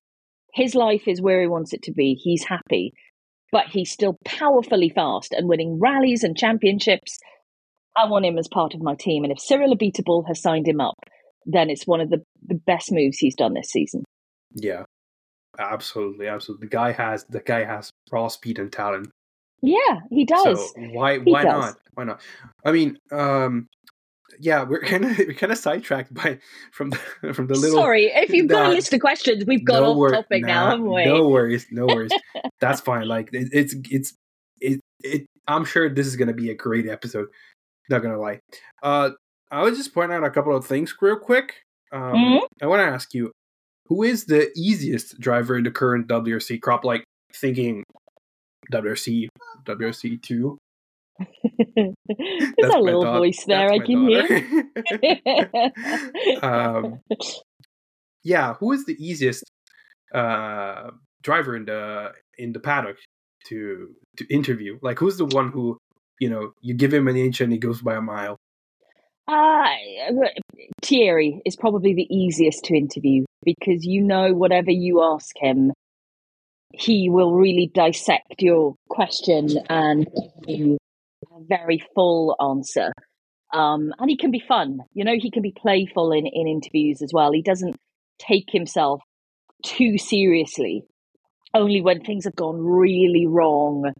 His 0.53 0.75
life 0.75 1.07
is 1.07 1.21
where 1.21 1.41
he 1.41 1.47
wants 1.47 1.73
it 1.73 1.83
to 1.83 1.93
be. 1.93 2.15
He's 2.15 2.43
happy, 2.43 2.93
but 3.51 3.67
he's 3.67 3.91
still 3.91 4.17
powerfully 4.25 4.89
fast 4.89 5.33
and 5.33 5.47
winning 5.47 5.79
rallies 5.79 6.23
and 6.23 6.37
championships. 6.37 7.17
I 7.97 8.07
want 8.07 8.25
him 8.25 8.37
as 8.37 8.47
part 8.47 8.73
of 8.73 8.81
my 8.81 8.95
team. 8.95 9.23
And 9.23 9.31
if 9.31 9.39
Cyril 9.39 9.75
Abiteboul 9.75 10.27
has 10.27 10.41
signed 10.41 10.67
him 10.67 10.79
up, 10.81 10.95
then 11.45 11.69
it's 11.69 11.85
one 11.87 12.01
of 12.01 12.09
the, 12.09 12.23
the 12.47 12.55
best 12.55 12.91
moves 12.91 13.17
he's 13.17 13.35
done 13.35 13.53
this 13.53 13.69
season. 13.69 14.03
Yeah, 14.53 14.83
absolutely, 15.59 16.27
absolutely. 16.27 16.67
The 16.67 16.71
guy 16.71 16.91
has 16.91 17.25
the 17.29 17.39
guy 17.39 17.63
has 17.63 17.89
raw 18.11 18.27
speed 18.27 18.59
and 18.59 18.71
talent. 18.71 19.09
Yeah, 19.61 19.99
he 20.09 20.25
does. 20.25 20.59
So 20.59 20.81
why 20.91 21.19
He 21.19 21.31
why 21.31 21.43
does. 21.43 21.53
not? 21.65 21.75
Why 21.93 22.03
not? 22.05 22.21
I 22.65 22.71
mean, 22.71 22.97
um, 23.11 23.67
yeah, 24.39 24.63
we're 24.63 24.79
kind 24.85 25.05
of 25.05 25.17
we're 25.17 25.33
kind 25.33 25.51
of 25.51 25.57
sidetracked 25.57 26.13
by 26.13 26.39
from 26.71 26.89
the 26.91 26.97
from 27.33 27.47
the 27.47 27.55
little. 27.55 27.77
Sorry, 27.77 28.05
if 28.05 28.31
you've 28.31 28.47
got 28.49 28.63
Nah, 28.63 28.69
a 28.69 28.73
list 28.73 28.93
of 28.93 28.99
questions, 29.01 29.45
we've 29.45 29.65
got 29.65 29.83
off 29.83 29.95
wor- 29.97 30.11
topic 30.11 30.43
now, 30.45 30.69
haven't 30.71 30.91
we? 30.91 31.05
No 31.05 31.27
worries, 31.27 31.65
no 31.71 31.85
worries. 31.85 32.11
That's 32.59 32.81
fine. 32.81 33.07
Like 33.07 33.29
it, 33.33 33.49
it's 33.51 33.75
it's 33.89 34.13
it 34.59 34.79
it. 35.01 35.25
I'm 35.47 35.65
sure 35.65 35.89
this 35.89 36.07
is 36.07 36.15
gonna 36.15 36.33
be 36.33 36.49
a 36.49 36.55
great 36.55 36.87
episode. 36.87 37.27
Not 37.91 38.01
gonna 38.01 38.19
lie. 38.19 38.39
Uh, 38.81 39.11
I 39.51 39.61
was 39.63 39.77
just 39.77 39.93
point 39.93 40.11
out 40.11 40.23
a 40.23 40.31
couple 40.31 40.55
of 40.55 40.65
things 40.65 40.95
real 41.01 41.17
quick. 41.19 41.61
Um, 41.91 42.13
Mhm. 42.15 42.39
I 42.61 42.67
want 42.67 42.79
to 42.79 42.85
ask 42.85 43.13
you, 43.13 43.31
who 43.87 44.03
is 44.03 44.25
the 44.25 44.49
easiest 44.55 45.19
driver 45.19 45.57
in 45.57 45.63
the 45.65 45.71
current 45.71 46.07
WRC 46.07 46.57
crop? 46.57 46.85
Like 46.85 47.03
thinking 47.35 47.83
WRC, 48.71 49.27
WRC 49.65 50.17
two. 50.21 50.57
There's 51.77 52.73
a 52.73 52.79
little 52.79 53.03
voice 53.03 53.43
there, 53.45 53.69
that's 53.69 53.81
I 53.81 53.85
can 53.85 54.07
hear. 54.07 54.23
um, 56.43 57.01
yeah, 58.23 58.53
who 58.55 58.71
is 58.71 58.85
the 58.85 58.95
easiest 58.99 59.43
uh, 60.13 60.91
driver 61.21 61.55
in 61.57 61.65
the 61.65 62.13
in 62.37 62.53
the 62.53 62.59
paddock 62.59 62.97
to 63.47 63.93
to 64.17 64.25
interview? 64.33 64.79
Like, 64.81 64.99
who's 64.99 65.17
the 65.17 65.25
one 65.25 65.51
who 65.51 65.77
you 66.21 66.29
know 66.29 66.53
you 66.61 66.75
give 66.75 66.93
him 66.93 67.07
an 67.07 67.17
inch 67.17 67.41
and 67.41 67.51
he 67.51 67.57
goes 67.57 67.81
by 67.81 67.95
a 67.95 68.01
mile? 68.01 68.37
Uh, 69.27 69.65
Thierry 70.83 71.41
is 71.45 71.55
probably 71.55 71.93
the 71.93 72.07
easiest 72.15 72.63
to 72.65 72.75
interview 72.75 73.25
because 73.43 73.85
you 73.85 74.01
know 74.01 74.33
whatever 74.33 74.71
you 74.71 75.01
ask 75.01 75.35
him, 75.35 75.71
he 76.73 77.09
will 77.09 77.33
really 77.33 77.71
dissect 77.73 78.35
your 78.39 78.75
question 78.89 79.49
and 79.69 80.07
give 80.45 80.59
you 80.59 80.77
a 81.31 81.43
very 81.47 81.83
full 81.95 82.35
answer. 82.41 82.91
Um, 83.53 83.93
and 83.99 84.09
he 84.09 84.17
can 84.17 84.31
be 84.31 84.43
fun. 84.47 84.79
You 84.93 85.03
know, 85.03 85.15
he 85.17 85.31
can 85.31 85.41
be 85.41 85.53
playful 85.55 86.11
in, 86.11 86.25
in 86.27 86.47
interviews 86.47 87.01
as 87.01 87.11
well. 87.13 87.31
He 87.31 87.41
doesn't 87.41 87.77
take 88.19 88.49
himself 88.49 89.01
too 89.63 89.97
seriously. 89.97 90.83
Only 91.53 91.81
when 91.81 92.01
things 92.01 92.25
have 92.25 92.35
gone 92.35 92.57
really 92.57 93.27
wrong 93.27 93.91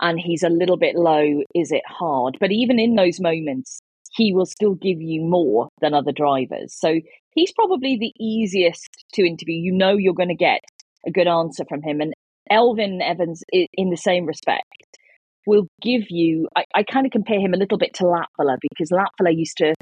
and 0.00 0.18
he's 0.18 0.42
a 0.42 0.48
little 0.48 0.76
bit 0.76 0.96
low 0.96 1.42
is 1.54 1.72
it 1.72 1.82
hard. 1.86 2.36
But 2.40 2.52
even 2.52 2.78
in 2.78 2.94
those 2.94 3.20
moments, 3.20 3.80
he 4.12 4.32
will 4.32 4.46
still 4.46 4.74
give 4.74 5.00
you 5.00 5.22
more 5.22 5.68
than 5.80 5.94
other 5.94 6.12
drivers. 6.12 6.74
So 6.74 7.00
he's 7.32 7.52
probably 7.52 7.96
the 7.96 8.12
easiest 8.18 8.88
to 9.14 9.26
interview. 9.26 9.56
You 9.56 9.72
know 9.72 9.96
you're 9.96 10.14
going 10.14 10.28
to 10.28 10.34
get 10.34 10.60
a 11.06 11.10
good 11.10 11.28
answer 11.28 11.64
from 11.68 11.82
him. 11.82 12.00
And 12.00 12.14
Elfyn 12.50 13.00
Evans, 13.02 13.42
in 13.52 13.90
the 13.90 13.96
same 13.96 14.26
respect, 14.26 14.66
will 15.46 15.66
give 15.80 16.10
you. 16.10 16.48
I, 16.56 16.64
I 16.74 16.82
kind 16.82 17.06
of 17.06 17.12
compare 17.12 17.40
him 17.40 17.54
a 17.54 17.56
little 17.56 17.78
bit 17.78 17.94
to 17.94 18.04
Latvala 18.04 18.56
because 18.60 18.90
Latvala 18.90 19.36
used 19.36 19.58
to 19.58 19.74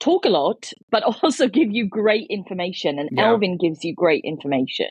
talk 0.00 0.24
a 0.26 0.30
lot, 0.30 0.72
but 0.90 1.02
also 1.22 1.48
give 1.48 1.70
you 1.70 1.88
great 1.88 2.26
information. 2.28 2.98
And 2.98 3.08
Yeah. 3.12 3.28
Elfyn 3.28 3.58
gives 3.58 3.84
you 3.84 3.94
great 3.94 4.24
information. 4.24 4.88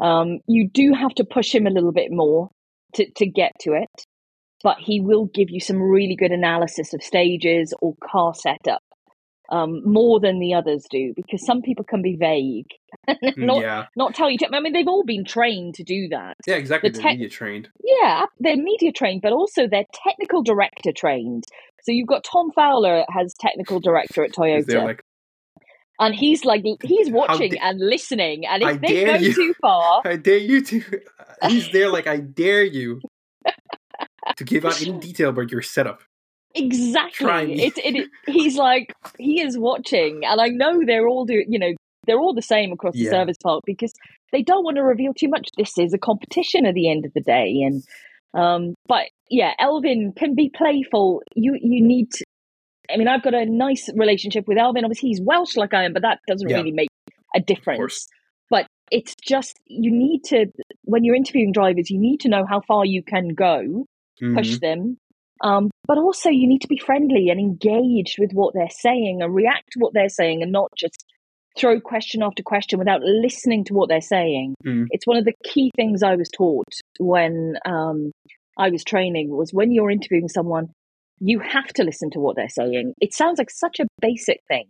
Um, 0.00 0.38
you 0.46 0.68
do 0.68 0.92
have 0.94 1.14
to 1.16 1.24
push 1.24 1.54
him 1.54 1.66
a 1.66 1.70
little 1.70 1.92
bit 1.92 2.10
more 2.10 2.48
to, 2.94 3.10
to 3.16 3.26
get 3.26 3.52
to 3.60 3.72
it 3.72 4.04
but 4.62 4.76
he 4.78 5.00
will 5.00 5.24
give 5.26 5.48
you 5.50 5.60
some 5.60 5.80
really 5.80 6.16
good 6.16 6.32
analysis 6.32 6.92
of 6.92 7.02
stages 7.02 7.72
or 7.80 7.94
car 8.02 8.34
setup 8.34 8.82
um, 9.50 9.82
more 9.84 10.20
than 10.20 10.38
the 10.38 10.54
others 10.54 10.86
do 10.90 11.12
because 11.16 11.44
some 11.44 11.60
people 11.62 11.84
can 11.84 12.02
be 12.02 12.14
vague 12.16 12.68
not 13.36 13.62
yeah, 13.62 13.86
not 13.96 14.14
tell 14.14 14.30
you 14.30 14.38
to, 14.38 14.48
i 14.54 14.60
mean 14.60 14.72
they've 14.72 14.86
all 14.88 15.04
been 15.04 15.24
trained 15.24 15.74
to 15.74 15.82
do 15.82 16.08
that 16.08 16.36
yeah, 16.46 16.56
exactly. 16.56 16.90
the 16.90 16.96
The 16.98 17.02
tech- 17.02 17.12
media 17.12 17.28
trained. 17.28 17.68
yeah 17.82 18.26
they're 18.38 18.56
media 18.56 18.92
trained 18.92 19.22
but 19.22 19.32
also 19.32 19.66
they're 19.68 19.84
technical 19.92 20.42
director 20.42 20.92
trained 20.92 21.44
so 21.82 21.92
you've 21.92 22.08
got 22.08 22.24
tom 22.24 22.50
fowler 22.52 23.04
has 23.12 23.34
technical 23.40 23.80
director 23.80 24.24
at 24.24 24.32
toyota 24.32 24.84
like 24.84 25.02
and 26.00 26.14
he's 26.14 26.44
like 26.44 26.64
he's 26.82 27.10
watching 27.10 27.52
da- 27.52 27.60
and 27.62 27.78
listening 27.78 28.46
and 28.46 28.62
if 28.62 28.68
I 28.68 28.76
they 28.78 29.04
go 29.04 29.14
you. 29.14 29.34
too 29.34 29.54
far 29.60 30.02
I 30.04 30.16
dare 30.16 30.38
you 30.38 30.62
to. 30.62 30.82
He's 31.48 31.70
there 31.70 31.88
like 31.88 32.06
I 32.06 32.16
dare 32.18 32.64
you 32.64 33.00
to 34.36 34.44
give 34.44 34.64
out 34.64 34.80
any 34.82 34.98
detail 34.98 35.30
about 35.30 35.50
your 35.50 35.62
setup. 35.62 36.02
Exactly. 36.54 37.62
It, 37.62 37.78
it, 37.78 38.08
he's 38.26 38.56
like 38.56 38.92
he 39.18 39.40
is 39.40 39.56
watching, 39.56 40.22
and 40.24 40.40
I 40.40 40.48
know 40.48 40.84
they're 40.84 41.06
all 41.06 41.24
do. 41.24 41.44
You 41.46 41.58
know, 41.58 41.72
they're 42.06 42.18
all 42.18 42.34
the 42.34 42.42
same 42.42 42.72
across 42.72 42.94
the 42.94 43.06
service 43.06 43.36
park 43.42 43.62
because 43.64 43.92
they 44.32 44.42
don't 44.42 44.64
want 44.64 44.76
to 44.76 44.82
reveal 44.82 45.14
too 45.14 45.28
much. 45.28 45.48
This 45.56 45.78
is 45.78 45.94
a 45.94 45.98
competition 45.98 46.66
at 46.66 46.74
the 46.74 46.90
end 46.90 47.04
of 47.04 47.12
the 47.14 47.20
day, 47.20 47.62
and 47.62 47.84
um, 48.34 48.74
but 48.88 49.06
yeah, 49.28 49.52
Elfyn 49.60 50.16
can 50.16 50.34
be 50.34 50.50
playful. 50.54 51.22
You 51.34 51.56
you 51.60 51.86
need. 51.86 52.08
I 52.92 52.96
mean, 52.96 53.08
I've 53.08 53.22
got 53.22 53.34
a 53.34 53.46
nice 53.46 53.88
relationship 53.94 54.46
with 54.48 54.58
Elfyn. 54.58 54.84
Obviously, 54.84 55.10
he's 55.10 55.20
Welsh 55.20 55.56
like 55.56 55.74
I 55.74 55.84
am, 55.84 55.92
but 55.92 56.02
that 56.02 56.18
doesn't 56.28 56.48
Yeah. 56.48 56.56
really 56.56 56.72
make 56.72 56.88
a 57.34 57.40
difference. 57.40 58.08
But 58.48 58.66
it's 58.90 59.14
just 59.24 59.56
you 59.66 59.92
need 59.92 60.24
to 60.24 60.46
when 60.84 61.04
you're 61.04 61.14
interviewing 61.14 61.52
drivers, 61.52 61.90
you 61.90 61.98
need 62.00 62.20
to 62.20 62.28
know 62.28 62.44
how 62.48 62.60
far 62.66 62.84
you 62.84 63.02
can 63.02 63.28
go 63.28 63.84
push 64.34 64.56
Mhm. 64.56 64.60
them. 64.60 64.96
Um, 65.42 65.70
but 65.86 65.96
also, 65.96 66.28
you 66.28 66.46
need 66.46 66.60
to 66.60 66.68
be 66.68 66.76
friendly 66.76 67.30
and 67.30 67.40
engaged 67.40 68.16
with 68.18 68.32
what 68.32 68.52
they're 68.52 68.68
saying 68.68 69.22
and 69.22 69.34
react 69.34 69.70
to 69.72 69.78
what 69.78 69.94
they're 69.94 70.10
saying 70.10 70.42
and 70.42 70.52
not 70.52 70.70
just 70.76 71.04
throw 71.56 71.80
question 71.80 72.22
after 72.22 72.42
question 72.42 72.78
without 72.78 73.00
listening 73.02 73.64
to 73.64 73.74
what 73.74 73.88
they're 73.88 74.00
saying. 74.00 74.54
Mm. 74.64 74.86
It's 74.90 75.06
one 75.06 75.16
of 75.16 75.24
the 75.24 75.34
key 75.44 75.70
things 75.76 76.02
I 76.02 76.16
was 76.16 76.28
taught 76.28 76.68
when 76.98 77.56
um, 77.64 78.12
I 78.58 78.68
was 78.70 78.84
training 78.84 79.30
was 79.30 79.52
when 79.52 79.72
you're 79.72 79.90
interviewing 79.90 80.28
someone, 80.28 80.68
you 81.20 81.38
have 81.40 81.68
to 81.74 81.84
listen 81.84 82.10
to 82.10 82.18
what 82.20 82.36
they're 82.36 82.48
saying. 82.48 82.94
It 83.00 83.14
sounds 83.14 83.38
like 83.38 83.50
such 83.50 83.78
a 83.80 83.86
basic 84.00 84.40
thing, 84.48 84.66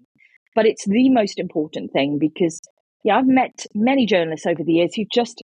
but 0.55 0.67
it's 0.67 0.85
the 0.85 1.09
most 1.09 1.39
important 1.39 1.93
thing 1.93 2.19
because, 2.19 2.61
yeah, 3.05 3.17
I've 3.17 3.27
met 3.27 3.67
many 3.75 4.05
journalists 4.07 4.47
over 4.47 4.63
the 4.65 4.73
years 4.73 4.95
who 4.95 5.05
just 5.13 5.43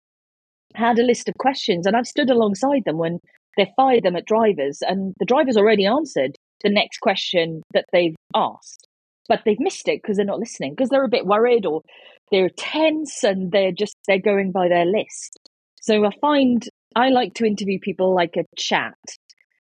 had 0.75 0.99
a 0.99 1.05
list 1.05 1.29
of 1.29 1.35
questions 1.39 1.87
and 1.87 1.97
I've 1.97 2.07
stood 2.07 2.29
alongside 2.29 2.83
them 2.85 2.99
when 2.99 3.21
they 3.57 3.73
fired 3.77 4.03
them 4.03 4.17
at 4.17 4.27
drivers 4.27 4.81
and 4.83 5.15
the 5.19 5.25
drivers 5.25 5.57
already 5.57 5.87
answered 5.87 6.37
the 6.63 6.71
next 6.71 6.99
question 6.99 7.63
that 7.73 7.87
they've 7.93 8.15
asked 8.35 8.87
but 9.29 9.41
they've 9.45 9.61
missed 9.61 9.89
it 9.89 10.01
because 10.03 10.17
they're 10.17 10.27
not 10.27 10.39
listening 10.39 10.73
because 10.73 10.89
they're 10.89 11.05
a 11.05 11.09
bit 11.09 11.27
worried 11.27 11.67
or 11.67 11.83
they're 12.31 12.51
tense 12.51 13.25
and 13.25 13.53
they're 13.53 13.73
just 13.73 13.97
they're 14.07 14.19
going 14.19 14.53
by 14.53 14.69
their 14.69 14.85
list 14.85 15.39
so 15.81 16.05
i 16.05 16.11
find 16.21 16.69
i 16.95 17.09
like 17.09 17.35
to 17.35 17.45
interview 17.45 17.79
people 17.81 18.15
like 18.15 18.37
a 18.37 18.45
chat 18.57 18.95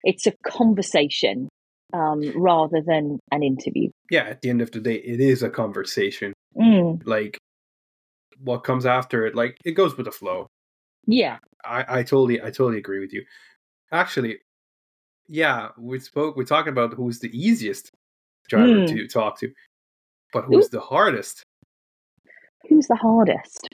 it's 0.04 0.26
a 0.26 0.32
conversation 0.46 1.48
um, 1.92 2.20
rather 2.34 2.80
than 2.80 3.18
an 3.30 3.42
interview 3.42 3.88
Yeah, 4.10 4.22
at 4.24 4.40
the 4.42 4.50
end 4.50 4.60
of 4.62 4.70
the 4.72 4.80
day, 4.80 4.94
it 4.96 5.20
is 5.20 5.42
a 5.42 5.50
conversation. 5.50 6.32
Mm, 6.56 7.02
Like 7.06 7.38
what 8.38 8.64
comes 8.64 8.86
after 8.86 9.26
it, 9.26 9.34
like 9.34 9.56
it 9.64 9.72
goes 9.72 9.96
with 9.96 10.06
the 10.06 10.12
flow. 10.12 10.46
yeah 11.06 11.38
I, 11.64 11.84
I 11.98 12.02
totally 12.02 12.40
I 12.40 12.46
totally 12.46 12.78
agree 12.78 12.98
with 13.00 13.12
you. 13.12 13.24
Actually, 13.92 14.38
yeah, 15.28 15.68
we 15.78 16.00
spoke 16.00 16.36
we're 16.36 16.44
talking 16.44 16.72
about 16.72 16.94
who's 16.94 17.20
the 17.20 17.30
easiest 17.36 17.90
driver 18.48 18.80
Hmm. 18.80 18.86
to 18.86 19.06
talk 19.08 19.38
to. 19.40 19.52
But 20.32 20.44
who's 20.44 20.68
the 20.70 20.80
hardest? 20.80 21.42
who's 22.68 22.86
the 22.86 22.96
hardest 22.96 23.68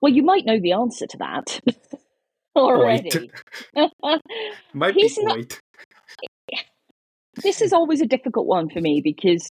well 0.00 0.12
you 0.12 0.22
might 0.22 0.46
know 0.46 0.58
the 0.60 0.72
answer 0.72 1.06
to 1.06 1.18
that 1.18 1.60
already 2.58 3.30
Might 4.74 4.94
He's 4.94 5.16
be 5.16 5.24
not- 5.24 5.60
this 7.42 7.60
is 7.60 7.72
always 7.72 8.00
a 8.00 8.06
difficult 8.06 8.46
one 8.46 8.68
for 8.68 8.80
me 8.80 9.00
because 9.02 9.48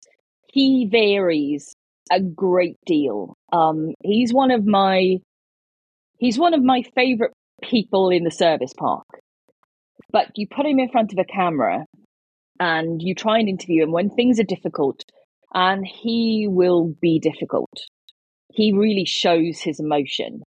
he 0.52 0.88
varies 0.92 1.74
a 2.12 2.20
great 2.20 2.78
deal. 2.86 3.36
Um, 3.52 3.94
he's 4.04 4.34
one 4.34 4.52
of 4.52 4.66
my 4.66 5.18
he's 6.18 6.38
one 6.38 6.54
of 6.54 6.64
my 6.64 6.84
favorite 6.96 7.34
people 7.62 8.10
in 8.10 8.24
the 8.24 8.32
service 8.32 8.74
park. 8.78 9.06
But 10.12 10.32
you 10.36 10.48
put 10.48 10.66
him 10.66 10.80
in 10.80 10.90
front 10.90 11.12
of 11.12 11.20
a 11.20 11.26
camera 11.26 11.86
and 12.60 13.02
you 13.02 13.14
try 13.14 13.40
and 13.40 13.50
interview 13.50 13.84
him 13.84 13.92
when 13.92 14.10
things 14.10 14.40
are 14.40 14.44
difficult, 14.44 15.04
and 15.54 15.86
he 15.86 16.48
will 16.50 16.96
be 17.02 17.20
difficult. 17.20 17.70
He 18.52 18.74
really 18.74 19.06
shows 19.06 19.60
his 19.60 19.80
emotion 19.80 20.42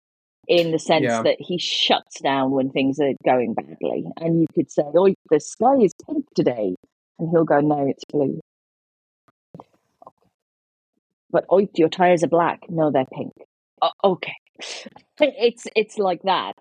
in 0.48 0.72
the 0.72 0.78
sense 0.78 1.04
Yeah. 1.04 1.22
that 1.22 1.36
he 1.38 1.58
shuts 1.58 2.20
down 2.20 2.50
when 2.50 2.70
things 2.70 2.98
are 3.00 3.12
going 3.24 3.54
badly. 3.54 4.04
And 4.16 4.40
you 4.40 4.46
could 4.54 4.70
say, 4.70 4.82
Oh, 4.94 5.14
the 5.30 5.40
sky 5.40 5.76
is 5.80 5.92
pink 6.06 6.24
today. 6.34 6.74
And 7.18 7.30
he'll 7.30 7.44
go, 7.44 7.60
No, 7.60 7.86
it's 7.86 8.04
blue. 8.10 8.40
But 11.30 11.44
oh, 11.50 11.66
your 11.74 11.90
tires 11.90 12.24
are 12.24 12.28
black. 12.28 12.60
No, 12.70 12.90
they're 12.90 13.04
pink. 13.12 13.32
"Oh, 13.82 13.90
okay. 14.04 14.34
It's 15.20 15.66
it's 15.74 15.98
like 15.98 16.22
that. 16.22 16.54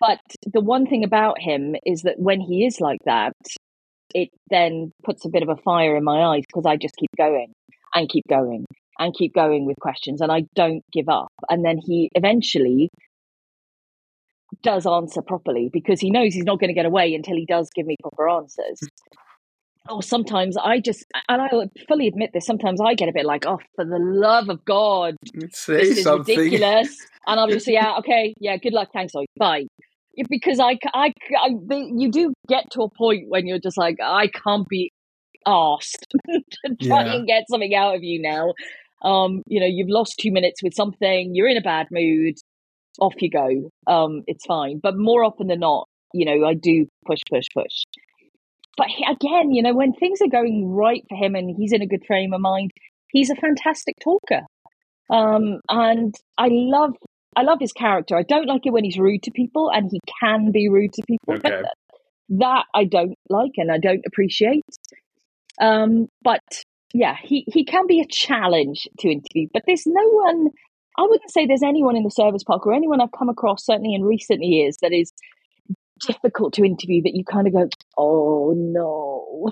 But 0.00 0.20
the 0.52 0.60
one 0.60 0.86
thing 0.86 1.04
about 1.04 1.40
him 1.40 1.76
is 1.86 2.02
that 2.02 2.18
when 2.18 2.40
he 2.40 2.66
is 2.66 2.80
like 2.80 2.98
that, 3.04 3.32
it 4.14 4.28
then 4.50 4.90
puts 5.04 5.24
a 5.24 5.28
bit 5.28 5.44
of 5.44 5.48
a 5.48 5.56
fire 5.56 5.96
in 5.96 6.02
my 6.04 6.22
eyes 6.24 6.42
because 6.46 6.66
I 6.66 6.76
just 6.76 6.96
keep 6.96 7.10
going 7.16 7.52
and 7.94 8.08
keep 8.08 8.24
going 8.28 8.64
and 8.98 9.14
keep 9.14 9.32
going 9.34 9.64
with 9.66 9.78
questions 9.80 10.20
and 10.20 10.32
I 10.32 10.42
don't 10.56 10.82
give 10.92 11.08
up. 11.08 11.32
And 11.48 11.64
then 11.64 11.78
he 11.78 12.10
eventually 12.16 12.90
does 14.62 14.86
answer 14.86 15.22
properly 15.22 15.68
because 15.72 16.00
he 16.00 16.10
knows 16.10 16.34
he's 16.34 16.44
not 16.44 16.60
going 16.60 16.68
to 16.68 16.74
get 16.74 16.86
away 16.86 17.14
until 17.14 17.36
he 17.36 17.46
does 17.46 17.68
give 17.74 17.86
me 17.86 17.96
proper 18.02 18.28
answers. 18.28 18.80
Or 19.88 20.02
sometimes 20.02 20.56
I 20.56 20.78
just, 20.78 21.04
and 21.28 21.42
I 21.42 21.48
fully 21.88 22.06
admit 22.06 22.30
this, 22.32 22.46
sometimes 22.46 22.80
I 22.80 22.94
get 22.94 23.08
a 23.08 23.12
bit 23.12 23.24
like, 23.26 23.46
oh, 23.46 23.58
for 23.74 23.84
the 23.84 23.98
love 23.98 24.48
of 24.48 24.64
God, 24.64 25.16
Say 25.52 25.74
this 25.74 25.98
is 25.98 26.04
something. 26.04 26.38
ridiculous. 26.38 26.96
And 27.26 27.40
I'll 27.40 27.48
just 27.48 27.66
say, 27.66 27.72
yeah, 27.72 27.96
okay, 27.98 28.32
yeah, 28.40 28.56
good 28.56 28.72
luck, 28.72 28.90
thanks, 28.92 29.14
Oi, 29.16 29.24
bye. 29.36 29.66
Because 30.28 30.60
I, 30.60 30.78
I, 30.94 31.12
I, 31.40 31.48
you 31.68 32.10
do 32.12 32.32
get 32.48 32.70
to 32.72 32.82
a 32.82 32.88
point 32.90 33.28
when 33.28 33.46
you're 33.46 33.58
just 33.58 33.76
like, 33.78 33.96
I 34.02 34.28
can't 34.28 34.68
be 34.68 34.92
asked 35.46 36.06
to 36.30 36.40
try 36.80 37.04
Yeah. 37.04 37.14
and 37.16 37.26
get 37.26 37.44
something 37.48 37.74
out 37.74 37.96
of 37.96 38.04
you 38.04 38.20
now. 38.22 38.52
Um, 39.02 39.42
you 39.48 39.58
know, 39.58 39.66
you've 39.66 39.88
lost 39.88 40.14
two 40.20 40.30
minutes 40.30 40.62
with 40.62 40.74
something, 40.74 41.34
you're 41.34 41.48
in 41.48 41.56
a 41.56 41.60
bad 41.62 41.88
mood, 41.90 42.34
off 43.00 43.14
you 43.20 43.30
go. 43.30 43.70
Um, 43.86 44.22
it's 44.26 44.44
fine. 44.44 44.80
But 44.82 44.96
more 44.96 45.24
often 45.24 45.48
than 45.48 45.60
not, 45.60 45.88
you 46.12 46.24
know, 46.24 46.46
I 46.46 46.54
do 46.54 46.86
push, 47.06 47.20
push, 47.30 47.46
push. 47.54 47.84
But 48.76 48.88
he, 48.88 49.04
again, 49.04 49.52
you 49.52 49.62
know, 49.62 49.74
when 49.74 49.92
things 49.92 50.20
are 50.22 50.30
going 50.30 50.68
right 50.68 51.04
for 51.08 51.16
him 51.16 51.34
and 51.34 51.54
he's 51.56 51.72
in 51.72 51.82
a 51.82 51.86
good 51.86 52.04
frame 52.06 52.32
of 52.32 52.40
mind, 52.40 52.70
he's 53.10 53.30
a 53.30 53.34
fantastic 53.34 53.94
talker. 54.02 54.42
Um, 55.10 55.60
and 55.68 56.14
I 56.38 56.48
love, 56.50 56.94
I 57.36 57.42
love 57.42 57.58
his 57.60 57.72
character. 57.72 58.16
I 58.16 58.22
don't 58.22 58.46
like 58.46 58.62
it 58.64 58.72
when 58.72 58.84
he's 58.84 58.98
rude 58.98 59.22
to 59.24 59.30
people, 59.30 59.70
and 59.70 59.90
he 59.90 60.00
can 60.20 60.52
be 60.52 60.68
rude 60.68 60.92
to 60.94 61.02
people. 61.06 61.34
Okay. 61.34 61.62
that 62.38 62.64
I 62.74 62.84
don't 62.84 63.14
like 63.28 63.52
and 63.56 63.70
I 63.70 63.78
don't 63.78 64.02
appreciate. 64.06 64.64
Um, 65.60 66.08
but 66.22 66.40
yeah, 66.94 67.16
he, 67.22 67.44
he 67.46 67.64
can 67.64 67.86
be 67.86 68.00
a 68.00 68.06
challenge 68.06 68.88
to 69.00 69.08
interview, 69.08 69.48
but 69.52 69.62
there's 69.66 69.86
no 69.86 70.08
one, 70.08 70.48
I 70.98 71.02
wouldn't 71.02 71.30
say 71.30 71.46
there's 71.46 71.62
anyone 71.62 71.96
in 71.96 72.02
the 72.02 72.10
service 72.10 72.44
park 72.44 72.66
or 72.66 72.74
anyone 72.74 73.00
I've 73.00 73.18
come 73.18 73.28
across, 73.28 73.64
certainly 73.64 73.94
in 73.94 74.02
recent 74.02 74.42
years, 74.42 74.76
that 74.82 74.92
is 74.92 75.12
difficult 76.06 76.52
to 76.54 76.64
interview 76.64 77.02
that 77.02 77.14
you 77.14 77.24
kind 77.24 77.46
of 77.46 77.52
go, 77.52 77.68
oh 77.96 78.54
no. 78.56 79.50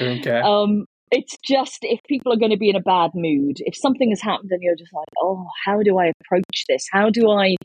Okay. 0.00 0.40
Um, 0.40 0.86
it's 1.10 1.36
just 1.44 1.78
if 1.82 2.00
people 2.08 2.32
are 2.32 2.38
going 2.38 2.50
to 2.50 2.56
be 2.56 2.70
in 2.70 2.76
a 2.76 2.80
bad 2.80 3.10
mood, 3.14 3.56
if 3.58 3.76
something 3.76 4.10
has 4.10 4.20
happened 4.20 4.50
and 4.50 4.62
you're 4.62 4.76
just 4.76 4.92
like, 4.92 5.06
oh, 5.20 5.46
how 5.64 5.82
do 5.82 5.98
I 5.98 6.12
approach 6.20 6.64
this? 6.68 6.86
How 6.90 7.10
do 7.10 7.30
I? 7.30 7.56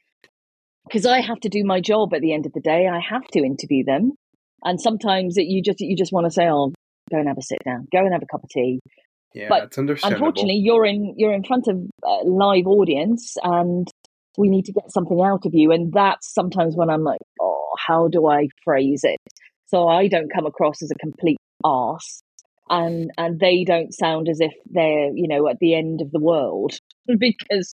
Because 0.88 1.06
I 1.06 1.22
have 1.22 1.40
to 1.42 1.50
do 1.50 1.64
my 1.64 1.80
job 1.80 2.14
at 2.14 2.22
the 2.22 2.34
end 2.34 2.46
of 2.46 2.54
the 2.54 2.60
day. 2.60 2.88
I 2.88 3.00
have 3.00 3.26
to 3.34 3.40
interview 3.40 3.84
them, 3.86 4.12
and 4.64 4.80
sometimes 4.80 5.38
it, 5.38 5.46
you 5.46 5.64
just 5.64 5.80
you 5.80 5.96
just 5.96 6.12
want 6.12 6.26
to 6.26 6.32
say, 6.32 6.50
oh, 6.50 6.74
go 7.10 7.18
and 7.18 7.28
have 7.28 7.38
a 7.38 7.42
sit 7.42 7.60
down, 7.66 7.88
go 7.92 8.00
and 8.00 8.14
have 8.14 8.24
a 8.24 8.32
cup 8.32 8.44
of 8.44 8.50
tea. 8.50 8.80
Yeah, 9.34 9.48
but 9.50 9.64
it's 9.64 9.78
understandable. 9.78 10.28
Unfortunately, 10.28 10.62
you're 10.64 10.86
in 10.86 11.14
you're 11.18 11.34
in 11.34 11.44
front 11.44 11.68
of 11.68 11.78
a 12.04 12.26
live 12.26 12.68
audience, 12.68 13.36
and 13.44 13.88
we 14.38 14.50
need 14.50 14.66
to 14.66 14.74
get 14.74 14.92
something 14.92 15.22
out 15.22 15.46
of 15.46 15.54
you. 15.54 15.72
And 15.72 15.92
that's 15.94 16.34
sometimes 16.34 16.76
when 16.76 16.90
I'm 16.90 17.04
like, 17.04 17.22
oh, 17.40 17.70
how 17.88 18.08
do 18.08 18.28
I 18.28 18.48
phrase 18.64 19.02
it? 19.04 19.20
So 19.68 19.88
I 19.88 20.08
don't 20.08 20.32
come 20.34 20.46
across 20.46 20.82
as 20.82 20.92
a 20.92 20.96
complete 20.96 21.38
ass, 21.66 22.22
and 22.70 23.12
and 23.18 23.40
they 23.40 23.64
don't 23.64 23.94
sound 23.94 24.30
as 24.30 24.40
if 24.40 24.54
they're 24.70 25.12
you 25.14 25.28
know 25.28 25.48
at 25.48 25.58
the 25.60 25.76
end 25.76 26.02
of 26.02 26.12
the 26.12 26.20
world 26.20 26.78
because 27.20 27.74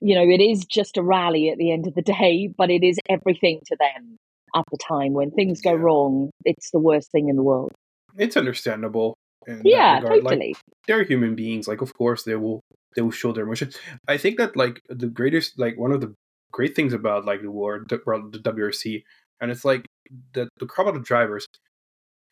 you 0.00 0.14
know 0.14 0.22
it 0.28 0.40
is 0.42 0.64
just 0.64 0.96
a 0.96 1.02
rally 1.02 1.48
at 1.50 1.58
the 1.58 1.72
end 1.72 1.86
of 1.86 1.94
the 1.94 2.02
day, 2.02 2.48
but 2.56 2.70
it 2.70 2.82
is 2.84 2.98
everything 3.08 3.60
to 3.66 3.76
them 3.78 4.16
at 4.54 4.64
the 4.70 4.78
time 4.78 5.12
when 5.12 5.30
things 5.30 5.60
go 5.60 5.72
Yeah. 5.72 5.80
wrong. 5.80 6.30
It's 6.44 6.70
the 6.70 6.80
worst 6.80 7.10
thing 7.12 7.28
in 7.28 7.36
the 7.36 7.42
world. 7.42 7.72
it's 8.18 8.36
understandable. 8.36 9.15
That 9.46 9.62
Yeah, 9.64 9.96
regard. 9.96 10.24
Like, 10.24 10.32
totally. 10.34 10.56
they're 10.86 11.04
human 11.04 11.34
beings. 11.34 11.68
Like, 11.68 11.80
of 11.82 11.94
course, 11.94 12.24
they 12.24 12.34
will 12.36 12.60
they 12.94 13.02
will 13.02 13.10
show 13.10 13.32
their 13.32 13.44
emotion. 13.44 13.70
I 14.08 14.16
think 14.16 14.38
that 14.38 14.56
like 14.56 14.80
the 14.88 15.06
greatest, 15.08 15.58
like 15.58 15.78
one 15.78 15.92
of 15.92 16.00
the 16.00 16.14
great 16.52 16.74
things 16.74 16.92
about 16.92 17.24
like 17.26 17.42
the 17.42 17.50
war, 17.50 17.84
the, 17.88 18.00
well, 18.06 18.28
the 18.30 18.38
WRC, 18.38 19.02
and 19.40 19.50
it's 19.50 19.64
like 19.64 19.84
the 20.32 20.48
the 20.58 20.66
crowd 20.66 20.96
of 20.96 21.04
drivers, 21.04 21.46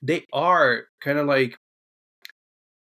they 0.03 0.25
are 0.33 0.87
kind 1.01 1.19
of 1.19 1.27
like. 1.27 1.57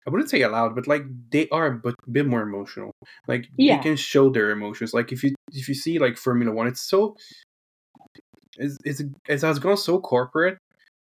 I 0.04 0.10
wouldn't 0.10 0.30
say 0.30 0.42
allowed, 0.42 0.74
but 0.74 0.88
like 0.88 1.04
they 1.30 1.48
are 1.50 1.66
a 1.66 1.78
bit, 1.78 1.94
bit 2.10 2.26
more 2.26 2.42
emotional. 2.42 2.90
Like 3.28 3.46
Yeah. 3.56 3.76
they 3.76 3.82
can 3.84 3.94
show 3.96 4.30
their 4.30 4.50
emotions. 4.50 4.92
Like 4.92 5.12
if 5.12 5.22
you 5.22 5.32
if 5.52 5.68
you 5.68 5.74
see 5.74 6.00
like 6.00 6.16
Formula 6.18 6.50
One, 6.52 6.66
it's 6.66 6.80
so 6.82 7.14
it's, 8.58 8.78
it's 8.84 9.00
it 9.28 9.40
has 9.42 9.58
gone 9.60 9.76
so 9.76 10.00
corporate 10.00 10.58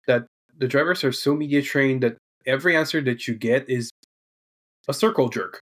that 0.08 0.26
the 0.56 0.66
drivers 0.66 1.04
are 1.04 1.12
so 1.12 1.34
media 1.36 1.62
trained 1.62 2.02
that 2.02 2.16
every 2.48 2.76
answer 2.76 3.00
that 3.02 3.28
you 3.28 3.34
get 3.34 3.68
is 3.68 3.90
a 4.88 4.94
circle 4.94 5.28
jerk. 5.28 5.60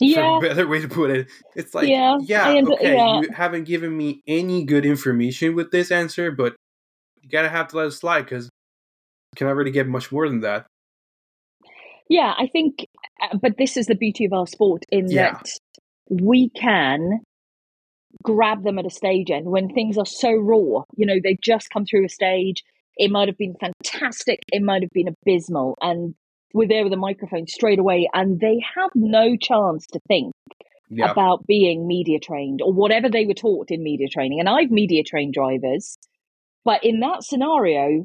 Yeah, 0.00 0.38
better 0.42 0.68
way 0.68 0.82
to 0.82 0.88
put 0.88 1.10
it. 1.10 1.26
It's 1.54 1.74
like, 1.74 1.88
Yeah, 1.88 2.18
yeah, 2.20 2.50
okay, 2.68 2.94
yeah. 2.94 3.20
you 3.22 3.30
haven't 3.34 3.64
given 3.64 3.96
me 3.96 4.20
any 4.26 4.64
good 4.64 4.84
information 4.84 5.54
with 5.54 5.70
this 5.70 5.90
answer, 5.90 6.30
but 6.30 6.54
you 7.22 7.30
gotta 7.30 7.48
have 7.48 7.68
to 7.68 7.76
let 7.78 7.86
it 7.86 7.92
slide 7.92 8.22
because 8.22 8.50
can 9.36 9.46
I 9.46 9.52
really 9.52 9.70
get 9.70 9.88
much 9.88 10.12
more 10.12 10.28
than 10.28 10.40
that? 10.40 10.66
Yeah, 12.08 12.34
I 12.38 12.46
think, 12.46 12.86
uh, 13.22 13.38
but 13.38 13.56
this 13.58 13.76
is 13.76 13.86
the 13.86 13.94
beauty 13.94 14.26
of 14.26 14.32
our 14.34 14.46
sport 14.46 14.84
in 14.90 15.10
Yeah. 15.10 15.32
that 15.32 15.48
we 16.10 16.50
can 16.50 17.20
grab 18.22 18.64
them 18.64 18.78
at 18.78 18.86
a 18.86 18.90
stage 18.90 19.30
end 19.30 19.46
when 19.46 19.68
things 19.70 19.98
are 19.98 20.06
so 20.06 20.30
raw. 20.32 20.84
You 20.96 21.06
know, 21.06 21.16
they've 21.22 21.40
just 21.40 21.70
come 21.70 21.84
through 21.86 22.04
a 22.04 22.08
stage. 22.10 22.62
It 22.96 23.10
might 23.10 23.28
have 23.28 23.38
been 23.38 23.54
fantastic. 23.60 24.40
It 24.52 24.62
might 24.62 24.82
have 24.82 24.90
been 24.92 25.08
abysmal. 25.08 25.76
And 25.80 26.14
we're 26.54 26.68
there 26.68 26.84
with 26.84 26.92
a 26.92 26.96
microphone 26.96 27.46
straight 27.46 27.78
away, 27.78 28.08
and 28.14 28.40
they 28.40 28.62
have 28.76 28.90
no 28.94 29.36
chance 29.36 29.86
to 29.92 30.00
think 30.08 30.32
Yeah, 30.88 31.10
about 31.10 31.46
being 31.46 31.86
media 31.86 32.18
trained 32.18 32.62
or 32.62 32.72
whatever 32.72 33.08
they 33.10 33.26
were 33.26 33.34
taught 33.34 33.70
in 33.70 33.82
media 33.82 34.08
training. 34.08 34.40
And 34.40 34.48
I've 34.48 34.70
media 34.70 35.02
trained 35.04 35.34
drivers, 35.34 35.98
but 36.64 36.82
in 36.84 37.00
that 37.00 37.24
scenario, 37.24 38.04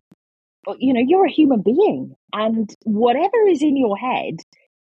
uh, 0.67 0.73
you 0.79 0.93
know, 0.93 1.01
you're 1.05 1.25
a 1.25 1.31
human 1.31 1.61
being, 1.61 2.15
and 2.33 2.69
whatever 2.83 3.47
is 3.47 3.61
in 3.61 3.77
your 3.77 3.97
head 3.97 4.37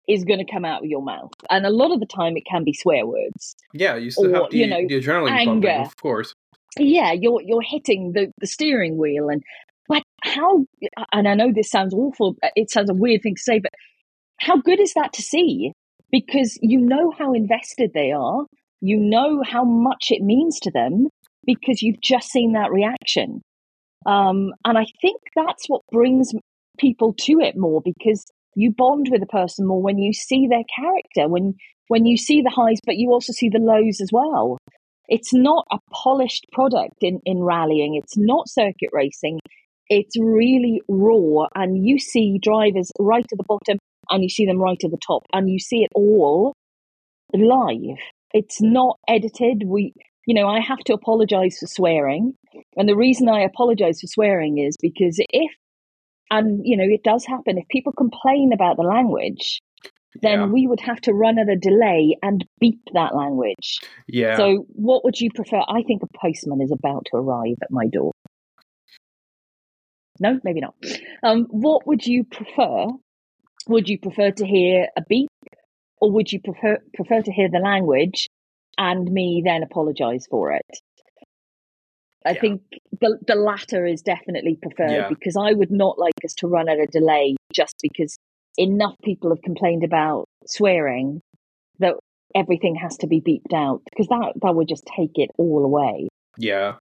is 0.07 0.25
going 0.25 0.39
to 0.39 0.51
come 0.51 0.65
out 0.65 0.85
of 0.85 0.89
your 0.89 1.03
mouth. 1.03 1.33
And 1.51 1.67
a 1.67 1.71
lot 1.71 1.91
of 1.91 1.99
the 1.99 2.07
time, 2.07 2.37
it 2.37 2.45
can 2.49 2.63
be 2.63 2.73
swear 2.73 3.05
words. 3.07 3.57
yeah, 3.73 3.97
you 3.97 4.11
still 4.11 4.31
or, 4.37 4.43
have 4.43 4.51
the, 4.51 4.59
you 4.59 4.67
know, 4.69 4.87
the 4.87 5.01
adrenaline 5.01 5.45
pumping, 5.45 5.69
anger. 5.71 5.83
of 5.83 5.97
course. 5.97 6.33
Yeah, 6.79 7.13
you're 7.13 7.41
you're 7.43 7.63
hitting 7.63 8.13
the 8.13 8.31
the 8.39 8.47
steering 8.47 8.99
wheel, 8.99 9.29
and 9.31 9.43
but 9.89 10.03
how? 10.23 10.65
And 11.13 11.29
I 11.29 11.35
know 11.35 11.53
this 11.53 11.71
sounds 11.71 11.95
awful. 11.95 12.37
uh, 12.43 12.49
It 12.57 12.71
sounds 12.71 12.91
a 12.91 12.95
weird 12.95 13.23
thing 13.23 13.35
to 13.37 13.43
say, 13.43 13.59
but 13.61 13.73
how 14.39 14.57
good 14.59 14.81
is 14.81 14.95
that 14.95 15.13
to 15.15 15.23
see? 15.23 15.73
Because 16.11 16.59
you 16.63 16.81
know 16.81 17.13
how 17.17 17.33
invested 17.33 17.93
they 17.95 18.13
are. 18.13 18.45
You 18.81 18.99
know 18.99 19.43
how 19.43 19.65
much 19.65 20.09
it 20.11 20.23
means 20.23 20.61
to 20.61 20.71
them 20.71 21.09
because 21.45 21.83
you've 21.83 22.01
just 22.01 22.29
seen 22.29 22.53
that 22.53 22.71
reaction. 22.73 23.41
Um, 24.05 24.53
and 24.65 24.79
I 24.79 24.87
think 25.01 25.21
that's 25.35 25.67
what 25.69 25.83
brings 25.91 26.33
people 26.79 27.15
to 27.21 27.41
it 27.41 27.57
more 27.57 27.81
because 27.85 28.25
you 28.55 28.73
bond 28.73 29.09
with 29.11 29.23
a 29.23 29.27
person 29.27 29.67
more 29.67 29.83
when 29.83 29.99
you 29.99 30.13
see 30.13 30.47
their 30.47 30.65
character, 30.79 31.29
when 31.29 31.55
when 31.89 32.05
you 32.05 32.17
see 32.17 32.43
the 32.43 32.51
highs, 32.51 32.79
but 32.85 32.97
you 32.97 33.11
also 33.11 33.33
see 33.33 33.49
the 33.49 33.59
lows 33.59 34.01
as 34.01 34.11
well. 34.13 34.59
It's 35.09 35.33
not 35.33 35.67
a 35.71 35.79
polished 35.93 36.47
product 36.53 36.97
in, 37.01 37.21
in 37.25 37.43
rallying. 37.43 37.95
It's 37.95 38.17
not 38.17 38.49
circuit 38.49 38.91
racing. 38.93 39.39
It's 39.89 40.19
really 40.19 40.81
raw, 40.89 41.47
and 41.55 41.87
you 41.87 41.99
see 41.99 42.39
drivers 42.43 42.91
right 42.99 43.27
at 43.31 43.39
the 43.39 43.45
bottom, 43.47 43.79
and 44.11 44.23
you 44.23 44.29
see 44.29 44.47
them 44.47 44.59
right 44.59 44.83
at 44.83 44.91
the 44.91 44.99
top, 45.07 45.23
and 45.33 45.49
you 45.49 45.59
see 45.59 45.83
it 45.85 45.91
all 45.95 46.53
live. 47.33 47.99
It's 48.33 48.61
not 48.61 48.99
edited. 49.09 49.63
We, 49.67 49.93
you 50.27 50.35
know, 50.35 50.49
I 50.49 50.61
have 50.61 50.79
to 50.87 50.93
apologize 50.95 51.59
for 51.59 51.67
swearing, 51.67 52.35
and 52.77 52.89
the 52.89 52.97
reason 52.97 53.29
I 53.29 53.41
apologize 53.43 54.01
for 54.01 54.07
swearing 54.09 54.59
is 54.59 54.77
because 54.81 55.17
if, 55.31 55.53
and 56.31 56.61
you 56.65 56.77
know, 56.77 56.85
it 56.89 57.03
does 57.05 57.25
happen 57.25 57.59
if 57.59 57.69
people 57.69 57.93
complain 57.93 58.51
about 58.53 58.77
the 58.77 58.83
language, 58.83 59.61
then 60.23 60.41
Yeah. 60.41 60.47
we 60.47 60.67
would 60.67 60.81
have 60.81 61.01
to 61.03 61.13
run 61.13 61.39
at 61.39 61.49
a 61.49 61.57
delay 61.57 62.17
and 62.23 62.45
beep 62.59 62.81
that 62.95 63.15
language. 63.15 63.79
Yeah. 64.09 64.37
So, 64.37 64.65
what 64.69 65.05
would 65.05 65.21
you 65.21 65.31
prefer? 65.35 65.61
I 65.69 65.83
think 65.83 66.03
a 66.03 66.19
postman 66.19 66.61
is 66.63 66.73
about 66.73 67.07
to 67.11 67.19
arrive 67.19 67.57
at 67.63 67.71
my 67.71 67.87
door. 67.87 68.13
No, 70.21 70.41
maybe 70.45 70.61
not. 70.61 70.75
Um, 71.23 71.47
what 71.51 71.87
would 71.87 72.07
you 72.07 72.25
prefer? 72.25 72.87
Would 73.69 73.89
you 73.89 73.99
prefer 73.99 74.31
to 74.31 74.47
hear 74.47 74.89
a 74.97 75.03
beep, 75.09 75.29
or 76.01 76.11
would 76.13 76.33
you 76.33 76.41
prefer 76.41 76.79
prefer 76.95 77.23
to 77.23 77.33
hear 77.33 77.49
the 77.51 77.59
language 77.59 78.29
and 78.79 79.11
me 79.11 79.43
then 79.45 79.63
apologise 79.63 80.27
for 80.31 80.53
it? 80.53 80.81
I 82.25 82.33
Yeah. 82.33 82.41
think 82.41 82.63
the 83.01 83.19
the 83.27 83.35
latter 83.35 83.87
is 83.87 84.03
definitely 84.03 84.57
preferred 84.57 84.91
Yeah. 84.91 85.09
because 85.09 85.37
I 85.37 85.53
would 85.53 85.71
not 85.71 85.99
like 85.99 86.15
us 86.25 86.35
to 86.39 86.49
run 86.49 86.69
at 86.69 86.79
a 86.79 86.87
delay 86.87 87.37
just 87.53 87.75
because 87.83 88.17
enough 88.57 88.95
people 89.05 89.31
have 89.31 89.43
complained 89.43 89.85
about 89.85 90.25
swearing 90.47 91.21
that 91.79 91.95
everything 92.35 92.75
has 92.77 92.97
to 92.99 93.07
be 93.07 93.21
beeped 93.21 93.55
out 93.55 93.83
because 93.91 94.09
that 94.09 94.33
that 94.43 94.55
would 94.55 94.69
just 94.69 94.87
take 94.97 95.13
it 95.17 95.31
all 95.39 95.65
away. 95.65 96.09
Yeah, 96.39 96.77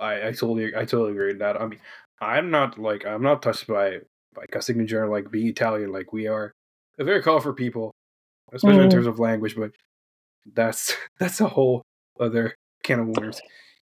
I, 0.00 0.28
I 0.28 0.32
totally 0.32 0.74
I 0.74 0.84
totally 0.84 1.12
agree 1.12 1.28
with 1.28 1.38
that. 1.40 1.60
I 1.60 1.66
mean, 1.66 1.80
I'm 2.20 2.50
not 2.50 2.78
like 2.78 3.04
I'm 3.06 3.22
not 3.22 3.42
touched 3.42 3.66
by 3.66 3.98
by 4.34 4.46
cussing 4.50 4.78
in 4.80 4.86
general. 4.86 5.10
Like 5.10 5.30
being 5.30 5.48
Italian, 5.48 5.92
like 5.92 6.12
we 6.12 6.26
are 6.26 6.52
a 6.98 7.04
very 7.04 7.22
colorful 7.22 7.52
people, 7.52 7.92
especially 8.52 8.82
in 8.82 8.88
Mm. 8.88 8.92
terms 8.92 9.06
of 9.06 9.18
language. 9.18 9.56
But 9.56 9.72
that's 10.54 10.94
that's 11.18 11.40
a 11.40 11.48
whole 11.48 11.82
other 12.18 12.54
can 12.82 13.00
of 13.00 13.08
worms. 13.18 13.40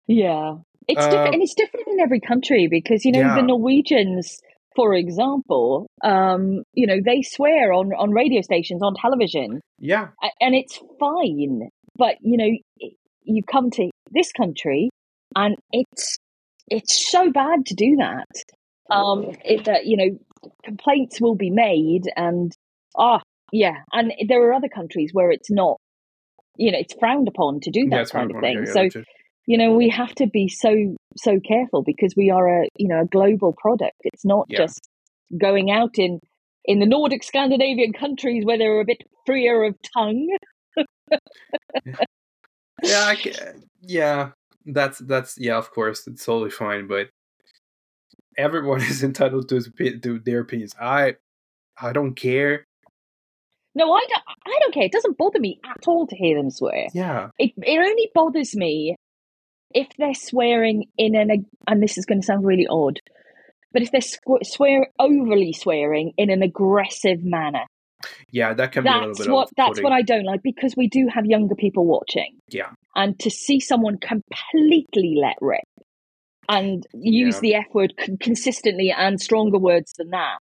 Yeah. 0.07 0.55
It's 0.87 1.03
Um, 1.03 1.11
different 1.11 1.33
and 1.35 1.43
it's 1.43 1.53
different 1.55 1.87
in 1.87 1.99
every 1.99 2.19
country 2.19 2.67
because 2.67 3.05
you 3.05 3.11
know 3.11 3.19
Yeah. 3.19 3.35
the 3.35 3.43
Norwegians 3.43 4.41
for 4.75 4.93
example 4.95 5.85
um 6.03 6.63
you 6.73 6.87
know 6.87 6.97
they 7.03 7.21
swear 7.21 7.71
on 7.73 7.91
on 7.93 8.11
radio 8.11 8.41
stations 8.41 8.81
on 8.81 8.95
television 8.95 9.59
Yeah, 9.79 10.09
and 10.39 10.55
it's 10.55 10.79
fine 10.99 11.69
but 11.97 12.15
you 12.21 12.37
know 12.37 12.49
you 13.23 13.43
come 13.43 13.69
to 13.71 13.89
this 14.11 14.31
country 14.31 14.89
and 15.35 15.55
it's 15.71 16.17
it's 16.71 17.11
so 17.11 17.31
bad 17.31 17.65
to 17.67 17.75
do 17.75 17.97
that. 17.97 18.27
Um 18.89 19.35
it, 19.45 19.65
that 19.65 19.85
you 19.85 19.97
know 19.97 20.17
complaints 20.63 21.21
will 21.21 21.35
be 21.35 21.51
made 21.51 22.03
and 22.15 22.51
ah 22.97 23.21
yeah. 23.51 23.83
And 23.91 24.13
there 24.27 24.41
are 24.47 24.53
other 24.53 24.69
countries 24.69 25.11
where 25.13 25.29
it's 25.29 25.51
not 25.51 25.77
you 26.57 26.71
know 26.71 26.79
it's 26.79 26.95
frowned 26.99 27.27
upon 27.27 27.59
to 27.61 27.71
do 27.71 27.87
that 27.89 28.07
yeah, 28.07 28.19
kind 28.19 28.31
of 28.31 28.41
thing. 28.41 28.63
yeah, 28.65 28.89
so 28.89 29.01
you 29.45 29.57
know 29.57 29.75
we 29.75 29.89
have 29.89 30.13
to 30.15 30.27
be 30.27 30.47
so 30.47 30.95
so 31.17 31.39
careful 31.39 31.83
because 31.83 32.13
we 32.15 32.31
are 32.31 32.63
a 32.63 32.67
you 32.77 32.87
know 32.87 33.01
a 33.01 33.05
global 33.05 33.53
product. 33.53 33.97
It's 34.01 34.25
not 34.25 34.49
just 34.49 34.87
going 35.37 35.71
out 35.71 35.97
in 35.97 36.19
in 36.65 36.79
the 36.79 36.85
nordic 36.85 37.23
scandinavian 37.23 37.93
countries 37.93 38.45
where 38.45 38.57
they're 38.57 38.81
a 38.81 38.85
bit 38.85 39.01
freer 39.25 39.63
of 39.63 39.75
tongue. 39.93 40.27
Yeah, 42.83 43.05
I 43.05 43.15
yeah. 43.81 44.31
That's 44.65 44.99
that's 44.99 45.37
yeah. 45.37 45.57
Of 45.57 45.71
course, 45.71 46.07
it's 46.07 46.25
totally 46.25 46.51
fine. 46.51 46.87
But 46.87 47.09
everyone 48.37 48.81
is 48.91 49.03
entitled 49.03 49.49
to 49.49 49.55
his, 49.55 49.69
to 50.03 50.19
their 50.19 50.41
opinions. 50.41 50.75
I 50.79 51.15
I 51.81 51.93
don't 51.93 52.15
care. 52.15 52.65
no 53.73 53.91
i 53.93 54.05
don't 54.09 54.23
i 54.45 54.57
don't 54.61 54.73
care 54.73 54.83
it 54.83 54.91
doesn't 54.91 55.17
bother 55.17 55.39
me 55.39 55.59
at 55.65 55.87
all 55.87 56.05
to 56.05 56.15
hear 56.15 56.35
them 56.37 56.49
swear 56.51 56.87
Yeah, 56.93 57.29
it 57.39 57.51
it 57.57 57.77
only 57.79 58.09
bothers 58.13 58.53
me 58.55 58.95
if 59.73 59.87
they're 59.97 60.13
swearing 60.13 60.85
in 60.97 61.15
an 61.15 61.45
and 61.67 61.81
this 61.81 61.97
is 61.97 62.05
going 62.05 62.19
to 62.21 62.25
sound 62.25 62.45
really 62.45 62.67
odd 62.69 62.99
but 63.71 63.81
if 63.81 63.89
they're 63.91 64.37
swear 64.43 64.87
overly 64.99 65.53
swearing 65.53 66.11
in 66.17 66.29
an 66.29 66.43
aggressive 66.43 67.23
manner 67.23 67.65
yeah. 68.31 68.53
That 68.53 68.71
can 68.71 68.83
be 68.83 68.89
a 68.89 68.93
little 68.93 69.07
that's 69.09 69.19
bit. 69.19 69.29
what 69.29 69.49
that's 69.57 69.81
what 69.81 69.91
I 69.91 70.01
don't 70.01 70.25
like 70.25 70.41
because 70.43 70.75
we 70.75 70.87
do 70.87 71.07
have 71.13 71.25
younger 71.25 71.55
people 71.55 71.85
watching. 71.85 72.37
Yeah. 72.49 72.69
And 72.95 73.17
to 73.19 73.29
see 73.29 73.59
someone 73.59 73.97
completely 73.97 75.15
let 75.17 75.37
rip 75.41 75.63
and 76.49 76.85
use 76.93 77.35
Yeah. 77.35 77.41
the 77.41 77.55
F 77.55 77.65
word 77.73 77.93
consistently 78.19 78.91
and 78.95 79.19
stronger 79.21 79.57
words 79.59 79.93
than 79.97 80.09
that, 80.09 80.39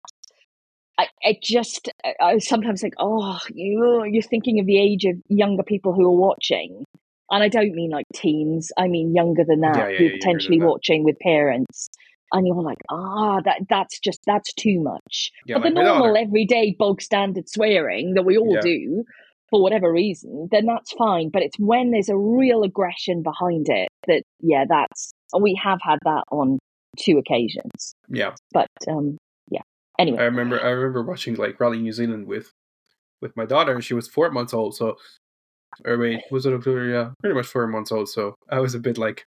I, 0.98 1.08
it 1.22 1.42
just 1.44 1.90
I, 2.04 2.14
I 2.22 2.38
sometimes 2.40 2.82
think, 2.82 2.94
oh, 3.00 3.38
you 3.54 4.04
you're 4.10 4.22
thinking 4.22 4.60
of 4.60 4.66
the 4.66 4.80
age 4.80 5.06
of 5.06 5.16
younger 5.30 5.64
people 5.64 5.94
who 5.94 6.06
are 6.06 6.12
watching. 6.18 6.86
And 7.30 7.44
I 7.44 7.50
don't 7.50 7.74
mean 7.74 7.90
like 7.92 8.06
teens. 8.16 8.72
I 8.78 8.88
mean 8.88 9.14
younger 9.14 9.44
than 9.46 9.60
that, 9.62 9.76
Yeah, 9.76 9.88
yeah, 9.90 9.98
who 9.98 10.06
are 10.08 10.12
potentially 10.12 10.62
watching 10.62 11.04
with 11.04 11.20
parents. 11.20 11.90
And 12.32 12.46
you're 12.46 12.62
like, 12.62 12.78
ah, 12.90 13.40
that 13.42 13.62
that's 13.70 14.00
just 14.00 14.20
that's 14.26 14.54
too 14.54 14.80
much 14.82 15.32
Yeah, 15.46 15.56
but 15.58 15.64
like 15.66 15.74
the 15.76 15.84
normal 15.84 16.18
everyday 16.18 16.76
bog 16.78 17.02
standard 17.02 17.48
swearing 17.50 18.14
that 18.16 18.24
we 18.24 18.38
all 18.38 18.56
Yeah. 18.56 18.62
do 18.62 19.04
for 19.50 19.64
whatever 19.64 19.90
reason 19.92 20.50
then 20.52 20.66
that's 20.66 20.92
fine 20.92 21.30
but 21.30 21.42
it's 21.42 21.58
when 21.58 21.92
there's 21.92 22.10
a 22.10 22.18
real 22.18 22.64
aggression 22.64 23.24
behind 23.24 23.68
it 23.70 23.88
that 24.06 24.24
yeah 24.42 24.66
that's 24.68 25.12
and 25.32 25.42
we 25.42 25.56
have 25.56 25.80
had 25.82 26.00
that 26.04 26.24
on 26.32 26.60
two 27.00 27.18
occasions 27.18 27.94
Yeah, 28.10 28.34
but 28.52 28.68
um 28.90 29.18
yeah 29.50 29.62
anyway 29.98 30.20
I 30.20 30.24
remember. 30.24 30.60
I 30.62 30.70
remember 30.70 31.04
watching 31.04 31.36
like 31.36 31.60
Rally 31.62 31.80
New 31.80 31.94
Zealand 31.94 32.28
with 32.28 32.52
with 33.22 33.36
my 33.38 33.46
daughter, 33.46 33.74
and 33.74 33.84
she 33.84 33.94
was 33.94 34.08
four 34.08 34.30
months 34.32 34.54
old. 34.54 34.76
So, 34.76 34.98
or 35.86 35.98
wait, 35.98 36.22
was 36.30 36.46
it 36.46 36.54
October? 36.54 36.86
Yeah, 36.86 37.10
pretty 37.22 37.36
much 37.36 37.48
four 37.48 37.68
months 37.68 37.92
old. 37.92 38.10
So 38.10 38.36
I 38.52 38.60
was 38.60 38.76
a 38.76 38.80
bit 38.80 38.98
like 38.98 39.24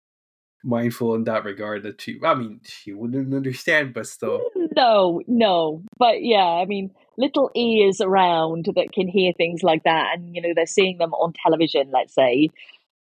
mindful 0.66 1.16
in 1.16 1.24
that 1.26 1.45
regard 1.45 1.84
that 1.84 2.01
she. 2.01 2.20
I 2.24 2.34
mean, 2.34 2.59
she 2.63 2.91
wouldn't 2.91 3.34
understand, 3.34 3.93
but 3.93 4.07
still. 4.07 4.41
Mm, 4.57 4.66
no 4.76 5.22
no 5.28 5.82
but 5.97 6.22
yeah 6.24 6.43
i 6.43 6.66
mean 6.66 6.91
little 7.18 7.49
ears 7.55 8.01
around 8.01 8.68
that 8.76 8.91
can 8.93 9.07
hear 9.07 9.32
things 9.38 9.63
like 9.63 9.84
that 9.84 10.11
and 10.13 10.36
you 10.36 10.41
know 10.41 10.53
they're 10.55 10.66
seeing 10.66 10.97
them 10.97 11.13
on 11.13 11.34
television 11.43 11.89
let's 11.91 12.13
say 12.13 12.49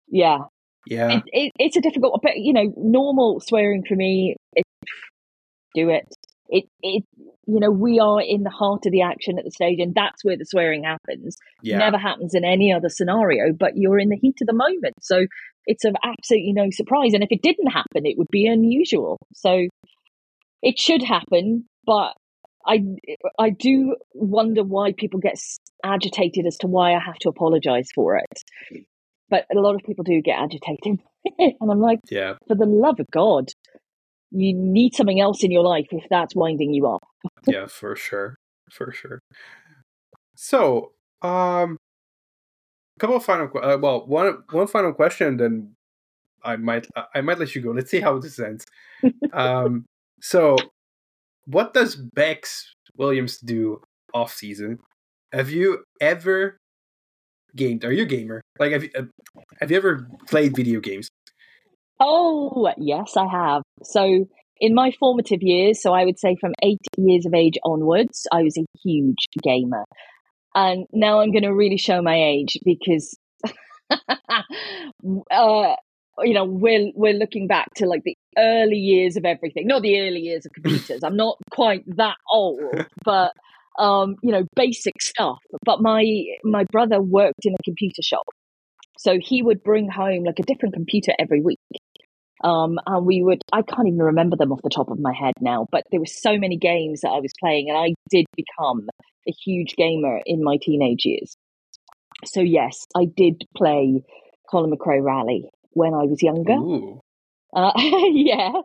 yeah 0.09 0.41
Yeah, 0.87 1.17
it, 1.17 1.23
it, 1.33 1.53
it's 1.59 1.77
a 1.77 1.81
difficult 1.81 2.21
but 2.23 2.37
you 2.37 2.53
know 2.53 2.73
normal 2.77 3.41
swearing 3.41 3.85
for 3.87 3.95
me 3.95 4.37
it, 4.53 4.65
do 5.75 5.89
it 5.89 6.07
it 6.49 6.65
it 6.83 7.05
you 7.47 7.61
know 7.61 7.71
we 7.71 7.99
are 8.01 8.21
in 8.21 8.43
the 8.43 8.51
heart 8.51 8.87
of 8.87 8.93
the 8.93 9.03
action 9.03 9.39
at 9.39 9.45
the 9.45 9.51
stage 9.51 9.79
and 9.79 9.95
that's 9.95 10.25
where 10.25 10.37
the 10.37 10.45
swearing 10.45 10.85
happens. 10.85 11.37
Yeah, 11.63 11.79
never 11.79 11.99
happens 11.99 12.35
in 12.35 12.45
any 12.45 12.73
other 12.73 12.89
scenario 12.89 13.53
but 13.53 13.77
you're 13.77 13.99
in 13.99 14.09
the 14.09 14.17
heat 14.17 14.37
of 14.41 14.47
the 14.47 14.53
moment. 14.53 14.97
So 15.01 15.27
it's 15.65 15.85
of 15.85 15.95
absolutely 16.05 16.53
no 16.53 16.69
surprise 16.71 17.13
and 17.15 17.23
if 17.23 17.31
it 17.31 17.43
didn't 17.43 17.71
happen 17.71 18.05
it 18.05 18.19
would 18.19 18.31
be 18.31 18.47
unusual. 18.47 19.19
So 19.35 19.67
it 20.63 20.79
should 20.79 21.03
happen 21.03 21.67
but 21.85 22.15
i 22.67 22.83
i 23.39 23.51
do 23.51 23.95
wonder 24.15 24.65
why 24.65 24.93
people 24.93 25.21
get 25.21 25.37
agitated 25.85 26.47
as 26.47 26.57
to 26.59 26.67
why 26.67 26.95
i 26.95 26.99
have 26.99 27.19
to 27.19 27.29
apologize 27.29 27.89
for 27.95 28.17
it. 28.17 28.43
But 29.29 29.47
a 29.55 29.59
lot 29.59 29.75
of 29.75 29.83
people 29.83 30.05
do 30.05 30.21
get 30.21 30.39
agitated. 30.39 31.01
And 31.41 31.73
i'm 31.73 31.81
like 31.81 31.99
yeah. 32.09 32.35
for 32.47 32.55
the 32.55 32.67
love 32.67 33.01
of 33.01 33.11
god 33.11 33.51
you 34.31 34.53
need 34.55 34.95
something 34.95 35.21
else 35.21 35.43
in 35.45 35.51
your 35.51 35.63
life 35.63 35.87
if 35.91 36.05
that's 36.11 36.35
winding 36.35 36.73
you 36.73 36.87
up 36.87 37.03
yeah, 37.47 37.67
for 37.67 37.97
sure, 37.97 38.37
for 38.71 38.93
sure. 38.93 39.21
So, 40.35 40.93
um, 41.23 41.77
a 42.97 43.01
couple 43.01 43.17
of 43.17 43.25
final, 43.25 43.51
uh, 43.63 43.79
well, 43.79 44.07
one 44.07 44.43
one 44.51 44.67
final 44.67 44.93
question, 44.93 45.37
then 45.37 45.75
I 46.43 46.57
might 46.57 46.87
I 47.15 47.21
might 47.21 47.39
let 47.39 47.55
you 47.55 47.63
go. 47.63 47.71
Let's 47.71 47.91
see 47.91 48.01
how 48.01 48.19
this 48.19 48.39
ends. 48.39 48.65
um, 49.33 49.87
so, 50.21 50.57
what 51.47 51.75
does 51.75 51.97
Becs 51.97 52.65
Williams 52.97 53.39
do 53.39 53.81
off 54.15 54.33
season? 54.33 54.79
Have 55.33 55.51
you 55.51 55.85
ever 56.01 56.59
gamed? 57.55 57.85
Are 57.85 57.93
you 57.93 58.03
a 58.03 58.07
gamer? 58.07 58.41
Like, 58.59 58.73
have 58.73 58.85
you 58.85 58.91
uh, 58.97 59.03
have 59.61 59.71
you 59.71 59.77
ever 59.77 60.09
played 60.29 60.57
video 60.57 60.81
games? 60.81 61.09
Oh, 62.01 62.73
yes, 62.79 63.17
I 63.17 63.27
have. 63.27 63.63
So, 63.83 64.27
in 64.59 64.75
my 64.75 64.91
formative 64.99 65.43
years, 65.43 65.83
so 65.83 65.93
I 65.93 66.05
would 66.05 66.19
say 66.19 66.37
from 66.41 66.53
eight 66.63 66.81
years 66.97 67.27
of 67.27 67.35
age 67.35 67.55
onwards, 67.65 68.27
I 68.33 68.43
was 68.43 68.57
a 68.59 68.65
huge 68.83 69.27
gamer. 69.43 69.85
And 70.55 70.87
now 70.93 71.21
I'm 71.21 71.33
going 71.33 71.45
to 71.45 71.55
really 71.55 71.79
show 71.79 72.03
my 72.03 72.17
age 72.23 72.59
because, 72.65 73.17
uh, 75.31 75.75
you 76.23 76.35
know, 76.35 76.45
we're 76.45 76.91
we're 76.95 77.15
looking 77.15 77.47
back 77.47 77.69
to 77.77 77.87
like 77.87 78.03
the 78.05 78.17
early 78.39 78.77
years 78.77 79.17
of 79.17 79.25
everything, 79.25 79.67
not 79.67 79.83
the 79.83 80.01
early 80.01 80.21
years 80.21 80.47
of 80.47 80.53
computers. 80.53 81.03
I'm 81.05 81.17
not 81.17 81.37
quite 81.51 81.85
that 81.97 82.17
old, 82.33 82.61
but 83.05 83.33
um, 83.79 84.17
you 84.23 84.33
know, 84.33 84.45
basic 84.57 85.03
stuff. 85.03 85.39
But 85.65 85.81
my 85.83 86.05
my 86.45 86.65
brother 86.73 87.01
worked 87.01 87.45
in 87.45 87.55
a 87.55 87.63
computer 87.65 88.03
shop, 88.03 88.25
so 88.99 89.19
he 89.21 89.43
would 89.43 89.63
bring 89.63 89.89
home 89.91 90.25
like 90.25 90.39
a 90.41 90.43
different 90.45 90.75
computer 90.75 91.13
every 91.19 91.43
week. 91.43 91.59
Um, 92.45 92.79
and 92.87 93.07
we 93.07 93.23
would, 93.23 93.43
I 93.53 93.63
can't 93.63 93.89
even 93.89 93.99
remember 93.99 94.37
them 94.37 94.53
off 94.53 94.61
the 94.63 94.71
top 94.71 94.91
of 94.91 94.99
my 94.99 95.13
head 95.13 95.35
now, 95.41 95.67
but 95.71 95.85
there 95.91 96.01
were 96.01 96.07
so 96.07 96.39
many 96.39 96.57
games 96.57 97.01
that 97.01 97.09
I 97.09 97.21
was 97.21 97.33
playing, 97.41 97.71
and 97.71 97.79
I 97.79 97.95
did 98.11 98.27
become 98.37 98.87
a 99.27 99.33
huge 99.33 99.75
gamer 99.77 100.21
in 100.27 100.45
my 100.45 100.59
teenage 100.61 101.05
years. 101.05 101.35
So, 102.25 102.41
yes, 102.41 102.87
I 102.97 103.05
did 103.05 103.43
play 103.57 104.03
Colin 104.51 104.71
McRae 104.71 105.03
Rally 105.03 105.49
when 105.73 105.95
I 105.95 106.05
was 106.05 106.23
younger. 106.23 106.57
Uh, 107.55 107.73
yes. 108.13 108.65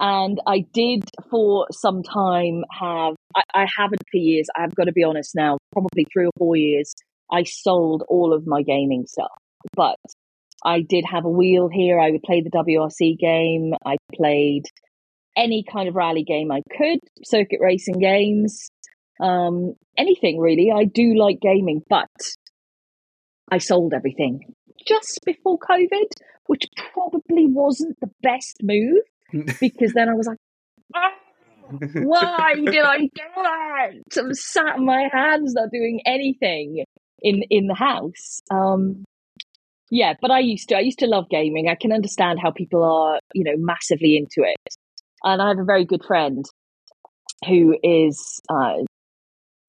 And 0.00 0.40
I 0.46 0.64
did 0.72 1.04
for 1.30 1.66
some 1.70 2.02
time 2.02 2.64
have, 2.70 3.14
I, 3.36 3.42
I 3.54 3.66
haven't 3.76 4.02
for 4.10 4.16
years, 4.16 4.46
I've 4.56 4.74
got 4.74 4.84
to 4.84 4.92
be 4.92 5.04
honest 5.04 5.34
now, 5.34 5.58
probably 5.72 6.06
three 6.12 6.26
or 6.26 6.32
four 6.38 6.56
years, 6.56 6.92
I 7.30 7.44
sold 7.44 8.02
all 8.08 8.32
of 8.34 8.46
my 8.46 8.62
gaming 8.62 9.04
stuff. 9.06 9.30
But 9.76 9.96
I 10.64 10.80
did 10.80 11.04
have 11.10 11.24
a 11.24 11.30
wheel 11.30 11.68
here. 11.68 11.98
I 11.98 12.10
would 12.10 12.22
play 12.22 12.42
the 12.42 12.50
WRC 12.50 13.18
game. 13.18 13.74
I 13.84 13.96
played 14.14 14.64
any 15.36 15.64
kind 15.70 15.88
of 15.88 15.94
rally 15.96 16.24
game 16.24 16.52
I 16.52 16.60
could, 16.76 17.00
circuit 17.24 17.58
racing 17.60 17.98
games, 17.98 18.70
um, 19.20 19.74
anything 19.96 20.38
really. 20.38 20.70
I 20.70 20.84
do 20.84 21.14
like 21.16 21.40
gaming, 21.40 21.82
but 21.88 22.10
I 23.50 23.58
sold 23.58 23.94
everything 23.94 24.54
just 24.86 25.20
before 25.24 25.58
COVID, 25.58 26.08
which 26.46 26.64
probably 26.92 27.46
wasn't 27.46 27.98
the 28.00 28.10
best 28.22 28.58
move 28.62 29.02
because 29.60 29.92
then 29.94 30.08
I 30.08 30.14
was 30.14 30.26
like, 30.26 30.38
"Ah, 30.94 31.12
why 31.94 32.54
did 32.54 32.84
I 32.84 32.98
do 33.00 33.08
that? 33.36 33.90
I'm 34.18 34.34
sat 34.34 34.76
on 34.76 34.84
my 34.84 35.08
hands, 35.12 35.54
not 35.54 35.70
doing 35.72 36.00
anything 36.06 36.84
in 37.20 37.42
in 37.50 37.66
the 37.66 37.74
house. 37.74 38.40
Um, 38.50 39.04
yeah, 39.92 40.14
but 40.22 40.30
I 40.30 40.38
used 40.38 40.70
to. 40.70 40.76
I 40.76 40.80
used 40.80 41.00
to 41.00 41.06
love 41.06 41.28
gaming. 41.28 41.68
I 41.68 41.74
can 41.74 41.92
understand 41.92 42.40
how 42.40 42.50
people 42.50 42.82
are, 42.82 43.20
you 43.34 43.44
know, 43.44 43.58
massively 43.58 44.16
into 44.16 44.48
it. 44.48 44.74
And 45.22 45.42
I 45.42 45.48
have 45.48 45.58
a 45.58 45.64
very 45.64 45.84
good 45.84 46.02
friend 46.02 46.46
who 47.46 47.76
is. 47.82 48.40
Uh, 48.48 48.84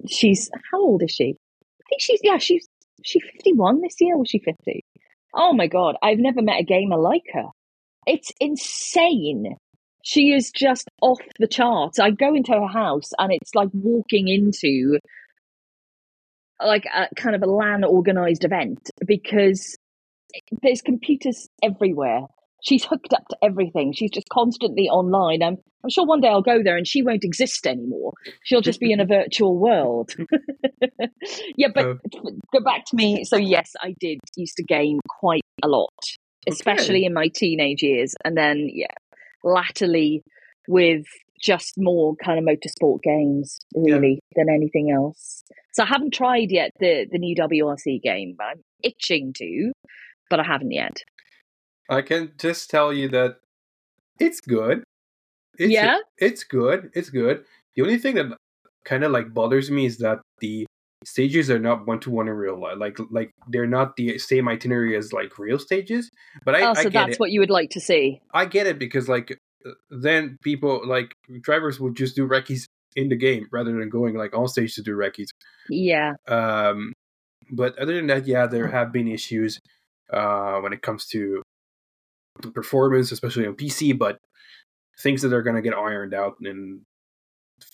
she's 0.08 0.50
how 0.72 0.82
old 0.82 1.04
is 1.04 1.12
she? 1.12 1.36
I 1.36 1.84
think 1.90 2.00
she's 2.02 2.22
yeah. 2.24 2.38
She's 2.38 2.66
she 3.04 3.20
fifty 3.20 3.52
one 3.52 3.82
this 3.82 3.96
year. 4.00 4.16
Or 4.16 4.20
was 4.20 4.30
she 4.30 4.40
fifty? 4.40 4.86
Oh 5.36 5.52
my 5.52 5.68
god! 5.68 5.98
I've 6.02 6.20
never 6.20 6.42
met 6.42 6.62
a 6.62 6.64
gamer 6.64 6.98
like 6.98 7.26
her. 7.34 7.48
It's 8.08 8.32
insane. 8.40 9.58
She 10.06 10.32
is 10.32 10.52
just 10.52 10.88
off 11.02 11.20
the 11.38 11.48
charts. 11.48 12.00
I 12.00 12.12
go 12.12 12.34
into 12.34 12.54
her 12.54 12.68
house 12.68 13.10
and 13.20 13.34
it's 13.34 13.56
like 13.56 13.70
walking 13.74 14.30
into 14.30 15.00
like 16.66 16.86
a 16.86 17.08
kind 17.16 17.36
of 17.36 17.44
a 17.44 17.46
LAN 17.46 17.84
organized 17.84 18.46
event 18.46 18.90
because 19.06 19.78
there's 20.62 20.82
computers 20.82 21.48
everywhere. 21.64 22.22
She's 22.64 22.86
hooked 22.86 23.14
up 23.14 23.28
to 23.30 23.38
everything. 23.44 23.92
She's 23.94 24.12
just 24.12 24.30
constantly 24.30 24.88
online. 24.88 25.44
I'm, 25.44 25.58
I'm 25.84 25.90
sure 25.90 26.06
one 26.06 26.22
day 26.22 26.30
I'll 26.30 26.42
go 26.42 26.64
there 26.64 26.78
and 26.78 26.88
she 26.88 27.04
won't 27.04 27.26
exist 27.26 27.68
anymore. 27.68 28.14
She'll 28.44 28.62
just 28.62 28.80
be 28.80 28.92
in 28.94 29.02
a 29.02 29.06
virtual 29.06 29.58
world. 29.60 30.16
yeah, 31.58 31.68
but 31.74 31.86
Oh. 31.86 31.98
go 32.54 32.64
back 32.64 32.86
to 32.86 32.96
me. 32.96 33.24
So, 33.26 33.36
yes, 33.38 33.72
I 33.82 33.94
did 34.00 34.20
used 34.38 34.56
to 34.58 34.64
game 34.64 35.00
quite 35.20 35.42
a 35.62 35.68
lot, 35.68 35.92
oh, 36.00 36.52
especially 36.52 37.04
in 37.06 37.14
my 37.14 37.28
teenage 37.28 37.82
years. 37.84 38.16
And 38.24 38.38
then, 38.38 38.70
yeah, 38.72 38.88
latterly 39.44 40.24
with 40.68 41.04
just 41.42 41.74
more 41.78 42.16
kind 42.24 42.40
of 42.40 42.46
motorsport 42.46 43.02
games, 43.04 43.60
Yeah. 43.76 43.96
really, 43.96 44.20
than 44.36 44.48
anything 44.50 44.90
else. 44.92 45.44
So 45.74 45.84
I 45.84 45.88
haven't 45.88 46.14
tried 46.14 46.50
yet 46.52 46.72
the, 46.80 47.06
the 47.12 47.18
new 47.18 47.36
WRC 47.36 48.02
game, 48.02 48.36
but 48.38 48.46
I'm 48.46 48.62
itching 48.84 49.34
to, 49.38 49.74
but 50.30 50.40
I 50.40 50.44
haven't 50.44 50.72
yet. 50.72 50.98
I 51.90 52.02
can 52.02 52.32
just 52.38 52.70
tell 52.70 52.94
you 52.94 53.10
that 53.10 53.38
it's 54.20 54.40
good. 54.42 54.84
It's 55.58 55.72
Yeah? 55.72 55.98
it's 56.18 56.44
good. 56.44 56.90
It's 56.94 57.10
good. 57.10 57.44
The 57.76 57.82
only 57.82 57.98
thing 57.98 58.16
that 58.16 58.38
kind 58.86 59.04
of 59.04 59.12
like 59.12 59.34
bothers 59.34 59.70
me 59.70 59.86
is 59.86 59.98
that 60.00 60.20
the 60.40 60.66
stages 61.06 61.50
are 61.52 61.60
not 61.60 61.86
one 61.86 62.00
to 62.02 62.10
one 62.10 62.28
in 62.28 62.34
real 62.34 62.60
life. 62.60 62.78
Like 62.78 62.98
like 63.12 63.32
they're 63.48 63.68
not 63.68 63.96
the 63.96 64.18
same 64.18 64.48
itinerary 64.48 64.96
as 64.96 65.14
like 65.14 65.38
real 65.38 65.60
stages. 65.60 66.10
But 66.46 66.56
I, 66.56 66.62
oh, 66.62 66.72
I 66.72 66.84
so 66.84 66.84
get 66.84 66.94
that's 66.94 67.14
it. 67.14 67.20
what 67.20 67.32
you 67.32 67.40
would 67.40 67.50
like 67.50 67.70
to 67.72 67.80
see. 67.82 68.22
I 68.34 68.46
get 68.46 68.68
it 68.68 68.80
because 68.80 69.10
like 69.10 69.38
then 69.90 70.38
people 70.44 70.82
like 70.86 71.14
drivers 71.42 71.80
would 71.80 71.96
just 71.96 72.16
do 72.16 72.26
recce's 72.26 72.68
in 72.96 73.10
the 73.10 73.16
game 73.16 73.48
rather 73.52 73.72
than 73.72 73.90
going 73.90 74.16
like 74.16 74.36
on 74.36 74.48
stage 74.48 74.76
to 74.76 74.82
do 74.82 74.96
recce's. 74.96 75.30
Yeah. 75.70 76.14
Um, 76.28 76.94
but 77.52 77.78
other 77.78 77.96
than 77.96 78.08
that, 78.08 78.26
yeah, 78.28 78.48
there 78.48 78.68
have 78.68 78.92
been 78.92 79.08
issues 79.08 79.60
uh, 80.12 80.60
when 80.60 80.74
it 80.74 80.82
comes 80.82 81.06
to 81.08 81.42
performance, 82.54 83.12
especially 83.12 83.46
on 83.46 83.56
PC. 83.56 83.98
But 83.98 84.18
things 85.00 85.22
that 85.22 85.34
are 85.34 85.42
going 85.42 85.56
to 85.56 85.62
get 85.62 85.74
ironed 85.74 86.14
out 86.14 86.36
in 86.42 86.82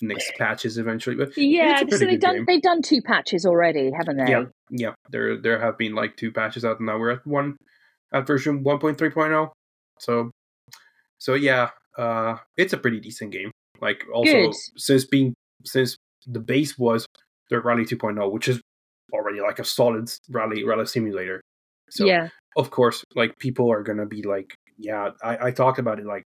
next 0.00 0.32
patches 0.38 0.78
eventually. 0.78 1.16
But 1.16 1.36
Yeah, 1.36 1.72
it's 1.72 1.82
a 1.82 1.86
pretty 1.86 2.04
so 2.04 2.10
they've 2.10 2.20
done 2.20 2.36
game. 2.36 2.44
they've 2.46 2.62
done 2.62 2.82
two 2.82 3.02
patches 3.02 3.46
already, 3.46 3.90
haven't 3.96 4.16
they? 4.18 4.30
yeah, 4.30 4.44
yeah, 4.70 4.92
there 5.10 5.40
there 5.40 5.60
have 5.60 5.78
been 5.78 5.94
like 5.94 6.16
two 6.16 6.32
patches 6.32 6.64
out, 6.64 6.78
and 6.78 6.86
now 6.86 6.98
we're 6.98 7.10
at 7.10 7.26
one 7.26 7.56
at 8.12 8.26
version 8.26 8.62
one 8.62 8.78
point 8.78 8.98
three 8.98 9.10
oh. 9.16 9.52
So, 9.98 10.30
so 11.18 11.34
yeah, 11.34 11.70
uh, 11.98 12.36
it's 12.56 12.72
a 12.72 12.78
pretty 12.78 13.00
decent 13.00 13.32
game. 13.32 13.50
Like 13.80 14.04
also 14.12 14.32
Good. 14.32 14.54
since 14.76 15.04
being 15.04 15.34
since 15.64 15.96
the 16.26 16.40
base 16.40 16.78
was 16.78 17.06
the 17.50 17.60
Rally 17.60 17.84
2.0, 17.84 18.30
which 18.30 18.48
is 18.48 18.60
already 19.12 19.40
like 19.40 19.58
a 19.58 19.64
solid 19.64 20.10
rally 20.30 20.64
rally 20.64 20.86
simulator. 20.86 21.39
So 21.90 22.06
yeah. 22.06 22.28
of 22.56 22.70
course, 22.70 23.04
like 23.14 23.38
people 23.38 23.70
are 23.70 23.82
gonna 23.82 24.06
be 24.06 24.22
like, 24.22 24.54
yeah, 24.78 25.10
I, 25.22 25.48
I 25.48 25.50
talked 25.50 25.78
about 25.78 25.98
it 25.98 26.06
like 26.06 26.24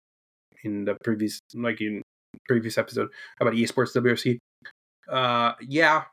in 0.64 0.86
the 0.86 0.96
previous 1.04 1.40
like 1.54 1.82
in 1.82 2.02
previous 2.48 2.78
episode 2.78 3.10
about 3.40 3.54
esports 3.54 3.96
WRC. 3.96 4.38
Uh, 5.10 5.54
yeah, 5.62 6.04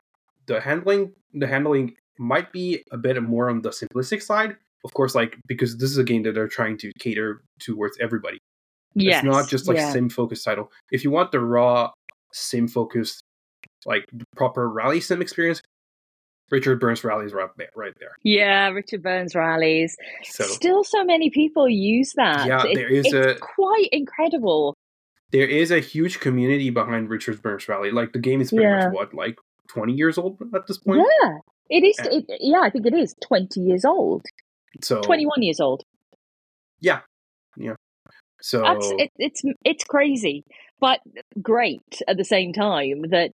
the 0.47 0.59
handling 0.59 1.13
the 1.33 1.47
handling 1.47 1.95
might 2.19 2.51
be 2.51 2.83
a 2.91 2.97
bit 2.97 3.21
more 3.21 3.49
on 3.49 3.61
the 3.61 3.69
simplistic 3.69 4.21
side. 4.21 4.55
Of 4.83 4.93
course, 4.93 5.15
like 5.15 5.37
because 5.47 5.77
this 5.77 5.91
is 5.91 5.97
a 5.97 6.03
game 6.03 6.23
that 6.23 6.33
they're 6.33 6.47
trying 6.47 6.77
to 6.79 6.91
cater 6.99 7.41
towards 7.59 7.97
everybody. 7.99 8.37
Yes. 8.95 9.17
It's 9.17 9.25
not 9.25 9.49
just 9.49 9.67
like 9.67 9.77
yeah. 9.77 9.91
sim 9.91 10.09
focused 10.09 10.43
title. 10.43 10.71
If 10.91 11.03
you 11.03 11.11
want 11.11 11.31
the 11.31 11.39
raw 11.39 11.91
sim 12.33 12.67
focused, 12.67 13.21
like 13.85 14.05
proper 14.35 14.69
rally 14.69 15.01
sim 15.01 15.21
experience, 15.21 15.61
Richard 16.49 16.79
Burns 16.79 17.03
rallies 17.03 17.33
right 17.33 17.49
there. 17.57 17.69
Right 17.75 17.93
there. 17.99 18.17
Yeah, 18.23 18.69
Richard 18.69 19.03
Burns 19.03 19.35
rallies. 19.35 19.97
So 20.23 20.43
Still 20.45 20.83
so 20.83 21.03
many 21.03 21.29
people 21.29 21.67
use 21.67 22.13
that. 22.13 22.47
Yeah, 22.47 22.63
It- 22.65 22.75
there 22.75 22.87
is 22.89 23.05
it's 23.05 23.13
a- 23.13 23.35
quite 23.39 23.89
incredible. 23.91 24.73
there 25.31 25.47
is 25.47 25.71
a 25.71 25.79
huge 25.79 26.19
community 26.21 26.69
behind 26.69 27.09
Richard 27.09 27.41
Burns 27.41 27.67
Rally. 27.67 27.91
Like 27.91 28.13
the 28.13 28.19
game 28.19 28.39
is 28.41 28.49
pretty 28.51 28.63
Yeah. 28.63 28.85
much 28.85 28.93
what 28.93 29.13
like 29.13 29.37
twenty 29.67 29.93
years 29.93 30.17
old 30.17 30.37
at 30.55 30.67
this 30.67 30.77
point. 30.77 31.05
Yeah. 31.21 31.37
It 31.69 31.83
is 31.83 31.97
Yeah. 32.01 32.19
it, 32.19 32.25
yeah, 32.39 32.61
I 32.61 32.69
think 32.69 32.85
it 32.85 32.93
is 32.93 33.13
20 33.21 33.59
years 33.59 33.83
old. 33.83 34.25
So 34.81 35.01
21 35.01 35.41
years 35.43 35.59
old. 35.59 35.83
Yeah, 36.79 37.01
yeah. 37.57 37.75
So 38.41 38.61
That's 38.61 38.89
it, 38.97 39.11
it's 39.17 39.41
it's 39.65 39.83
crazy, 39.83 40.45
but 40.79 41.01
great 41.41 42.01
at 42.07 42.15
the 42.15 42.23
same 42.23 42.53
time 42.53 43.01
that 43.09 43.31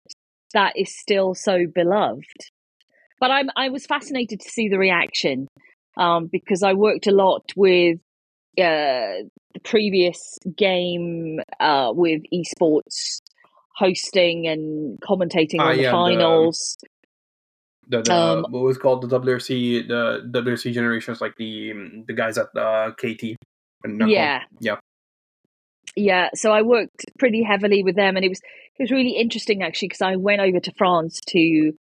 that 0.54 0.74
is 0.78 0.96
still 0.96 1.34
so 1.34 1.66
beloved. 1.66 2.24
But 3.22 3.30
I'm 3.30 3.50
I 3.54 3.68
was 3.68 3.86
fascinated 3.86 4.40
to 4.40 4.50
see 4.50 4.68
the 4.68 4.78
reaction 4.78 5.46
um, 5.96 6.26
because 6.26 6.64
I 6.64 6.72
worked 6.72 7.06
a 7.06 7.12
lot 7.12 7.44
with 7.54 8.00
uh, 8.58 9.22
the 9.54 9.60
previous 9.62 10.40
game 10.56 11.38
uh, 11.60 11.92
with 11.94 12.22
esports 12.34 13.20
hosting 13.76 14.48
and 14.48 15.00
commentating 15.00 15.60
Ah, 15.60 15.68
on 15.68 15.76
the 15.76 15.82
yeah, 15.82 15.90
the, 15.92 15.96
um, 15.96 16.04
finals. 16.04 16.76
the, 17.86 18.02
the 18.02 18.12
um, 18.12 18.46
what 18.50 18.64
was 18.64 18.76
called? 18.76 19.08
The 19.08 19.20
WRC 19.20 19.86
the 19.86 20.42
WRC 20.42 20.72
generations 20.72 21.20
like 21.20 21.36
the 21.36 21.70
um, 21.70 22.04
the 22.08 22.14
guys 22.14 22.36
at 22.38 22.48
uh, 22.56 22.90
KT 22.90 23.36
and 23.84 24.10
yeah. 24.10 24.42
Yeah. 24.58 24.78
Yeah 25.94 26.28
so 26.34 26.50
i 26.50 26.62
worked 26.62 27.04
pretty 27.20 27.44
heavily 27.44 27.84
with 27.84 27.94
them 27.94 28.16
and 28.16 28.24
it 28.24 28.28
was 28.28 28.40
it 28.78 28.82
was 28.82 28.90
really 28.90 29.10
interesting 29.10 29.62
actually 29.62 29.88
because 29.88 30.02
i 30.02 30.16
went 30.16 30.40
over 30.40 30.58
to 30.58 30.72
france 30.78 31.20
to 31.28 31.72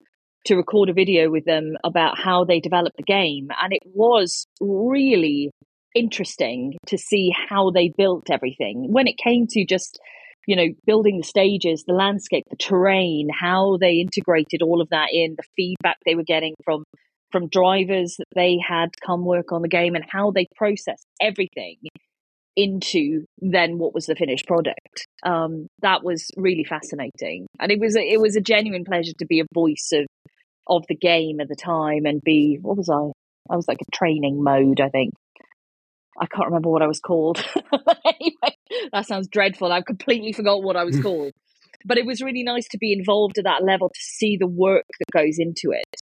to 0.47 0.57
record 0.57 0.89
a 0.89 0.95
video 0.95 1.31
with 1.31 1.45
them 1.45 1.77
about 1.85 2.19
how 2.19 2.45
they 2.45 2.61
developed 2.61 2.97
the 2.97 3.03
game. 3.03 3.49
And 3.61 3.73
it 3.73 3.83
was 3.85 4.47
really 4.61 5.51
interesting 5.95 6.75
to 6.87 6.99
see 6.99 7.33
how 7.49 7.71
they 7.71 7.93
built 7.97 8.31
everything. 8.31 8.87
When 8.91 9.07
it 9.07 9.17
came 9.23 9.47
to 9.51 9.65
just 9.65 9.99
you 10.47 10.57
know 10.57 10.69
building 10.87 11.19
the 11.19 11.23
stages 11.23 11.85
the 11.87 11.93
landscape 11.93 12.45
the 12.49 12.57
terrain 12.57 13.29
how 13.29 13.77
they 13.79 13.97
integrated 13.97 14.63
all 14.63 14.81
of 14.81 14.89
that 14.89 15.09
in 15.13 15.35
the 15.37 15.45
feedback 15.55 15.97
they 16.07 16.15
were 16.15 16.25
getting 16.25 16.55
from 16.65 16.83
from 17.31 17.49
drivers 17.49 18.17
that 18.19 18.27
they 18.35 18.59
had 18.67 18.89
come 19.05 19.25
work 19.25 19.53
on 19.53 19.61
the 19.61 19.69
game 19.69 19.95
and 19.95 20.05
how 20.09 20.31
they 20.31 20.47
processed 20.57 21.07
everything 21.21 21.77
into 22.61 23.25
then 23.39 23.79
what 23.79 23.95
was 23.95 24.07
the 24.07 24.15
finished 24.15 24.47
product. 24.47 25.07
Um, 25.25 25.67
that 25.81 26.05
was 26.05 26.31
really 26.37 26.65
fascinating, 26.65 27.47
and 27.59 27.73
it 27.73 27.81
was 27.81 27.97
a, 27.97 28.01
it 28.01 28.21
was 28.21 28.37
a 28.37 28.41
genuine 28.41 28.85
pleasure 28.85 29.13
to 29.19 29.27
be 29.27 29.41
a 29.41 29.47
voice 29.55 29.91
of 29.93 30.07
of 30.69 30.85
the 30.89 30.97
game 30.97 31.41
at 31.41 31.49
the 31.49 31.57
time 31.57 32.05
and 32.05 32.21
be 32.23 32.59
what 32.61 32.77
was 32.77 32.89
I? 32.89 33.11
I 33.53 33.57
was 33.57 33.67
like 33.67 33.81
a 33.81 33.97
training 33.97 34.43
mode, 34.43 34.81
I 34.81 34.89
think. 34.89 35.15
I 36.21 36.27
can't 36.27 36.47
remember 36.47 36.69
what 36.69 36.83
I 36.83 36.87
was 36.87 37.01
called. 37.01 37.43
anyway, 38.05 38.57
that 38.93 39.07
sounds 39.07 39.29
dreadful. 39.29 39.73
I've 39.73 39.87
completely 39.87 40.33
forgot 40.33 40.63
what 40.63 40.77
I 40.77 40.85
was 40.85 41.01
called. 41.01 41.33
But 41.85 41.97
it 41.97 42.05
was 42.05 42.21
really 42.21 42.43
nice 42.43 42.69
to 42.73 42.79
be 42.79 42.93
involved 42.93 43.39
at 43.39 43.45
that 43.45 43.65
level 43.65 43.89
to 43.89 44.01
see 44.01 44.37
the 44.37 44.47
work 44.47 44.85
that 44.99 45.19
goes 45.19 45.39
into 45.39 45.73
it, 45.73 45.97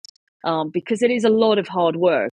um, 0.46 0.70
because 0.74 1.02
it 1.02 1.12
is 1.12 1.26
a 1.26 1.30
lot 1.30 1.60
of 1.60 1.68
hard 1.68 1.98
work 1.98 2.32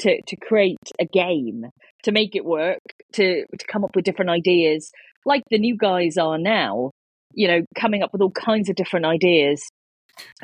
to 0.00 0.20
to 0.26 0.36
create 0.36 0.78
a 1.00 1.04
game, 1.06 1.66
to 2.04 2.12
make 2.12 2.34
it 2.36 2.44
work, 2.44 2.80
to 3.12 3.44
to 3.58 3.66
come 3.66 3.84
up 3.84 3.94
with 3.96 4.04
different 4.04 4.30
ideas 4.30 4.90
like 5.26 5.42
the 5.50 5.58
new 5.58 5.74
guys 5.76 6.18
are 6.18 6.36
now, 6.38 6.90
you 7.32 7.48
know, 7.48 7.62
coming 7.74 8.02
up 8.02 8.12
with 8.12 8.20
all 8.20 8.30
kinds 8.30 8.68
of 8.68 8.76
different 8.76 9.06
ideas 9.06 9.62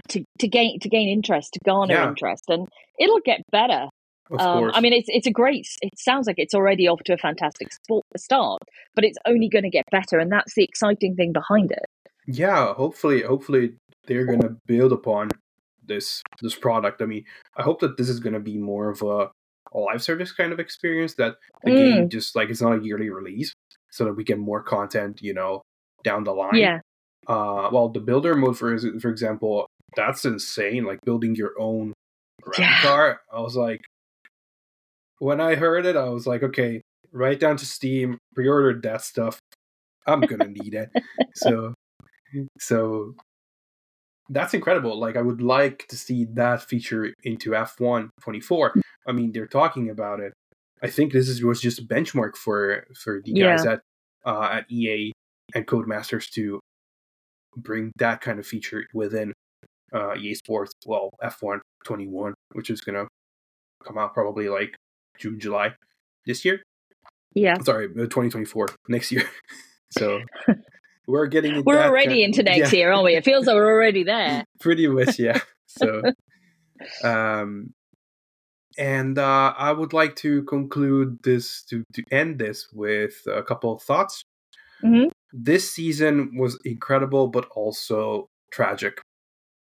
to, 0.09 0.24
to 0.38 0.48
gain 0.48 0.78
to 0.80 0.88
gain 0.88 1.09
interest, 1.09 1.53
to 1.55 1.61
garner 1.64 1.94
Yeah. 1.94 2.09
interest, 2.09 2.44
and 2.48 2.66
it'll 2.98 3.20
get 3.24 3.40
better. 3.53 3.86
Um. 4.38 4.70
I 4.74 4.80
mean, 4.80 4.92
it's 4.92 5.09
it's 5.09 5.26
a 5.26 5.32
great. 5.32 5.66
It 5.82 5.98
sounds 5.98 6.26
like 6.26 6.38
it's 6.38 6.55
already 6.55 6.86
off 6.88 7.01
to 7.07 7.12
a 7.14 7.16
fantastic 7.18 7.72
sport, 7.72 8.05
start, 8.16 8.62
but 8.94 9.05
it's 9.05 9.18
only 9.26 9.48
going 9.48 9.64
to 9.64 9.70
get 9.70 9.84
better, 9.90 10.18
and 10.18 10.30
that's 10.30 10.55
the 10.55 10.62
exciting 10.64 11.14
thing 11.16 11.32
behind 11.32 11.72
it. 11.72 11.84
yeah 12.26 12.72
hopefully 12.74 13.22
hopefully 13.22 13.74
they're 14.07 14.26
gonna 14.26 14.55
build 14.66 14.92
upon 14.92 15.30
this 15.84 16.22
this 16.42 16.55
product 16.55 17.03
i 17.03 17.07
mean 17.07 17.24
i 17.57 17.62
hope 17.62 17.80
that 17.80 17.96
this 17.96 18.09
is 18.09 18.20
gonna 18.20 18.38
be 18.53 18.57
more 18.57 18.88
of 18.90 19.03
a 19.03 19.30
live 19.74 20.02
service 20.02 20.32
kind 20.32 20.52
of 20.52 20.58
experience 20.61 21.14
that 21.14 21.36
the 21.64 21.70
game 21.76 22.08
just 22.08 22.34
like 22.36 22.50
it's 22.50 22.61
not 22.62 22.78
a 22.78 22.82
yearly 22.82 23.11
release 23.11 23.52
so 23.90 24.04
that 24.04 24.14
we 24.14 24.24
get 24.24 24.38
more 24.38 24.62
content 24.62 25.20
you 25.22 25.32
know 25.34 25.62
down 26.04 26.24
the 26.24 26.32
line. 26.32 26.56
Yeah, 26.56 26.78
uh 27.28 27.68
well 27.72 27.88
the 27.88 28.00
builder 28.00 28.34
mode 28.34 28.58
for 28.58 28.76
for 29.00 29.08
example 29.11 29.66
that's 29.96 30.24
insane 30.24 30.84
like 30.84 31.00
building 31.04 31.34
your 31.34 31.52
own 31.58 31.92
Yeah. 32.58 32.80
car 32.80 33.20
i 33.32 33.40
was 33.40 33.54
like 33.56 33.80
when 35.18 35.40
i 35.40 35.54
heard 35.56 35.84
it 35.86 35.96
i 35.96 36.08
was 36.08 36.26
like 36.26 36.42
okay 36.42 36.80
right 37.12 37.38
down 37.38 37.56
to 37.56 37.66
steam 37.66 38.18
pre-order 38.34 38.80
that 38.82 39.02
stuff. 39.02 39.38
I'm 40.06 40.20
gonna 40.20 40.48
need 40.48 40.74
it. 40.74 40.90
So 41.34 41.74
so 42.58 43.14
that's 44.31 44.55
incredible. 44.55 44.99
Like 44.99 45.16
i 45.16 45.22
would 45.22 45.43
like 45.43 45.87
to 45.89 45.97
see 45.97 46.24
that 46.33 46.62
feature 46.62 47.12
into 47.24 47.51
f1 47.51 48.09
24 48.22 48.74
i 49.07 49.12
mean 49.12 49.33
they're 49.33 49.47
talking 49.47 49.91
about 49.91 50.20
it. 50.20 50.33
I 50.83 50.89
think 50.89 51.12
this 51.12 51.28
is 51.28 51.43
was 51.43 51.61
just 51.61 51.78
a 51.81 51.83
benchmark 51.83 52.37
for 52.37 52.85
for 53.03 53.20
the 53.24 53.33
guys 53.35 53.66
at 53.66 53.81
uh 54.24 54.49
at 54.53 54.70
ea 54.70 55.12
and 55.55 55.66
codemasters 55.66 56.31
to 56.31 56.61
bring 57.57 57.93
that 57.97 58.20
kind 58.20 58.39
of 58.39 58.47
feature 58.47 58.87
within 58.95 59.33
uh 59.93 60.14
ea 60.16 60.35
sports 60.35 60.72
well 60.87 61.11
f1 61.22 61.59
21 61.85 62.33
which 62.53 62.70
is 62.70 62.81
gonna 62.81 63.07
come 63.85 63.99
out 63.99 64.14
probably 64.14 64.49
like 64.49 64.76
june 65.18 65.39
july 65.41 65.74
this 66.26 66.45
year. 66.45 66.62
Yeah. 67.35 67.57
sorry 67.62 67.87
uh, 67.87 68.07
2024 68.07 68.68
next 68.89 69.12
year. 69.12 69.28
So 69.99 70.20
we're 71.11 71.26
getting 71.26 71.56
in 71.56 71.62
We're 71.64 71.82
already 71.82 72.22
into 72.24 72.42
next 72.42 72.72
yeah, 72.72 72.78
year, 72.78 72.92
aren't 72.92 73.04
we? 73.04 73.14
It 73.16 73.24
feels 73.24 73.46
like 73.46 73.54
we're 73.54 73.72
already 73.72 74.04
there. 74.04 74.44
pretty 74.61 74.86
much 74.88 75.18
yeah 75.18 75.40
so 75.66 76.02
um 77.04 77.72
and 78.78 79.18
uh 79.18 79.52
i 79.56 79.72
would 79.72 79.92
like 79.92 80.16
to 80.16 80.42
conclude 80.44 81.18
this 81.22 81.62
to 81.64 81.82
to 81.92 82.02
end 82.11 82.38
this 82.38 82.68
with 82.72 83.14
a 83.26 83.42
couple 83.42 83.72
of 83.74 83.82
thoughts 83.82 84.22
Mhm. 84.82 85.11
this 85.32 85.70
season 85.70 86.36
was 86.38 86.58
incredible 86.64 87.28
but 87.28 87.46
also 87.54 88.26
tragic 88.50 89.00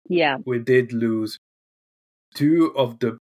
Yeah, 0.08 0.36
we 0.46 0.58
did 0.58 0.92
lose 0.92 1.36
two 2.34 2.72
of 2.76 2.98
the 3.00 3.18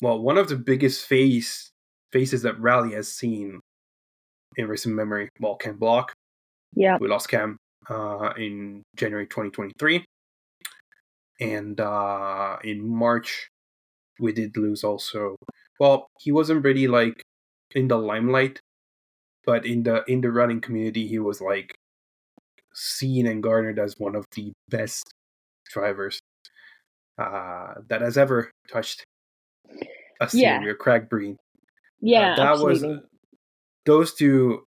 well 0.00 0.18
one 0.22 0.38
of 0.38 0.48
the 0.48 0.56
biggest 0.56 1.04
face 1.06 1.70
faces 2.12 2.42
that 2.42 2.58
rally 2.60 2.92
has 2.94 3.08
seen 3.12 3.60
in 4.56 4.68
recent 4.68 4.94
memory 4.94 5.28
well 5.40 5.56
ken 5.56 5.76
block 5.76 6.12
yeah, 6.74 6.98
we 7.00 7.08
lost 7.08 7.28
Cam 7.28 7.56
uh, 7.88 8.32
in 8.36 8.82
January 8.96 9.26
2023, 9.26 10.04
and 11.40 11.80
uh, 11.80 12.56
in 12.64 12.88
March 12.88 13.48
we 14.20 14.32
did 14.32 14.56
lose 14.56 14.84
also. 14.84 15.36
Well, 15.80 16.06
he 16.20 16.32
wasn't 16.32 16.64
really 16.64 16.86
like 16.86 17.22
in 17.74 17.88
the 17.88 17.96
limelight, 17.98 18.60
but 19.44 19.66
in 19.66 19.82
the 19.82 20.04
in 20.06 20.20
the 20.20 20.30
running 20.30 20.60
community, 20.60 21.06
he 21.08 21.18
was 21.18 21.40
like 21.40 21.74
seen 22.74 23.26
and 23.26 23.42
garnered 23.42 23.78
as 23.78 23.94
one 23.98 24.14
of 24.14 24.24
the 24.34 24.52
best 24.68 25.12
drivers 25.72 26.20
uh, 27.18 27.74
that 27.88 28.00
has 28.00 28.16
ever 28.16 28.50
touched 28.70 29.04
a 30.20 30.28
Yeah. 30.32 30.58
Syria, 30.60 30.74
Craig 30.74 31.08
Breen. 31.08 31.36
yeah. 32.00 32.32
Uh, 32.32 32.36
that 32.36 32.46
absolutely. 32.46 32.88
was 32.88 33.00
those 33.84 34.14
two 34.14 34.64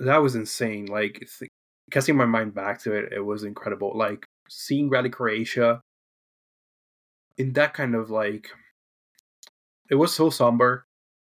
that 0.00 0.18
was 0.18 0.34
insane 0.34 0.86
like 0.86 1.14
th- 1.38 1.50
casting 1.90 2.16
my 2.16 2.24
mind 2.26 2.54
back 2.54 2.80
to 2.80 2.92
it 2.92 3.12
it 3.12 3.20
was 3.20 3.44
incredible 3.44 3.92
like 3.96 4.26
seeing 4.48 4.88
rally 4.88 5.10
croatia 5.10 5.80
in 7.38 7.52
that 7.52 7.74
kind 7.74 7.94
of 7.94 8.10
like 8.10 8.48
it 9.90 9.94
was 9.96 10.14
so 10.14 10.30
somber 10.30 10.84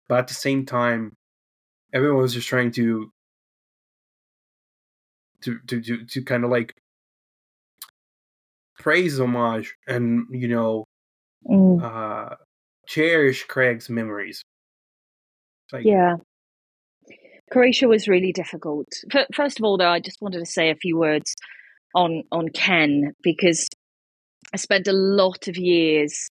but 0.08 0.18
at 0.18 0.28
the 0.28 0.34
same 0.34 0.64
time 0.66 1.12
everyone 1.92 2.22
was 2.22 2.34
just 2.34 2.48
trying 2.48 2.70
to 2.70 3.10
to 5.42 5.58
to 5.66 5.80
to, 5.80 6.04
to 6.06 6.22
kind 6.22 6.44
of 6.44 6.50
like 6.50 6.74
praise 8.78 9.18
homage 9.20 9.74
and 9.86 10.26
you 10.30 10.48
know 10.48 10.84
Mm. 11.46 11.82
uh 11.82 12.36
cherish 12.86 13.44
craig's 13.44 13.90
memories 13.90 14.42
like 15.72 15.84
Yeah. 15.84 16.16
Croatia 17.54 17.86
was 17.86 18.08
really 18.08 18.32
difficult. 18.32 18.88
First 19.32 19.60
of 19.60 19.64
all, 19.64 19.78
though, 19.78 19.88
I 19.88 20.00
just 20.00 20.20
wanted 20.20 20.40
to 20.40 20.44
say 20.46 20.70
a 20.70 20.74
few 20.74 20.98
words 20.98 21.36
on 21.94 22.24
on 22.32 22.48
Ken 22.48 23.12
because 23.22 23.68
I 24.52 24.56
spent 24.56 24.88
a 24.88 24.92
lot 24.92 25.46
of 25.46 25.56
years 25.56 26.28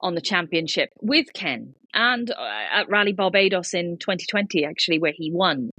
on 0.00 0.14
the 0.14 0.20
championship 0.20 0.90
with 1.00 1.26
Ken 1.34 1.74
and 1.92 2.30
uh, 2.30 2.34
at 2.78 2.88
Rally 2.88 3.12
Barbados 3.12 3.74
in 3.74 3.98
2020, 3.98 4.64
actually, 4.64 5.00
where 5.00 5.12
he 5.12 5.32
won. 5.32 5.70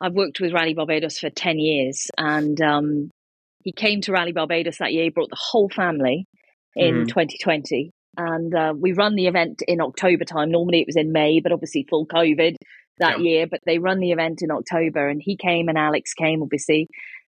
I've 0.00 0.14
worked 0.14 0.38
with 0.40 0.52
Rally 0.52 0.74
Barbados 0.74 1.18
for 1.18 1.28
10 1.28 1.58
years, 1.58 2.06
and 2.16 2.60
um, 2.60 3.10
he 3.64 3.72
came 3.72 4.00
to 4.02 4.12
Rally 4.12 4.32
Barbados 4.32 4.78
that 4.78 4.92
year. 4.92 5.04
He 5.04 5.10
brought 5.10 5.30
the 5.30 5.44
whole 5.50 5.68
family 5.68 6.24
in 6.76 7.02
Mhm. 7.02 7.08
2020, 7.08 7.90
and 8.16 8.54
uh, 8.54 8.74
we 8.78 8.92
run 8.92 9.16
the 9.16 9.26
event 9.26 9.60
in 9.66 9.80
October 9.80 10.24
time. 10.24 10.52
Normally 10.52 10.82
it 10.82 10.86
was 10.86 10.96
in 10.96 11.10
May, 11.10 11.40
but 11.40 11.50
obviously 11.50 11.84
full 11.90 12.06
COVID 12.06 12.54
that 13.00 13.18
Yeah. 13.18 13.24
year. 13.24 13.46
But 13.46 13.60
they 13.66 13.78
run 13.78 13.98
the 14.00 14.12
event 14.12 14.40
in 14.42 14.50
October, 14.50 15.08
and 15.08 15.20
he 15.22 15.36
came 15.36 15.68
and 15.68 15.76
Alex 15.78 16.14
came, 16.14 16.42
obviously. 16.42 16.86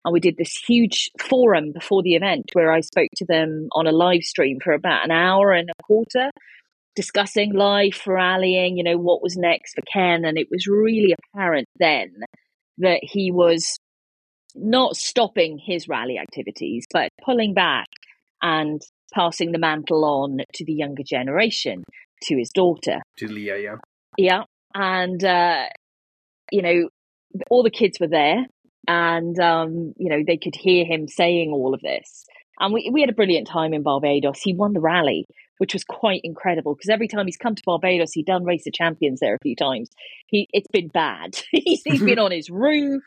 And 0.04 0.12
we 0.12 0.20
did 0.20 0.36
this 0.36 0.54
huge 0.66 1.10
forum 1.20 1.72
before 1.72 2.02
the 2.02 2.14
event 2.14 2.50
where 2.52 2.72
I 2.72 2.80
spoke 2.80 3.08
to 3.16 3.26
them 3.26 3.68
on 3.72 3.86
a 3.86 3.92
live 3.92 4.22
stream 4.22 4.58
for 4.62 4.72
about 4.72 5.04
an 5.04 5.10
hour 5.10 5.52
and 5.52 5.68
a 5.70 5.82
quarter, 5.82 6.30
discussing 6.94 7.52
life, 7.52 8.06
rallying, 8.06 8.76
you 8.76 8.84
know, 8.84 8.96
what 8.96 9.22
was 9.22 9.36
next 9.36 9.74
for 9.74 9.82
Ken. 9.92 10.24
And 10.24 10.38
it 10.38 10.48
was 10.50 10.66
really 10.66 11.14
apparent 11.34 11.66
then 11.78 12.12
that 12.78 13.00
he 13.02 13.30
was 13.32 13.76
not 14.54 14.96
stopping 14.96 15.58
his 15.64 15.88
rally 15.88 16.16
activities, 16.18 16.86
but 16.92 17.08
pulling 17.24 17.52
back 17.54 17.86
and 18.42 18.80
passing 19.12 19.52
the 19.52 19.58
mantle 19.58 20.04
on 20.04 20.38
to 20.54 20.64
the 20.64 20.72
younger 20.72 21.02
generation, 21.04 21.82
to 22.22 22.36
his 22.36 22.50
daughter. 22.50 23.00
to 23.16 23.26
lia 23.28 23.58
yeah 23.58 23.76
Yeah. 24.16 24.42
And, 24.74 25.22
uh, 25.24 25.66
you 26.50 26.62
know, 26.62 26.88
all 27.50 27.62
the 27.62 27.70
kids 27.70 27.98
were 28.00 28.08
there 28.08 28.46
and, 28.86 29.38
um, 29.38 29.92
you 29.96 30.08
know, 30.08 30.22
they 30.26 30.36
could 30.36 30.54
hear 30.54 30.84
him 30.84 31.08
saying 31.08 31.50
all 31.52 31.74
of 31.74 31.80
this. 31.80 32.24
And 32.60 32.72
we, 32.72 32.90
we 32.92 33.00
had 33.00 33.10
a 33.10 33.14
brilliant 33.14 33.46
time 33.46 33.72
in 33.72 33.82
Barbados. 33.82 34.40
He 34.42 34.54
won 34.54 34.72
the 34.72 34.80
rally, 34.80 35.26
which 35.58 35.74
was 35.74 35.84
quite 35.84 36.20
incredible 36.24 36.74
because 36.74 36.88
every 36.88 37.08
time 37.08 37.26
he's 37.26 37.36
come 37.36 37.54
to 37.54 37.62
Barbados, 37.64 38.12
he'd 38.12 38.26
done 38.26 38.44
Race 38.44 38.66
of 38.66 38.72
Champions 38.72 39.20
there 39.20 39.34
a 39.34 39.42
few 39.42 39.54
times. 39.54 39.88
He 40.26 40.48
It's 40.52 40.68
been 40.72 40.88
bad. 40.88 41.38
he's, 41.52 41.82
he's 41.84 42.02
been 42.02 42.18
on 42.18 42.32
his 42.32 42.50
roof. 42.50 43.02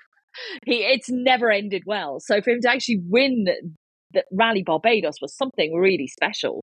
He, 0.66 0.84
it's 0.84 1.10
never 1.10 1.52
ended 1.52 1.84
well. 1.86 2.20
So 2.22 2.42
for 2.42 2.52
him 2.52 2.62
to 2.62 2.70
actually 2.70 3.02
win 3.10 3.46
the 4.14 4.24
Rally 4.32 4.64
Barbados 4.64 5.16
was 5.22 5.36
something 5.36 5.74
really 5.74 6.08
special. 6.08 6.62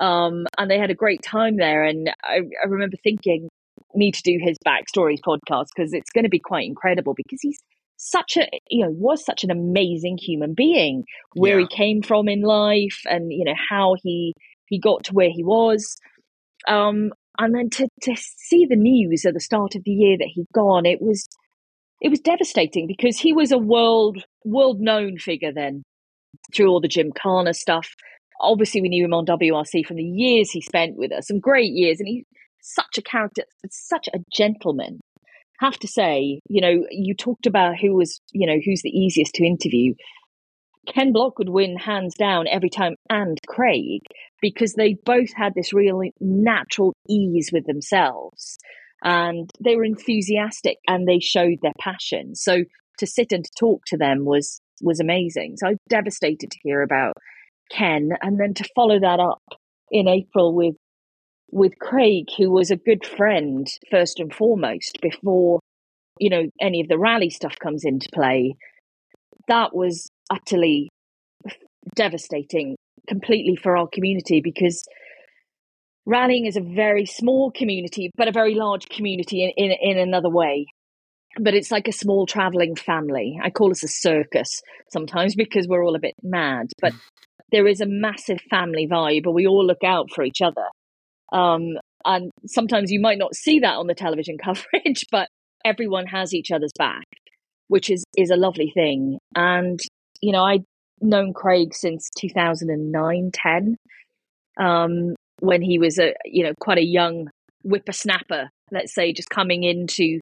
Um, 0.00 0.46
and 0.58 0.70
they 0.70 0.78
had 0.78 0.90
a 0.90 0.94
great 0.94 1.22
time 1.22 1.56
there. 1.56 1.84
And 1.84 2.10
I, 2.22 2.36
I 2.36 2.68
remember 2.68 2.96
thinking, 3.02 3.48
need 3.94 4.14
to 4.14 4.22
do 4.22 4.38
his 4.40 4.56
backstories 4.66 5.20
podcast 5.20 5.66
because 5.74 5.92
it's 5.92 6.10
going 6.10 6.24
to 6.24 6.30
be 6.30 6.38
quite 6.38 6.66
incredible 6.66 7.14
because 7.14 7.40
he's 7.40 7.58
such 7.96 8.36
a 8.36 8.48
you 8.68 8.84
know 8.84 8.90
was 8.90 9.24
such 9.24 9.44
an 9.44 9.50
amazing 9.50 10.18
human 10.18 10.54
being 10.54 11.04
where 11.34 11.58
Yeah. 11.60 11.66
he 11.68 11.76
came 11.76 12.02
from 12.02 12.28
in 12.28 12.42
life 12.42 13.00
and 13.06 13.32
you 13.32 13.44
know 13.44 13.54
how 13.70 13.94
he 14.02 14.34
he 14.66 14.78
got 14.78 15.04
to 15.04 15.12
where 15.14 15.30
he 15.30 15.44
was 15.44 15.96
um 16.66 17.12
and 17.38 17.54
then 17.54 17.70
to 17.70 17.88
to 18.02 18.14
see 18.16 18.66
the 18.66 18.76
news 18.76 19.24
at 19.24 19.34
the 19.34 19.40
start 19.40 19.74
of 19.74 19.84
the 19.84 19.90
year 19.92 20.16
that 20.18 20.28
he'd 20.34 20.46
gone 20.52 20.84
it 20.86 21.00
was 21.00 21.28
it 22.00 22.08
was 22.08 22.18
devastating 22.20 22.86
because 22.88 23.18
he 23.18 23.32
was 23.32 23.52
a 23.52 23.58
world 23.58 24.24
world 24.44 24.80
known 24.80 25.16
figure 25.18 25.52
then 25.52 25.82
through 26.54 26.68
all 26.68 26.80
the 26.80 26.88
Gymkhana 26.88 27.54
stuff. 27.54 27.94
Obviously, 28.40 28.80
we 28.82 28.88
knew 28.88 29.04
him 29.04 29.14
on 29.14 29.24
WRC 29.26 29.86
from 29.86 29.96
the 29.96 30.02
years 30.02 30.50
he 30.50 30.60
spent 30.60 30.96
with 30.96 31.12
us, 31.12 31.28
some 31.28 31.38
great 31.38 31.72
years, 31.72 32.00
and 32.00 32.08
he's 32.08 32.24
such 32.62 32.98
a 32.98 33.02
character, 33.02 33.42
such 33.70 34.08
a 34.08 34.20
gentleman. 34.32 35.00
Have 35.60 35.78
to 35.78 35.88
say, 35.88 36.40
you 36.48 36.60
know, 36.60 36.86
you 36.90 37.14
talked 37.14 37.46
about 37.46 37.78
who 37.80 37.94
was, 37.94 38.20
you 38.32 38.46
know, 38.46 38.58
who's 38.64 38.82
the 38.82 38.90
easiest 38.90 39.34
to 39.34 39.44
interview. 39.44 39.94
Ken 40.88 41.12
Block 41.12 41.38
would 41.38 41.48
win 41.48 41.76
hands 41.76 42.14
down 42.18 42.48
every 42.48 42.70
time, 42.70 42.96
and 43.08 43.38
Craig, 43.46 44.00
because 44.40 44.72
they 44.72 44.96
both 45.04 45.32
had 45.36 45.52
this 45.54 45.72
really 45.72 46.12
natural 46.20 46.94
ease 47.08 47.50
with 47.52 47.66
themselves 47.66 48.58
and 49.02 49.50
they 49.60 49.76
were 49.76 49.84
enthusiastic 49.84 50.78
and 50.86 51.06
they 51.06 51.18
showed 51.18 51.58
their 51.62 51.72
passion. 51.78 52.34
So 52.34 52.64
to 52.98 53.06
sit 53.06 53.32
and 53.32 53.44
to 53.44 53.50
talk 53.58 53.82
to 53.86 53.96
them 53.96 54.24
was 54.24 54.60
was 54.80 55.00
amazing. 55.00 55.56
So 55.58 55.68
I 55.68 55.70
was 55.70 55.78
devastated 55.88 56.50
to 56.50 56.58
hear 56.62 56.82
about 56.82 57.14
Ken, 57.70 58.10
and 58.20 58.38
then 58.38 58.54
to 58.54 58.68
follow 58.74 58.98
that 59.00 59.20
up 59.20 59.42
in 59.90 60.08
April 60.08 60.54
with 60.54 60.74
with 61.52 61.78
Craig, 61.78 62.26
who 62.36 62.50
was 62.50 62.70
a 62.70 62.76
good 62.76 63.04
friend 63.04 63.68
first 63.90 64.18
and 64.18 64.34
foremost 64.34 64.98
before 65.00 65.60
you 66.18 66.30
know 66.30 66.44
any 66.60 66.80
of 66.80 66.88
the 66.88 66.98
rally 66.98 67.30
stuff 67.30 67.56
comes 67.62 67.84
into 67.84 68.08
play. 68.12 68.56
That 69.48 69.74
was 69.74 70.08
utterly 70.30 70.88
devastating, 71.94 72.76
completely 73.08 73.56
for 73.56 73.76
our 73.76 73.86
community 73.92 74.40
because 74.40 74.82
rallying 76.06 76.46
is 76.46 76.56
a 76.56 76.60
very 76.60 77.06
small 77.06 77.50
community, 77.50 78.10
but 78.16 78.28
a 78.28 78.32
very 78.32 78.54
large 78.54 78.88
community 78.88 79.44
in, 79.44 79.70
in, 79.70 79.76
in 79.80 79.98
another 79.98 80.30
way. 80.30 80.66
But 81.38 81.54
it's 81.54 81.70
like 81.70 81.88
a 81.88 81.92
small 81.92 82.26
traveling 82.26 82.76
family. 82.76 83.38
I 83.42 83.50
call 83.50 83.70
us 83.70 83.82
a 83.82 83.88
circus 83.88 84.60
sometimes 84.90 85.34
because 85.34 85.66
we're 85.66 85.84
all 85.84 85.96
a 85.96 86.00
bit 86.00 86.14
mad, 86.22 86.68
but 86.80 86.92
mm. 86.92 87.00
there 87.50 87.66
is 87.66 87.80
a 87.80 87.86
massive 87.86 88.40
family 88.50 88.86
vibe, 88.86 89.24
and 89.24 89.34
we 89.34 89.46
all 89.46 89.66
look 89.66 89.82
out 89.84 90.10
for 90.14 90.24
each 90.24 90.42
other. 90.42 90.66
Um, 91.32 91.78
and 92.04 92.30
sometimes 92.46 92.90
you 92.90 93.00
might 93.00 93.18
not 93.18 93.34
see 93.34 93.60
that 93.60 93.76
on 93.76 93.86
the 93.86 93.94
television 93.94 94.36
coverage, 94.42 95.06
but 95.10 95.28
everyone 95.64 96.06
has 96.06 96.34
each 96.34 96.50
other's 96.50 96.72
back, 96.78 97.04
which 97.68 97.90
is 97.90 98.04
is 98.16 98.30
a 98.30 98.36
lovely 98.36 98.70
thing. 98.74 99.18
And 99.34 99.80
you 100.20 100.32
know, 100.32 100.44
I'd 100.44 100.64
known 101.00 101.32
Craig 101.32 101.74
since 101.74 102.08
2009, 102.18 103.30
10, 103.32 103.76
um, 104.60 105.14
when 105.40 105.62
he 105.62 105.78
was 105.78 105.98
a 105.98 106.14
you 106.24 106.44
know 106.44 106.52
quite 106.60 106.78
a 106.78 106.84
young 106.84 107.28
whippersnapper, 107.64 108.48
let's 108.70 108.94
say, 108.94 109.12
just 109.12 109.30
coming 109.30 109.62
into 109.62 110.20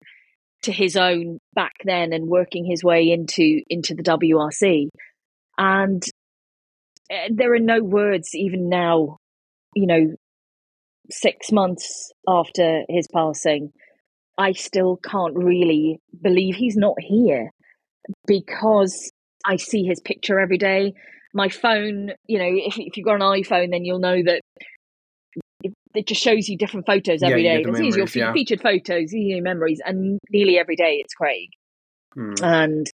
to 0.62 0.72
his 0.72 0.96
own 0.96 1.38
back 1.54 1.72
then 1.84 2.12
and 2.12 2.28
working 2.28 2.64
his 2.64 2.84
way 2.84 3.10
into 3.10 3.62
into 3.68 3.94
the 3.94 4.02
WRC. 4.02 4.88
And 5.58 6.02
uh, 7.10 7.28
there 7.30 7.52
are 7.54 7.58
no 7.58 7.82
words 7.82 8.34
even 8.34 8.68
now, 8.68 9.16
you 9.74 9.86
know, 9.86 10.14
six 11.10 11.52
months 11.52 12.12
after 12.26 12.82
his 12.88 13.06
passing, 13.12 13.72
I 14.38 14.52
still 14.52 14.96
can't 14.96 15.36
really 15.36 16.00
believe 16.22 16.54
he's 16.54 16.76
not 16.76 16.94
here 16.98 17.50
because 18.26 19.10
I 19.44 19.56
see 19.56 19.84
his 19.84 20.00
picture 20.00 20.40
every 20.40 20.58
day. 20.58 20.94
My 21.32 21.48
phone, 21.48 22.12
you 22.26 22.38
know, 22.38 22.50
if, 22.50 22.78
if 22.78 22.96
you've 22.96 23.06
got 23.06 23.16
an 23.16 23.20
iPhone, 23.20 23.70
then 23.70 23.84
you'll 23.84 23.98
know 23.98 24.22
that 24.22 24.40
it, 25.62 25.72
it 25.94 26.06
just 26.06 26.22
shows 26.22 26.48
you 26.48 26.56
different 26.56 26.86
photos 26.86 27.22
every 27.22 27.44
yeah, 27.44 27.56
day. 27.56 27.62
You 27.62 27.74
It's 27.74 27.96
your 27.96 28.26
yeah. 28.26 28.32
featured 28.32 28.60
photos, 28.60 29.12
your 29.12 29.42
memories, 29.42 29.80
and 29.84 30.18
nearly 30.30 30.58
every 30.58 30.76
day 30.76 31.00
it's 31.04 31.14
Craig. 31.14 31.48
Hmm. 32.14 32.34
And 32.42 32.86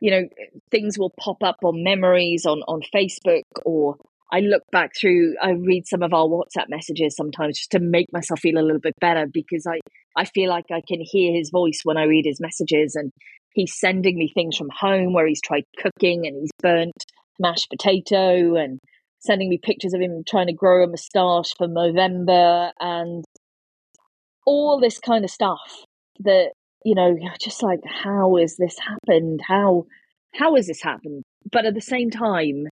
you 0.00 0.10
know, 0.10 0.28
things 0.70 0.98
will 0.98 1.12
pop 1.18 1.42
up 1.42 1.56
on 1.64 1.82
memories 1.82 2.44
on 2.46 2.60
on 2.68 2.82
Facebook 2.94 3.42
or 3.64 3.96
I 4.32 4.40
look 4.40 4.62
back 4.72 4.92
through, 4.98 5.34
I 5.42 5.50
read 5.50 5.86
some 5.86 6.02
of 6.02 6.12
our 6.12 6.26
WhatsApp 6.26 6.68
messages 6.68 7.14
sometimes 7.14 7.58
just 7.58 7.70
to 7.72 7.80
make 7.80 8.06
myself 8.12 8.40
feel 8.40 8.58
a 8.58 8.64
little 8.64 8.80
bit 8.80 8.94
better 9.00 9.26
because 9.32 9.66
I, 9.66 9.80
I 10.16 10.24
feel 10.24 10.48
like 10.48 10.66
I 10.72 10.80
can 10.86 11.00
hear 11.00 11.32
his 11.32 11.50
voice 11.50 11.80
when 11.84 11.96
I 11.96 12.04
read 12.04 12.24
his 12.24 12.40
messages 12.40 12.94
and 12.94 13.10
he's 13.52 13.78
sending 13.78 14.18
me 14.18 14.32
things 14.34 14.56
from 14.56 14.70
home 14.76 15.12
where 15.12 15.26
he's 15.26 15.40
tried 15.40 15.64
cooking 15.78 16.26
and 16.26 16.36
he's 16.40 16.50
burnt 16.60 16.92
mashed 17.38 17.68
potato 17.70 18.56
and 18.56 18.78
sending 19.20 19.48
me 19.48 19.58
pictures 19.62 19.94
of 19.94 20.00
him 20.00 20.22
trying 20.28 20.46
to 20.46 20.52
grow 20.52 20.84
a 20.84 20.86
moustache 20.86 21.52
for 21.56 21.66
November 21.66 22.72
and 22.80 23.24
all 24.46 24.78
this 24.80 24.98
kind 24.98 25.24
of 25.24 25.30
stuff 25.30 25.84
that, 26.20 26.50
you 26.84 26.94
know, 26.94 27.16
just 27.40 27.62
like, 27.62 27.80
how 27.86 28.36
has 28.36 28.56
this 28.56 28.76
happened? 28.78 29.40
How, 29.46 29.86
how 30.34 30.54
has 30.56 30.66
this 30.66 30.82
happened? 30.82 31.22
But 31.50 31.64
at 31.66 31.74
the 31.74 31.80
same 31.80 32.10
time, 32.10 32.66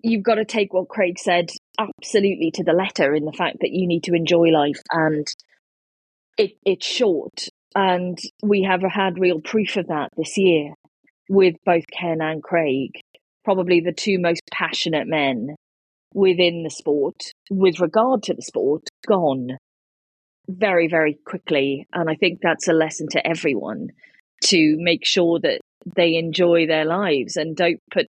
you've 0.00 0.22
got 0.22 0.36
to 0.36 0.44
take 0.44 0.72
what 0.72 0.88
Craig 0.88 1.18
said 1.18 1.50
absolutely 1.78 2.50
to 2.54 2.64
the 2.64 2.72
letter 2.72 3.14
in 3.14 3.24
the 3.24 3.32
fact 3.32 3.58
that 3.60 3.72
you 3.72 3.86
need 3.86 4.04
to 4.04 4.14
enjoy 4.14 4.48
life 4.48 4.80
and 4.90 5.26
it, 6.36 6.52
it's 6.64 6.86
short. 6.86 7.48
And 7.74 8.18
we 8.42 8.62
have 8.62 8.82
had 8.82 9.18
real 9.18 9.40
proof 9.40 9.76
of 9.76 9.88
that 9.88 10.10
this 10.16 10.38
year 10.38 10.72
with 11.28 11.56
both 11.64 11.84
Ken 11.92 12.18
and 12.20 12.42
Craig, 12.42 12.92
probably 13.44 13.80
the 13.80 13.92
two 13.92 14.18
most 14.18 14.42
passionate 14.50 15.06
men 15.06 15.54
within 16.14 16.62
the 16.62 16.70
sport 16.70 17.32
with 17.50 17.80
regard 17.80 18.22
to 18.24 18.34
the 18.34 18.42
sport, 18.42 18.84
gone 19.06 19.58
very, 20.48 20.88
very 20.88 21.18
quickly. 21.26 21.86
And 21.92 22.08
I 22.08 22.14
think 22.14 22.38
that's 22.40 22.68
a 22.68 22.72
lesson 22.72 23.08
to 23.10 23.26
everyone 23.26 23.88
to 24.44 24.76
make 24.78 25.04
sure 25.04 25.38
that 25.40 25.60
they 25.94 26.14
enjoy 26.14 26.66
their 26.66 26.84
lives 26.84 27.36
and 27.36 27.56
don't 27.56 27.80
put 27.92 28.06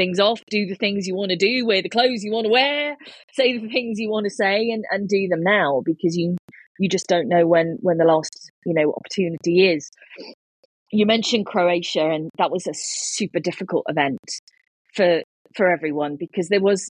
things 0.00 0.18
off, 0.18 0.40
do 0.48 0.66
the 0.66 0.74
things 0.74 1.06
you 1.06 1.14
want 1.14 1.30
to 1.30 1.36
do, 1.36 1.66
wear 1.66 1.82
the 1.82 1.88
clothes 1.90 2.24
you 2.24 2.32
want 2.32 2.46
to 2.46 2.50
wear, 2.50 2.96
say 3.34 3.58
the 3.58 3.68
things 3.68 3.98
you 3.98 4.10
want 4.10 4.24
to 4.24 4.30
say 4.30 4.70
and, 4.70 4.82
and 4.90 5.08
do 5.08 5.28
them 5.28 5.42
now 5.42 5.82
because 5.84 6.16
you 6.16 6.36
you 6.78 6.88
just 6.88 7.06
don't 7.06 7.28
know 7.28 7.46
when 7.46 7.76
when 7.82 7.98
the 7.98 8.06
last, 8.06 8.50
you 8.64 8.72
know, 8.72 8.94
opportunity 8.96 9.68
is. 9.68 9.90
You 10.90 11.04
mentioned 11.04 11.44
Croatia 11.44 12.08
and 12.08 12.30
that 12.38 12.50
was 12.50 12.66
a 12.66 12.72
super 12.74 13.40
difficult 13.40 13.84
event 13.88 14.18
for 14.94 15.22
for 15.54 15.70
everyone 15.70 16.16
because 16.18 16.48
there 16.48 16.62
was 16.62 16.88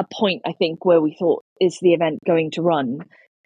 a 0.00 0.04
point 0.12 0.42
I 0.44 0.52
think 0.52 0.84
where 0.84 1.00
we 1.00 1.14
thought 1.16 1.44
is 1.60 1.78
the 1.80 1.94
event 1.94 2.18
going 2.26 2.50
to 2.52 2.62
run 2.62 2.98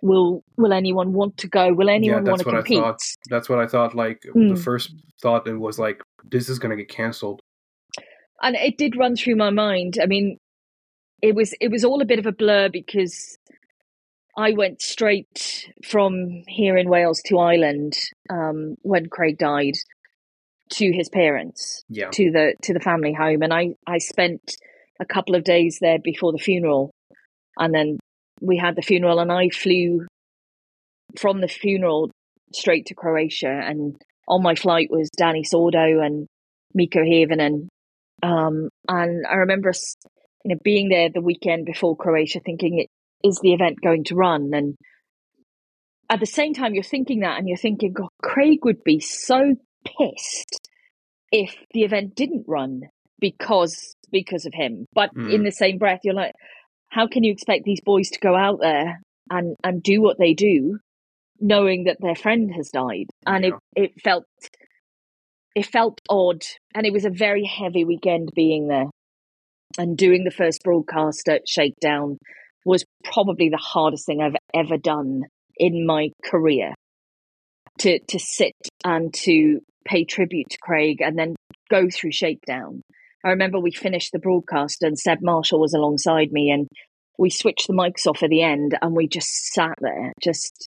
will 0.03 0.43
will 0.57 0.73
anyone 0.73 1.13
want 1.13 1.37
to 1.39 1.49
go 1.49 1.73
will 1.73 1.91
anyone 1.91 2.25
yeah, 2.25 2.31
want 2.31 2.41
to 2.41 2.45
that's 2.45 2.55
what 2.55 2.65
compete 2.65 2.79
I 2.79 2.81
thought. 2.81 3.01
That's 3.31 3.49
what 3.51 3.59
I 3.59 3.67
thought. 3.67 3.95
Like 3.95 4.21
Mm. 4.35 4.49
the 4.57 4.57
first 4.57 4.95
thought, 5.23 5.47
it 5.47 5.55
was 5.55 5.79
like 5.79 6.01
this 6.25 6.49
is 6.49 6.59
gonna 6.59 6.77
get 6.77 6.89
cancelled. 6.89 7.41
And 8.43 8.57
it 8.57 8.77
did 8.77 8.97
run 8.97 9.17
through 9.17 9.37
my 9.37 9.51
mind. 9.51 9.99
I 10.03 10.07
mean 10.07 10.39
it 11.21 11.35
was 11.35 11.55
it 11.61 11.71
was 11.71 11.85
all 11.85 12.03
a 12.03 12.07
bit 12.07 12.19
of 12.19 12.27
a 12.27 12.33
blur 12.33 12.69
because 12.69 13.39
i 14.37 14.51
went 14.53 14.83
straight 14.83 15.71
from 15.85 16.43
here 16.49 16.77
in 16.77 16.89
wales 16.89 17.23
to 17.25 17.39
ireland 17.39 17.97
um, 18.29 18.75
when 18.83 19.07
craig 19.09 19.39
died 19.39 19.75
to 20.73 20.91
his 20.91 21.09
parents 21.09 21.85
Yeah, 21.89 22.11
to 22.13 22.31
the 22.31 22.55
to 22.63 22.73
the 22.73 22.81
family 22.81 23.13
home. 23.13 23.43
And 23.43 23.53
i 23.53 23.75
i 23.87 23.99
spent 23.99 24.57
a 24.99 25.05
couple 25.05 25.35
of 25.35 25.45
days 25.45 25.79
there 25.81 25.99
before 25.99 26.33
the 26.33 26.39
funeral. 26.39 26.91
And 27.59 27.75
then 27.75 27.99
we 28.41 28.57
had 28.57 28.75
the 28.77 28.83
funeral 28.83 29.19
and 29.21 29.31
i 29.31 29.49
flew 29.51 30.07
from 31.19 31.41
the 31.41 31.49
funeral 31.49 32.11
straight 32.55 32.87
to 32.87 32.95
croatia. 32.95 33.51
And 33.51 34.01
on 34.27 34.43
my 34.43 34.55
flight 34.55 34.89
was 34.91 35.11
dani 35.21 35.45
sordo 35.45 36.05
and 36.05 36.27
miko 36.75 37.05
haven 37.05 37.41
um, 38.23 38.69
and 38.89 39.27
i 39.31 39.35
remember 39.37 39.73
you 40.45 40.55
know 40.55 40.59
being 40.63 40.89
there 40.89 41.09
the 41.13 41.21
weekend 41.21 41.65
before 41.67 41.97
croatia 41.97 42.41
thinking 42.45 42.87
is 43.25 43.39
the 43.43 43.53
event 43.53 43.81
going 43.83 44.05
to 44.05 44.15
run 44.15 44.51
and 44.53 44.75
at 46.11 46.21
the 46.21 46.27
same 46.27 46.55
time 46.55 46.75
you're 46.75 46.83
thinking 46.83 47.21
that 47.21 47.39
and 47.39 47.49
you're 47.49 47.57
thinking 47.57 47.93
god 47.93 48.09
craig 48.23 48.59
would 48.65 48.83
be 48.85 49.01
so 49.01 49.55
pissed 49.87 50.69
if 51.31 51.57
the 51.73 51.83
event 51.83 52.15
didn't 52.15 52.45
run 52.47 52.83
because 53.21 53.95
because 54.11 54.47
of 54.47 54.53
him 54.55 54.87
but 54.95 55.11
Mm. 55.15 55.33
in 55.35 55.43
the 55.45 55.53
same 55.53 55.79
breath 55.79 56.01
you're 56.05 56.15
like 56.15 56.33
how 56.89 57.07
can 57.07 57.25
you 57.25 57.33
expect 57.33 57.65
these 57.65 57.81
boys 57.85 58.11
to 58.11 58.21
go 58.21 58.35
out 58.37 58.59
there 58.61 59.01
and 59.31 59.57
and 59.65 59.83
do 59.83 60.03
what 60.03 60.19
they 60.19 60.35
do 60.35 60.79
knowing 61.41 61.85
that 61.85 61.97
their 62.01 62.15
friend 62.15 62.53
has 62.55 62.69
died 62.71 63.07
and 63.27 63.45
Yeah. 63.45 63.51
it 63.77 63.83
it 63.85 64.01
felt 64.03 64.25
it 65.55 65.67
felt 65.67 66.01
odd 66.09 66.43
and 66.75 66.87
it 66.87 66.93
was 66.93 67.05
a 67.05 67.11
very 67.11 67.45
heavy 67.45 67.85
weekend 67.85 68.31
being 68.35 68.69
there. 68.69 68.87
And 69.79 69.97
doing 69.97 70.25
the 70.25 70.31
first 70.31 70.63
broadcast 70.63 71.29
at 71.29 71.49
shakedown 71.49 72.19
was 72.65 72.85
probably 73.05 73.49
the 73.49 73.57
hardest 73.57 74.07
thing 74.07 74.21
i've 74.21 74.37
ever 74.55 74.77
done 74.77 75.23
in 75.57 75.87
my 75.87 76.11
career. 76.25 76.75
To 77.81 77.99
to 77.99 78.19
sit 78.19 78.55
and 78.85 79.13
to 79.25 79.61
pay 79.87 80.05
tribute 80.05 80.51
to 80.51 80.59
craig 80.61 81.01
and 81.01 81.19
then 81.19 81.35
go 81.71 81.89
through 81.91 82.13
shakedown. 82.13 82.83
I 83.25 83.31
remember 83.31 83.59
we 83.59 83.73
finished 83.73 84.13
the 84.13 84.19
broadcast 84.19 84.83
and 84.83 84.99
seb 84.99 85.19
marshall 85.23 85.61
was 85.61 85.73
alongside 85.73 86.33
me 86.33 86.51
and 86.51 86.69
we 87.19 87.31
switched 87.31 87.67
the 87.67 87.73
mics 87.73 88.07
off 88.07 88.23
at 88.23 88.31
the 88.31 88.43
end 88.43 88.77
and 88.81 88.95
we 88.95 89.09
just 89.09 89.53
sat 89.53 89.75
there 89.81 90.13
just 90.23 90.69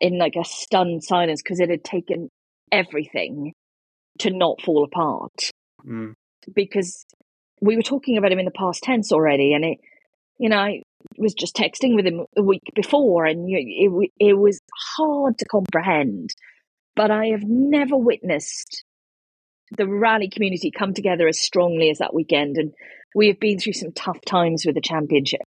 in 0.00 0.18
like 0.18 0.34
a 0.36 0.44
stunned 0.44 1.04
silence 1.04 1.42
because 1.42 1.60
it 1.60 1.70
had 1.70 1.84
taken 1.84 2.28
everything 2.72 3.52
to 4.20 4.30
not 4.30 4.60
fall 4.62 4.84
apart. 4.84 5.50
Mm. 5.86 6.14
because 6.54 7.04
we 7.60 7.74
were 7.74 7.82
talking 7.82 8.16
about 8.16 8.30
him 8.30 8.38
in 8.38 8.44
the 8.44 8.52
past 8.52 8.84
tense 8.84 9.10
already 9.10 9.52
and 9.52 9.64
it 9.64 9.78
you 10.38 10.48
know 10.48 10.58
i 10.58 10.80
was 11.18 11.34
just 11.34 11.56
texting 11.56 11.96
with 11.96 12.06
him 12.06 12.24
a 12.36 12.42
week 12.42 12.62
before 12.76 13.24
and 13.24 13.50
you, 13.50 13.58
it, 14.18 14.28
it 14.28 14.34
was 14.34 14.60
hard 14.96 15.36
to 15.38 15.44
comprehend. 15.46 16.30
But 16.94 17.10
i 17.10 17.26
have 17.26 17.42
never 17.42 17.96
witnessed 17.96 18.84
the 19.76 19.88
rally 19.88 20.28
community 20.28 20.70
come 20.70 20.94
together 20.94 21.26
as 21.26 21.40
strongly 21.40 21.90
as 21.90 21.98
that 21.98 22.14
weekend 22.14 22.58
and 22.58 22.72
we 23.14 23.26
have 23.26 23.40
been 23.40 23.58
through 23.58 23.72
some 23.72 23.92
tough 23.92 24.20
times 24.24 24.64
with 24.64 24.76
the 24.76 24.80
championship 24.80 25.46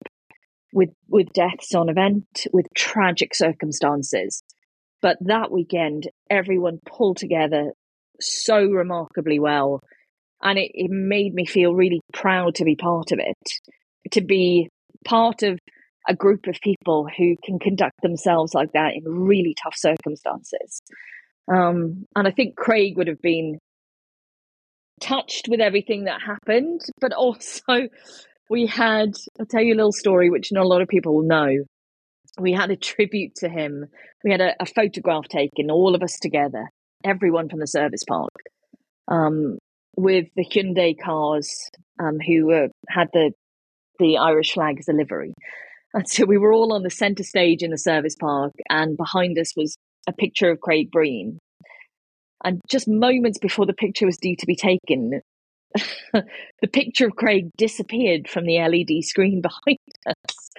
with 0.74 0.90
with 1.08 1.32
deaths 1.34 1.74
on 1.76 1.90
event 1.90 2.48
with 2.52 2.66
tragic 2.76 3.36
circumstances. 3.36 4.44
But 5.02 5.18
that 5.22 5.52
weekend 5.52 6.10
everyone 6.30 6.80
pulled 6.86 7.18
together 7.18 7.74
so 8.26 8.66
remarkably 8.66 9.40
well. 9.40 9.82
And 10.42 10.60
it, 10.60 10.72
it 10.74 10.90
made 10.92 11.34
me 11.34 11.46
feel 11.46 11.74
really 11.74 12.02
proud 12.14 12.56
to 12.56 12.66
be 12.66 12.76
part 12.76 13.12
of 13.12 13.20
it, 13.20 14.12
to 14.12 14.22
be 14.22 14.70
part 15.06 15.44
of 15.44 15.60
a 16.08 16.16
group 16.16 16.48
of 16.48 16.60
people 16.62 17.08
who 17.18 17.36
can 17.44 17.60
conduct 17.60 18.02
themselves 18.02 18.54
like 18.54 18.74
that 18.74 18.94
in 18.94 19.04
really 19.06 19.56
tough 19.62 19.76
circumstances. 19.76 20.82
Um, 21.54 22.06
and 22.16 22.28
I 22.28 22.32
think 22.32 22.56
Craig 22.56 22.98
would 22.98 23.08
have 23.08 23.22
been 23.22 23.58
touched 25.02 25.48
with 25.50 25.60
everything 25.60 26.06
that 26.06 26.22
happened, 26.22 26.82
but 27.00 27.14
also 27.14 27.62
we 28.50 28.66
had, 28.66 29.16
I'll 29.40 29.46
tell 29.46 29.62
you 29.62 29.74
a 29.74 29.78
little 29.78 29.92
story 29.92 30.30
which 30.30 30.52
not 30.52 30.66
a 30.66 30.68
lot 30.68 30.82
of 30.82 30.88
people 30.88 31.16
will 31.16 31.28
know. 31.28 31.50
We 32.40 32.52
had 32.52 32.72
a 32.72 32.76
tribute 32.76 33.36
to 33.38 33.50
him. 33.50 33.86
We 34.24 34.32
had 34.32 34.42
a, 34.42 34.56
a 34.60 34.66
photograph 34.66 35.28
taken, 35.28 35.70
all 35.70 35.96
of 35.96 36.02
us 36.02 36.18
together, 36.20 36.70
everyone 37.04 37.50
from 37.50 37.60
the 37.60 37.68
service 37.68 38.04
park, 38.08 38.32
um, 39.08 39.58
with 39.96 40.28
the 40.36 40.46
Hyundai 40.46 40.96
cars 41.00 41.70
um, 42.00 42.20
who 42.20 42.52
uh, 42.52 42.68
had 42.90 43.10
the 43.14 43.32
the 44.00 44.18
Irish 44.18 44.54
flag 44.54 44.80
as 44.80 44.88
a 44.88 44.94
livery. 44.94 45.34
And 45.94 46.10
so 46.10 46.26
we 46.26 46.40
were 46.40 46.52
all 46.52 46.74
on 46.74 46.82
the 46.82 46.90
centre 46.90 47.24
stage 47.24 47.62
in 47.62 47.70
the 47.70 47.78
service 47.78 48.16
park, 48.16 48.52
and 48.70 48.98
behind 48.98 49.38
us 49.38 49.56
was 49.56 49.78
a 50.08 50.14
picture 50.14 50.50
of 50.50 50.60
Craig 50.60 50.90
Breen. 50.92 51.38
And 52.44 52.60
just 52.68 52.88
moments 52.88 53.38
before 53.38 53.66
the 53.66 53.74
picture 53.74 54.06
was 54.06 54.18
due 54.18 54.36
to 54.36 54.46
be 54.46 54.56
taken, 54.56 55.22
the 56.14 56.68
picture 56.72 57.08
of 57.08 57.16
Craig 57.16 57.50
disappeared 57.58 58.28
from 58.28 58.46
the 58.46 58.58
LED 58.58 59.04
screen 59.04 59.42
behind 59.66 59.80
us. 60.06 60.50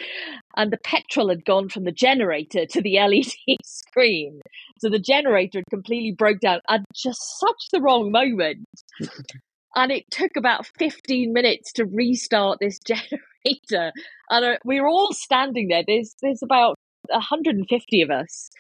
And 0.57 0.73
the 0.73 0.79
petrol 0.79 1.29
had 1.29 1.45
gone 1.45 1.69
from 1.69 1.85
the 1.85 1.93
generator 1.93 2.67
to 2.67 2.83
the 2.83 2.99
LED 2.99 3.59
screen. 3.65 4.41
So 4.79 4.91
the 4.91 4.99
generator 4.99 5.59
had 5.59 5.71
completely 5.71 6.15
broke 6.17 6.41
down 6.41 6.61
at 6.69 6.83
just 6.95 7.21
such 7.39 7.71
the 7.73 7.81
wrong 7.81 8.11
moment. 8.11 8.67
and 9.77 9.93
it 9.93 10.05
took 10.11 10.33
about 10.37 10.67
15 10.79 11.33
minutes 11.33 11.73
to 11.75 11.85
restart 11.85 12.59
this 12.61 12.79
generator. 12.87 13.93
And 14.31 14.45
uh, 14.45 14.57
we 14.65 14.81
were 14.81 14.89
all 14.89 15.13
standing 15.13 15.69
there. 15.69 15.85
There's, 15.87 16.15
there's 16.23 16.43
about 16.43 16.77
150 17.11 18.03
of 18.03 18.11
us. 18.11 18.51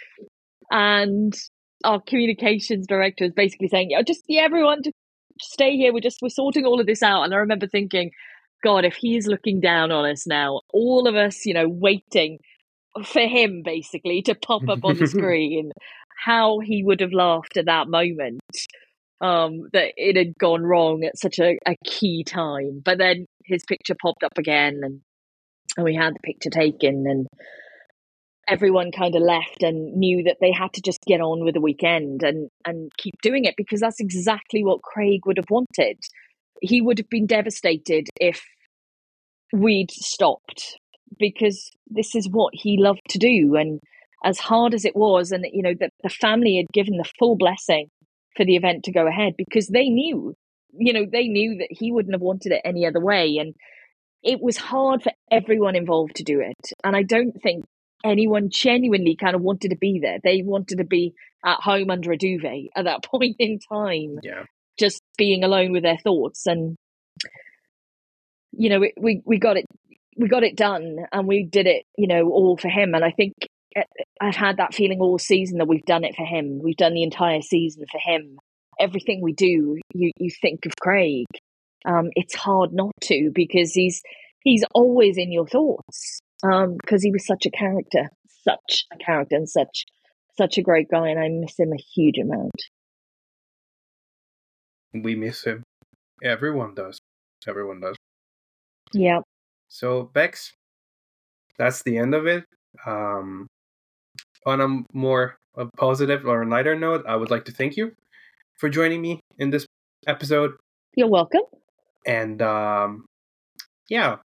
And 0.71 1.35
our 1.85 2.01
communications 2.01 2.87
director 2.87 3.25
was 3.25 3.35
basically 3.35 3.69
saying, 3.69 3.91
"Yeah, 3.91 4.03
just 4.03 4.25
yeah, 4.27 4.43
everyone, 4.43 4.83
just 4.83 4.95
stay 5.41 5.77
here. 5.77 5.93
We're 5.93 6.01
just 6.01 6.19
we're 6.23 6.31
sorting 6.31 6.65
all 6.65 6.81
of 6.81 6.87
this 6.87 7.03
out." 7.03 7.23
And 7.23 7.35
I 7.35 7.39
remember 7.39 7.67
thinking, 7.67 8.11
God, 8.65 8.85
if 8.85 8.95
he's 8.95 9.27
looking 9.27 9.61
down 9.61 9.93
on 9.93 10.11
us 10.11 10.27
now, 10.27 10.63
all 10.73 11.07
of 11.07 11.15
us, 11.15 11.45
you 11.45 11.55
know, 11.55 11.69
waiting 11.69 12.39
for 13.05 13.21
him 13.21 13.63
basically 13.65 14.23
to 14.23 14.35
pop 14.35 14.69
up 14.69 14.85
on 14.85 14.97
the 14.97 15.07
screen, 15.07 15.73
how 16.17 16.61
he 16.61 16.83
would 16.85 17.01
have 17.01 17.13
laughed 17.13 17.57
at 17.57 17.67
that 17.67 17.89
moment. 17.89 18.41
Um, 19.21 19.69
that 19.73 19.93
it 19.97 20.17
had 20.17 20.37
gone 20.39 20.65
wrong 20.65 21.05
at 21.05 21.19
such 21.19 21.39
a, 21.39 21.57
a 21.67 21.77
key 21.85 22.25
time. 22.25 22.83
But 22.85 22.99
then 22.99 23.27
his 23.45 23.63
picture 23.67 23.95
popped 24.01 24.23
up 24.23 24.37
again 24.37 24.81
and 24.83 25.01
and 25.77 25.85
we 25.85 25.95
had 25.95 26.15
the 26.15 26.21
picture 26.21 26.51
taken 26.51 27.05
and 27.07 27.27
everyone 28.47 28.93
kind 28.93 29.15
of 29.15 29.23
left 29.23 29.63
and 29.63 29.97
knew 29.97 30.25
that 30.25 30.37
they 30.41 30.53
had 30.53 30.73
to 30.75 30.83
just 30.83 31.01
get 31.07 31.21
on 31.21 31.45
with 31.45 31.55
the 31.55 31.61
weekend 31.61 32.23
and 32.23 32.49
and 32.67 32.93
keep 32.99 33.15
doing 33.23 33.45
it 33.45 33.55
because 33.57 33.81
that's 33.81 34.01
exactly 34.01 34.63
what 34.63 34.83
Craig 34.83 35.27
would 35.27 35.39
have 35.39 35.51
wanted. 35.51 35.99
He 36.61 36.81
would 36.81 36.99
have 36.99 37.09
been 37.09 37.27
devastated 37.27 38.09
if 38.21 38.43
we'd 39.53 39.91
stopped 39.91 40.79
because 41.19 41.71
this 41.89 42.15
is 42.15 42.29
what 42.29 42.53
he 42.55 42.77
loved 42.79 43.03
to 43.09 43.19
do 43.19 43.57
and 43.57 43.81
as 44.25 44.39
hard 44.39 44.75
as 44.75 44.85
it 44.85 44.97
was 44.97 45.31
and 45.31 45.47
you 45.53 45.63
know 45.63 45.75
that 45.79 45.91
the 46.03 46.09
family 46.09 46.57
had 46.57 46.73
given 46.73 46.97
the 46.97 47.11
full 47.19 47.37
blessing 47.37 47.89
for 48.37 48.45
the 48.45 48.57
event 48.57 48.85
to 48.85 48.93
go 48.93 49.07
ahead 49.07 49.35
because 49.37 49.69
they 49.69 49.89
knew 49.89 50.35
you 50.77 50.93
know 50.93 51.07
they 51.11 51.29
knew 51.29 51.59
that 51.59 51.69
he 51.71 51.93
wouldn't 51.93 52.15
have 52.15 52.21
wanted 52.21 52.51
it 52.53 52.63
any 52.65 52.87
other 52.87 53.01
way 53.01 53.37
and 53.39 53.55
it 54.23 54.41
was 54.41 54.57
hard 54.57 55.03
for 55.03 55.13
everyone 55.31 55.77
involved 55.77 56.17
to 56.17 56.25
do 56.25 56.41
it 56.41 56.73
and 56.83 56.97
i 56.97 57.03
don't 57.03 57.41
think 57.43 57.65
anyone 58.05 58.51
genuinely 58.51 59.17
kind 59.17 59.35
of 59.35 59.43
wanted 59.43 59.71
to 59.71 59.77
be 59.77 59.99
there. 60.01 60.19
They 60.23 60.43
wanted 60.45 60.79
to 60.79 60.85
be 60.85 61.15
at 61.45 61.61
home 61.61 61.91
under 61.91 62.13
a 62.13 62.19
duvet 62.19 62.67
at 62.77 62.85
that 62.85 63.03
point 63.03 63.37
in 63.39 63.59
time. 63.59 64.19
Yeah. 64.23 64.45
Just 64.79 65.01
being 65.17 65.43
alone 65.45 65.73
with 65.73 65.83
their 65.83 65.99
thoughts. 65.99 66.47
And, 66.47 66.77
you 68.53 68.69
know, 68.69 68.81
we, 68.81 68.93
we 69.01 69.23
we 69.25 69.39
got 69.39 69.57
it, 69.57 69.65
we 70.17 70.29
got 70.29 70.43
it 70.43 70.57
done 70.57 70.99
and 71.13 71.29
we 71.29 71.45
did 71.45 71.67
it, 71.67 71.85
you 71.97 72.09
know, 72.09 72.29
all 72.29 72.57
for 72.57 72.69
him. 72.69 72.95
And 72.95 73.05
I 73.05 73.13
think 73.13 73.35
I've 74.21 74.37
had 74.37 74.59
that 74.59 74.75
feeling 74.75 75.01
all 75.01 75.19
season 75.19 75.59
that 75.59 75.69
we've 75.69 75.85
done 75.85 76.05
it 76.05 76.15
for 76.15 76.25
him. 76.25 76.61
We've 76.63 76.77
done 76.77 76.95
the 76.95 77.03
entire 77.03 77.41
season 77.43 77.85
for 77.91 78.01
him. 78.03 78.39
Everything 78.81 79.21
we 79.23 79.33
do, 79.33 79.79
you, 79.95 80.11
you 80.19 80.31
think 80.41 80.67
of 80.67 80.73
Craig. 80.81 81.27
Um, 81.85 82.11
it's 82.15 82.35
hard 82.35 82.73
not 82.73 82.93
to 83.03 83.31
because 83.35 83.73
he's, 83.73 84.03
he's 84.41 84.65
always 84.75 85.19
in 85.19 85.33
your 85.33 85.47
thoughts 85.47 86.21
um, 86.43 86.77
because 86.81 87.03
he 87.03 87.11
was 87.11 87.27
such 87.27 87.47
a 87.47 87.51
character, 87.51 88.09
such 88.43 88.87
a 88.93 88.97
character, 89.05 89.37
and 89.37 89.49
such 89.49 89.85
such 90.37 90.59
a 90.59 90.63
great 90.63 90.89
guy, 90.91 91.09
and 91.09 91.19
I 91.19 91.29
miss 91.29 91.59
him 91.59 91.73
a 91.73 91.83
huge 91.95 92.19
amount. 92.19 92.51
We 94.93 95.15
miss 95.15 95.45
him. 95.45 95.63
Everyone 96.23 96.75
does. 96.75 96.99
Everyone 97.47 97.81
does. 97.81 97.97
Yeah. 98.93 99.21
So 99.69 100.11
Becs, 100.13 100.53
that's 101.59 101.83
the 101.83 101.99
end 101.99 102.15
of 102.15 102.27
it. 102.27 102.45
Um, 102.87 103.47
on 104.47 104.61
a 104.61 104.97
more 104.97 105.37
a 105.57 105.67
positive 105.77 106.27
or 106.27 106.43
a 106.43 106.49
lighter 106.49 106.75
note, 106.75 107.05
I 107.07 107.17
would 107.17 107.31
like 107.31 107.45
to 107.47 107.53
thank 107.53 107.77
you 107.77 107.93
for 108.59 108.69
joining 108.69 109.01
me 109.01 109.21
in 109.39 109.51
this 109.51 109.67
episode. 110.07 110.53
You're 110.97 111.09
welcome. 111.09 111.43
And 112.07 112.43
um, 112.43 113.07
yeah, 113.89 114.17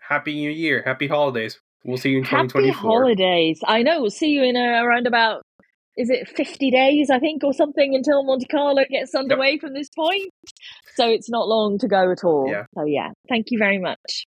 happy 0.00 0.34
new 0.34 0.50
year, 0.50 0.82
happy 0.84 1.06
holidays. 1.06 1.58
We'll 1.84 1.96
see 1.96 2.10
you 2.10 2.18
in 2.18 2.24
2024. 2.24 2.72
Happy 2.72 2.86
holidays. 2.86 3.60
I 3.66 3.82
know. 3.82 4.02
We'll 4.02 4.10
see 4.10 4.28
you 4.28 4.42
in 4.42 4.56
uh, 4.56 4.82
around 4.84 5.06
about 5.06 5.42
is 5.96 6.08
it 6.08 6.28
50 6.28 6.70
days, 6.70 7.10
I 7.10 7.18
think, 7.18 7.42
or 7.42 7.52
something 7.52 7.94
until 7.94 8.22
Monte 8.22 8.46
Carlo 8.46 8.82
gets 8.88 9.14
underway 9.14 9.52
yep. 9.52 9.60
from 9.60 9.74
this 9.74 9.88
point. 9.88 10.30
So 10.94 11.08
it's 11.08 11.28
not 11.28 11.48
long 11.48 11.78
to 11.78 11.88
go 11.88 12.10
at 12.10 12.24
all. 12.24 12.48
Yeah. 12.48 12.64
So, 12.74 12.84
yeah, 12.84 13.10
thank 13.28 13.46
you 13.50 13.58
very 13.58 13.78
much. 13.78 14.26